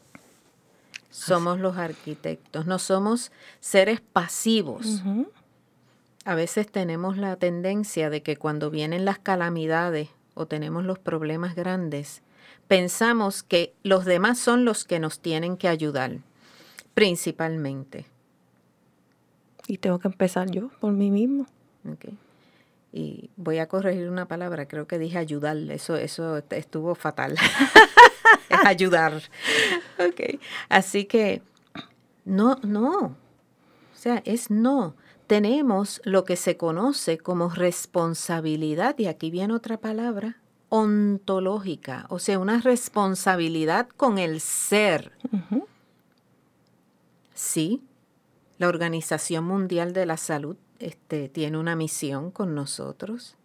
Somos 1.10 1.60
los 1.60 1.78
arquitectos, 1.78 2.66
no 2.66 2.80
somos 2.80 3.32
seres 3.60 4.02
pasivos. 4.02 5.04
A 6.26 6.36
veces 6.36 6.68
tenemos 6.72 7.18
la 7.18 7.36
tendencia 7.36 8.10
de 8.10 8.24
que 8.24 8.36
cuando 8.36 8.70
vienen 8.70 9.06
las 9.06 9.20
calamidades 9.20 10.10
o 10.34 10.48
tenemos 10.48 10.84
los 10.84 10.98
problemas 11.00 11.56
grandes, 11.56 12.24
pensamos 12.74 13.44
que 13.44 13.76
los 13.84 14.04
demás 14.04 14.40
son 14.40 14.66
los 14.66 14.84
que 14.84 14.98
nos 14.98 15.20
tienen 15.20 15.58
que 15.58 15.68
ayudar, 15.68 16.18
principalmente. 16.96 18.08
Y 19.68 19.78
tengo 19.78 20.00
que 20.00 20.08
empezar 20.08 20.50
yo 20.50 20.70
por 20.80 20.92
mí 20.92 21.12
mismo. 21.12 21.46
Y 22.92 23.30
voy 23.36 23.60
a 23.60 23.68
corregir 23.68 24.10
una 24.10 24.28
palabra, 24.28 24.68
creo 24.68 24.88
que 24.88 24.98
dije 24.98 25.20
ayudar, 25.20 25.56
eso, 25.70 25.98
eso 25.98 26.42
estuvo 26.50 26.96
fatal. 26.96 27.36
es 28.50 28.66
ayudar. 28.66 29.22
Okay. 30.10 30.40
Así 30.68 31.06
que, 31.06 31.44
no, 32.26 32.56
no. 32.64 32.98
O 32.98 33.16
sea, 33.94 34.24
es 34.26 34.50
no. 34.50 34.96
Tenemos 35.28 36.02
lo 36.06 36.24
que 36.24 36.38
se 36.38 36.58
conoce 36.58 37.20
como 37.20 37.50
responsabilidad, 37.50 38.98
y 38.98 39.06
aquí 39.06 39.30
viene 39.30 39.54
otra 39.54 39.78
palabra, 39.78 40.38
ontológica, 40.76 42.08
o 42.10 42.18
sea, 42.18 42.40
una 42.40 42.60
responsabilidad 42.60 43.88
con 43.90 44.18
el 44.18 44.42
ser. 44.42 45.12
Sí, 47.36 47.84
la 48.58 48.70
Organización 48.70 49.46
Mundial 49.46 49.94
de 49.94 50.08
la 50.08 50.18
Salud 50.18 50.58
este, 50.80 51.30
tiene 51.30 51.60
una 51.60 51.76
misión 51.76 52.32
con 52.32 52.56
nosotros. 52.56 53.36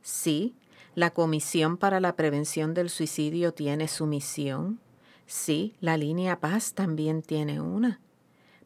Sí, 0.00 0.54
la 0.94 1.10
Comisión 1.10 1.76
para 1.76 2.00
la 2.00 2.16
Prevención 2.16 2.72
del 2.72 2.88
Suicidio 2.88 3.52
tiene 3.52 3.86
su 3.86 4.06
misión. 4.06 4.80
Sí, 5.26 5.74
la 5.82 5.98
línea 5.98 6.40
Paz 6.40 6.72
también 6.72 7.20
tiene 7.20 7.60
una. 7.60 8.00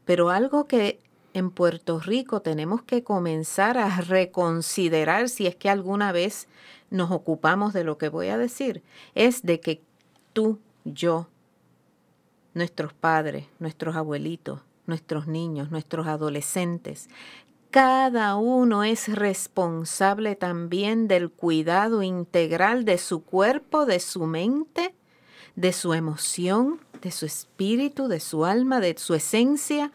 Pero 0.05 0.31
algo 0.31 0.68
que 0.68 1.01
en 1.35 1.51
Puerto 1.51 2.01
Rico 2.01 2.41
tenemos 2.41 2.83
que 2.83 3.03
comenzar 3.03 3.78
a 3.78 4.01
reconsiderar 4.01 5.28
si 5.28 5.47
es 5.47 5.57
que 5.57 5.70
alguna 5.70 6.12
vez 6.12 6.49
nos 6.91 7.11
ocupamos 7.11 7.72
de 7.72 7.85
lo 7.85 7.99
que 7.99 8.09
voy 8.09 8.28
a 8.28 8.39
decir, 8.39 8.83
es 9.14 9.43
de 9.43 9.61
que 9.61 9.83
tú, 10.33 10.59
yo, 10.85 11.28
nuestros 12.55 12.93
padres, 12.93 13.47
nuestros 13.59 13.97
abuelitos, 13.97 14.61
nuestros 14.87 15.26
niños, 15.26 15.70
nuestros 15.70 16.07
adolescentes, 16.07 17.09
cada 17.72 18.37
uno 18.37 18.85
es 18.85 19.09
responsable 19.09 20.37
también 20.37 21.09
del 21.09 21.30
cuidado 21.30 22.03
integral 22.03 22.85
de 22.85 22.99
su 22.99 23.24
cuerpo, 23.24 23.87
de 23.87 23.99
su 23.99 24.26
mente, 24.26 24.95
de 25.57 25.72
su 25.72 25.95
emoción, 25.95 26.80
de 27.01 27.11
su 27.11 27.24
espíritu, 27.24 28.09
de 28.09 28.20
su 28.20 28.45
alma, 28.45 28.78
de 28.80 28.95
su 28.99 29.14
esencia. 29.14 29.91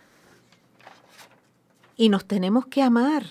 Y 1.97 2.09
nos 2.09 2.25
tenemos 2.25 2.67
que 2.67 2.81
amar. 2.83 3.25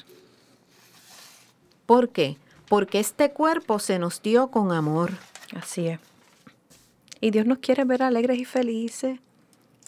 ¿Por 1.87 2.11
qué? 2.11 2.37
porque 2.69 3.01
este 3.01 3.33
cuerpo 3.33 3.79
se 3.79 3.99
nos 3.99 4.23
dio 4.23 4.51
con 4.51 4.73
amor. 4.73 5.13
Así 5.55 5.89
es. 5.89 6.01
Y 7.21 7.31
Dios 7.31 7.47
nos 7.47 7.59
quiere 7.59 7.85
ver 7.85 8.03
alegres 8.03 8.39
y 8.39 8.45
felices. 8.45 9.21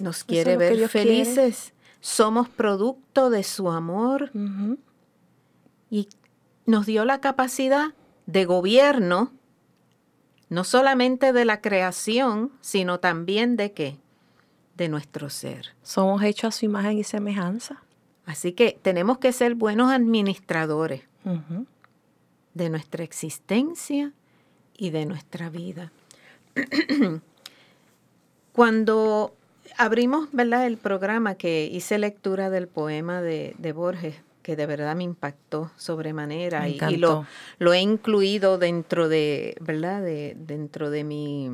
Nos 0.00 0.24
quiere 0.24 0.56
ver 0.56 0.88
felices. 0.88 1.72
Somos 2.00 2.48
producto 2.48 3.30
de 3.30 3.42
su 3.42 3.70
amor. 3.70 4.30
Y 5.90 6.08
nos 6.66 6.86
dio 6.86 7.04
la 7.04 7.20
capacidad 7.20 7.94
de 8.26 8.44
gobierno, 8.44 9.32
no 10.48 10.64
solamente 10.64 11.32
de 11.32 11.44
la 11.44 11.60
creación, 11.60 12.52
sino 12.60 13.00
también 13.00 13.56
de 13.56 13.72
qué? 13.72 13.96
De 14.76 14.88
nuestro 14.88 15.28
ser. 15.28 15.74
Somos 15.82 16.22
hechos 16.22 16.54
a 16.54 16.58
su 16.58 16.64
imagen 16.66 16.98
y 16.98 17.04
semejanza. 17.04 17.82
Así 18.28 18.52
que 18.52 18.78
tenemos 18.82 19.16
que 19.16 19.32
ser 19.32 19.54
buenos 19.54 19.90
administradores 19.90 21.00
de 22.52 22.68
nuestra 22.68 23.02
existencia 23.02 24.12
y 24.76 24.90
de 24.90 25.06
nuestra 25.06 25.48
vida. 25.48 25.92
Cuando 28.52 29.34
abrimos 29.78 30.28
¿verdad? 30.32 30.66
el 30.66 30.76
programa 30.76 31.36
que 31.36 31.70
hice 31.72 31.96
lectura 31.96 32.50
del 32.50 32.68
poema 32.68 33.22
de, 33.22 33.72
Borges, 33.74 34.16
que 34.42 34.56
de 34.56 34.66
verdad 34.66 34.94
me 34.94 35.04
impactó 35.04 35.70
sobremanera 35.78 36.68
y, 36.68 36.78
lo, 36.98 37.26
lo, 37.58 37.72
he 37.72 37.80
incluido 37.80 38.58
dentro 38.58 39.08
de, 39.08 39.56
¿verdad? 39.62 40.02
De, 40.02 40.36
dentro 40.38 40.90
de, 40.90 41.02
mi, 41.02 41.48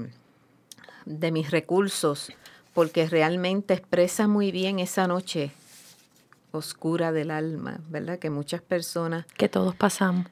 de 1.05 1.31
mis 1.31 1.53
recursos, 1.53 2.33
porque 2.73 3.07
realmente 3.07 3.75
expresa 3.75 4.27
muy 4.27 4.51
bien 4.51 4.81
esa 4.81 5.07
noche 5.07 5.53
oscura 6.55 7.13
del 7.13 7.31
alma, 7.31 7.81
¿verdad? 7.89 8.19
Que 8.19 8.31
muchas 8.31 8.63
personas... 8.63 9.27
Que 9.37 9.49
todos 9.49 9.75
pasamos 9.75 10.27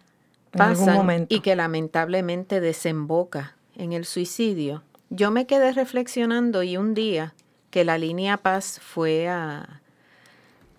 pasan 0.53 1.27
y 1.29 1.41
que 1.41 1.57
lamentablemente 1.57 2.61
desemboca 2.61 3.57
en 3.75 3.93
el 3.93 4.05
suicidio. 4.05 4.83
Yo 5.11 5.31
me 5.31 5.47
quedé 5.47 5.73
reflexionando 5.73 6.63
y 6.63 6.77
un 6.77 6.95
día 6.95 7.35
que 7.71 7.85
la 7.85 7.99
línea 7.99 8.37
Paz 8.39 8.81
fue 8.81 9.29
a, 9.29 9.81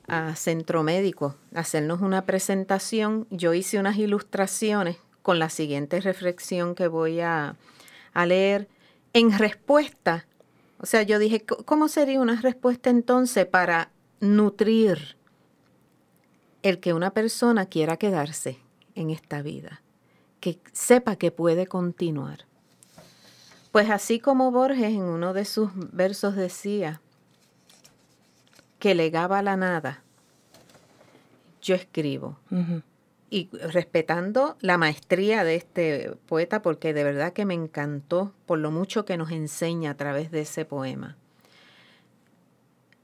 a 0.07 0.35
Centro 0.35 0.83
Médico 0.83 1.35
a 1.55 1.61
hacernos 1.61 2.01
una 2.01 2.25
presentación, 2.25 3.27
yo 3.29 3.53
hice 3.53 3.79
unas 3.79 3.97
ilustraciones 3.97 4.97
con 5.21 5.39
la 5.39 5.49
siguiente 5.49 6.01
reflexión 6.01 6.75
que 6.75 6.87
voy 6.87 7.21
a, 7.21 7.55
a 8.13 8.25
leer 8.25 8.67
en 9.13 9.37
respuesta. 9.37 10.25
O 10.79 10.85
sea, 10.85 11.03
yo 11.03 11.17
dije, 11.17 11.45
¿cómo 11.45 11.87
sería 11.87 12.19
una 12.19 12.41
respuesta 12.41 12.89
entonces 12.89 13.45
para 13.45 13.89
nutrir 14.19 15.15
el 16.63 16.79
que 16.79 16.93
una 16.93 17.11
persona 17.11 17.67
quiera 17.67 17.97
quedarse? 17.97 18.59
en 18.95 19.09
esta 19.09 19.41
vida, 19.41 19.81
que 20.39 20.59
sepa 20.71 21.15
que 21.15 21.31
puede 21.31 21.67
continuar. 21.67 22.45
Pues 23.71 23.89
así 23.89 24.19
como 24.19 24.51
Borges 24.51 24.93
en 24.93 25.03
uno 25.03 25.33
de 25.33 25.45
sus 25.45 25.71
versos 25.91 26.35
decía 26.35 27.01
que 28.79 28.93
legaba 28.95 29.41
la 29.41 29.57
nada, 29.57 30.03
yo 31.61 31.75
escribo. 31.75 32.37
Y 33.29 33.49
respetando 33.51 34.57
la 34.59 34.77
maestría 34.77 35.43
de 35.43 35.55
este 35.55 36.17
poeta, 36.27 36.61
porque 36.61 36.93
de 36.93 37.03
verdad 37.03 37.33
que 37.33 37.45
me 37.45 37.55
encantó 37.55 38.31
por 38.45 38.59
lo 38.59 38.69
mucho 38.69 39.05
que 39.05 39.17
nos 39.17 39.31
enseña 39.31 39.91
a 39.91 39.97
través 39.97 40.29
de 40.29 40.41
ese 40.41 40.65
poema. 40.65 41.17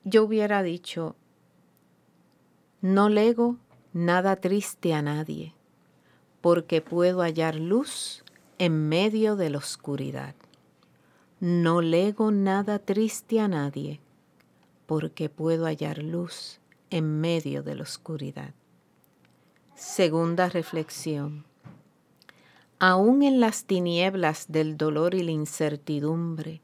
Yo 0.03 0.23
hubiera 0.23 0.61
dicho, 0.61 1.15
no 2.81 3.09
lego 3.09 3.57
nada 3.93 4.35
triste 4.37 4.93
a 4.93 5.01
nadie 5.01 5.53
porque 6.41 6.81
puedo 6.81 7.21
hallar 7.21 7.55
luz 7.55 8.23
en 8.57 8.87
medio 8.87 9.35
de 9.35 9.49
la 9.49 9.57
oscuridad. 9.57 10.35
no 11.39 11.81
lego 11.81 12.31
nada 12.31 12.79
triste 12.79 13.39
a 13.39 13.47
nadie, 13.47 14.01
porque 14.85 15.29
puedo 15.29 15.65
hallar 15.65 15.99
luz 15.99 16.59
en 16.89 17.21
medio 17.21 17.63
de 17.63 17.75
la 17.75 17.83
oscuridad. 17.83 18.53
Segunda 19.75 20.49
reflexión. 20.49 21.45
Aún 22.79 23.23
en 23.23 23.39
las 23.39 23.63
tinieblas 23.63 24.47
del 24.49 24.75
dolor 24.75 25.15
y 25.15 25.23
la 25.23 25.31
incertidumbre, 25.31 26.61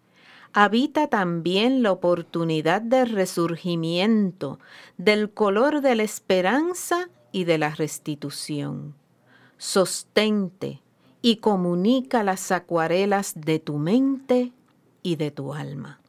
habita 0.57 1.07
también 1.07 1.83
la 1.83 1.91
oportunidad 1.91 2.81
de 2.81 3.03
resurgimiento, 3.03 4.57
del 4.97 5.29
color 5.29 5.81
de 5.81 5.95
la 5.95 6.03
esperanza 6.03 7.09
y 7.33 7.43
de 7.43 7.57
la 7.57 7.71
restitución. 7.71 8.95
Sostente 9.57 10.81
y 11.21 11.37
comunica 11.37 12.23
las 12.23 12.53
acuarelas 12.53 13.33
de 13.35 13.59
tu 13.59 13.77
mente 13.77 14.53
y 15.03 15.17
de 15.17 15.29
tu 15.29 15.53
alma. 15.53 15.99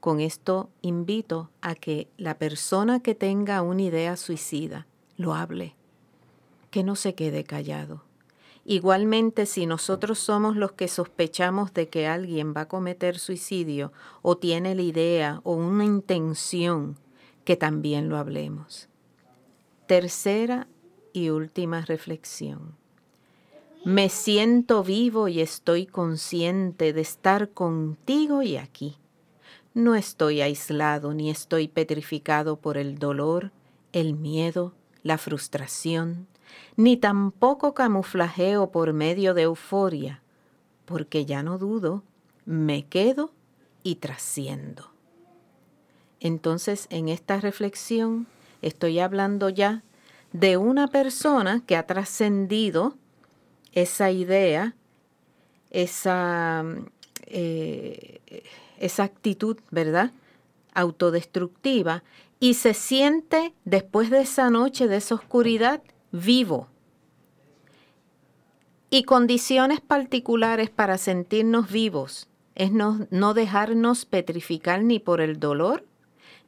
Con 0.00 0.18
esto 0.18 0.68
invito 0.82 1.50
a 1.60 1.76
que 1.76 2.08
la 2.16 2.38
persona 2.38 2.98
que 2.98 3.14
tenga 3.14 3.62
una 3.62 3.82
idea 3.82 4.16
suicida 4.16 4.88
lo 5.16 5.32
hable, 5.32 5.76
que 6.72 6.82
no 6.82 6.96
se 6.96 7.14
quede 7.14 7.44
callado. 7.44 8.05
Igualmente, 8.68 9.46
si 9.46 9.64
nosotros 9.64 10.18
somos 10.18 10.56
los 10.56 10.72
que 10.72 10.88
sospechamos 10.88 11.72
de 11.72 11.88
que 11.88 12.08
alguien 12.08 12.52
va 12.52 12.62
a 12.62 12.68
cometer 12.68 13.16
suicidio 13.20 13.92
o 14.22 14.38
tiene 14.38 14.74
la 14.74 14.82
idea 14.82 15.40
o 15.44 15.54
una 15.54 15.84
intención, 15.84 16.98
que 17.44 17.56
también 17.56 18.08
lo 18.08 18.16
hablemos. 18.16 18.88
Tercera 19.86 20.66
y 21.12 21.28
última 21.28 21.82
reflexión. 21.82 22.74
Me 23.84 24.08
siento 24.08 24.82
vivo 24.82 25.28
y 25.28 25.40
estoy 25.40 25.86
consciente 25.86 26.92
de 26.92 27.02
estar 27.02 27.50
contigo 27.50 28.42
y 28.42 28.56
aquí. 28.56 28.96
No 29.74 29.94
estoy 29.94 30.40
aislado 30.40 31.14
ni 31.14 31.30
estoy 31.30 31.68
petrificado 31.68 32.56
por 32.56 32.78
el 32.78 32.98
dolor, 32.98 33.52
el 33.92 34.14
miedo, 34.14 34.72
la 35.04 35.18
frustración, 35.18 36.26
ni 36.76 36.96
tampoco 36.96 37.74
camuflajeo 37.74 38.70
por 38.70 38.92
medio 38.92 39.34
de 39.34 39.42
euforia, 39.42 40.22
porque 40.84 41.24
ya 41.24 41.42
no 41.42 41.58
dudo, 41.58 42.02
me 42.44 42.86
quedo 42.86 43.32
y 43.82 43.96
trasciendo. 43.96 44.90
Entonces, 46.20 46.86
en 46.90 47.08
esta 47.08 47.40
reflexión 47.40 48.26
estoy 48.62 48.98
hablando 48.98 49.48
ya 49.48 49.82
de 50.32 50.56
una 50.56 50.88
persona 50.88 51.62
que 51.66 51.76
ha 51.76 51.86
trascendido 51.86 52.96
esa 53.72 54.10
idea, 54.10 54.74
esa, 55.70 56.64
eh, 57.26 58.20
esa 58.78 59.04
actitud, 59.04 59.58
¿verdad? 59.70 60.12
Autodestructiva 60.74 62.02
y 62.40 62.54
se 62.54 62.74
siente 62.74 63.54
después 63.64 64.10
de 64.10 64.20
esa 64.22 64.50
noche, 64.50 64.88
de 64.88 64.96
esa 64.96 65.14
oscuridad, 65.14 65.82
vivo. 66.16 66.68
Y 68.90 69.02
condiciones 69.02 69.80
particulares 69.80 70.70
para 70.70 70.98
sentirnos 70.98 71.70
vivos 71.70 72.28
es 72.54 72.72
no, 72.72 73.06
no 73.10 73.34
dejarnos 73.34 74.04
petrificar 74.04 74.82
ni 74.82 74.98
por 74.98 75.20
el 75.20 75.38
dolor, 75.38 75.84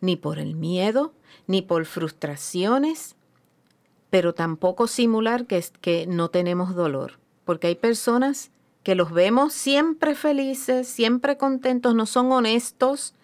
ni 0.00 0.16
por 0.16 0.38
el 0.38 0.54
miedo, 0.54 1.12
ni 1.46 1.62
por 1.62 1.84
frustraciones, 1.84 3.16
pero 4.10 4.32
tampoco 4.34 4.86
simular 4.86 5.46
que, 5.46 5.62
que 5.80 6.06
no 6.06 6.30
tenemos 6.30 6.74
dolor, 6.74 7.18
porque 7.44 7.66
hay 7.66 7.74
personas 7.74 8.50
que 8.82 8.94
los 8.94 9.12
vemos 9.12 9.52
siempre 9.52 10.14
felices, 10.14 10.88
siempre 10.88 11.36
contentos, 11.36 11.94
no 11.94 12.06
son 12.06 12.32
honestos 12.32 13.14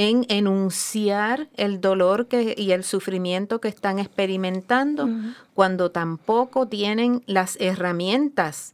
en 0.00 0.24
enunciar 0.30 1.50
el 1.58 1.82
dolor 1.82 2.26
que, 2.26 2.54
y 2.56 2.72
el 2.72 2.84
sufrimiento 2.84 3.60
que 3.60 3.68
están 3.68 3.98
experimentando, 3.98 5.06
cuando 5.52 5.90
tampoco 5.90 6.66
tienen 6.66 7.22
las 7.26 7.60
herramientas 7.60 8.72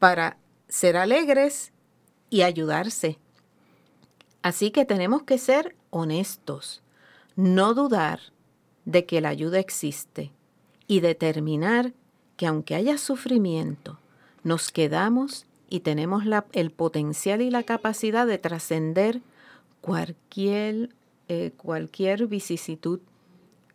para 0.00 0.38
ser 0.68 0.96
alegres 0.96 1.70
y 2.30 2.42
ayudarse. 2.42 3.20
Así 4.42 4.72
que 4.72 4.84
tenemos 4.84 5.22
que 5.22 5.38
ser 5.38 5.76
honestos, 5.90 6.82
no 7.36 7.74
dudar 7.74 8.18
de 8.86 9.06
que 9.06 9.20
la 9.20 9.28
ayuda 9.28 9.60
existe 9.60 10.32
y 10.88 10.98
determinar 10.98 11.92
que 12.36 12.48
aunque 12.48 12.74
haya 12.74 12.98
sufrimiento, 12.98 14.00
nos 14.42 14.72
quedamos 14.72 15.45
y 15.68 15.80
tenemos 15.80 16.24
el 16.52 16.70
potencial 16.70 17.42
y 17.42 17.50
la 17.50 17.62
capacidad 17.62 18.26
de 18.26 18.38
trascender 18.38 19.20
cualquier, 19.80 20.90
eh, 21.28 21.52
cualquier 21.56 22.26
vicisitud 22.26 23.00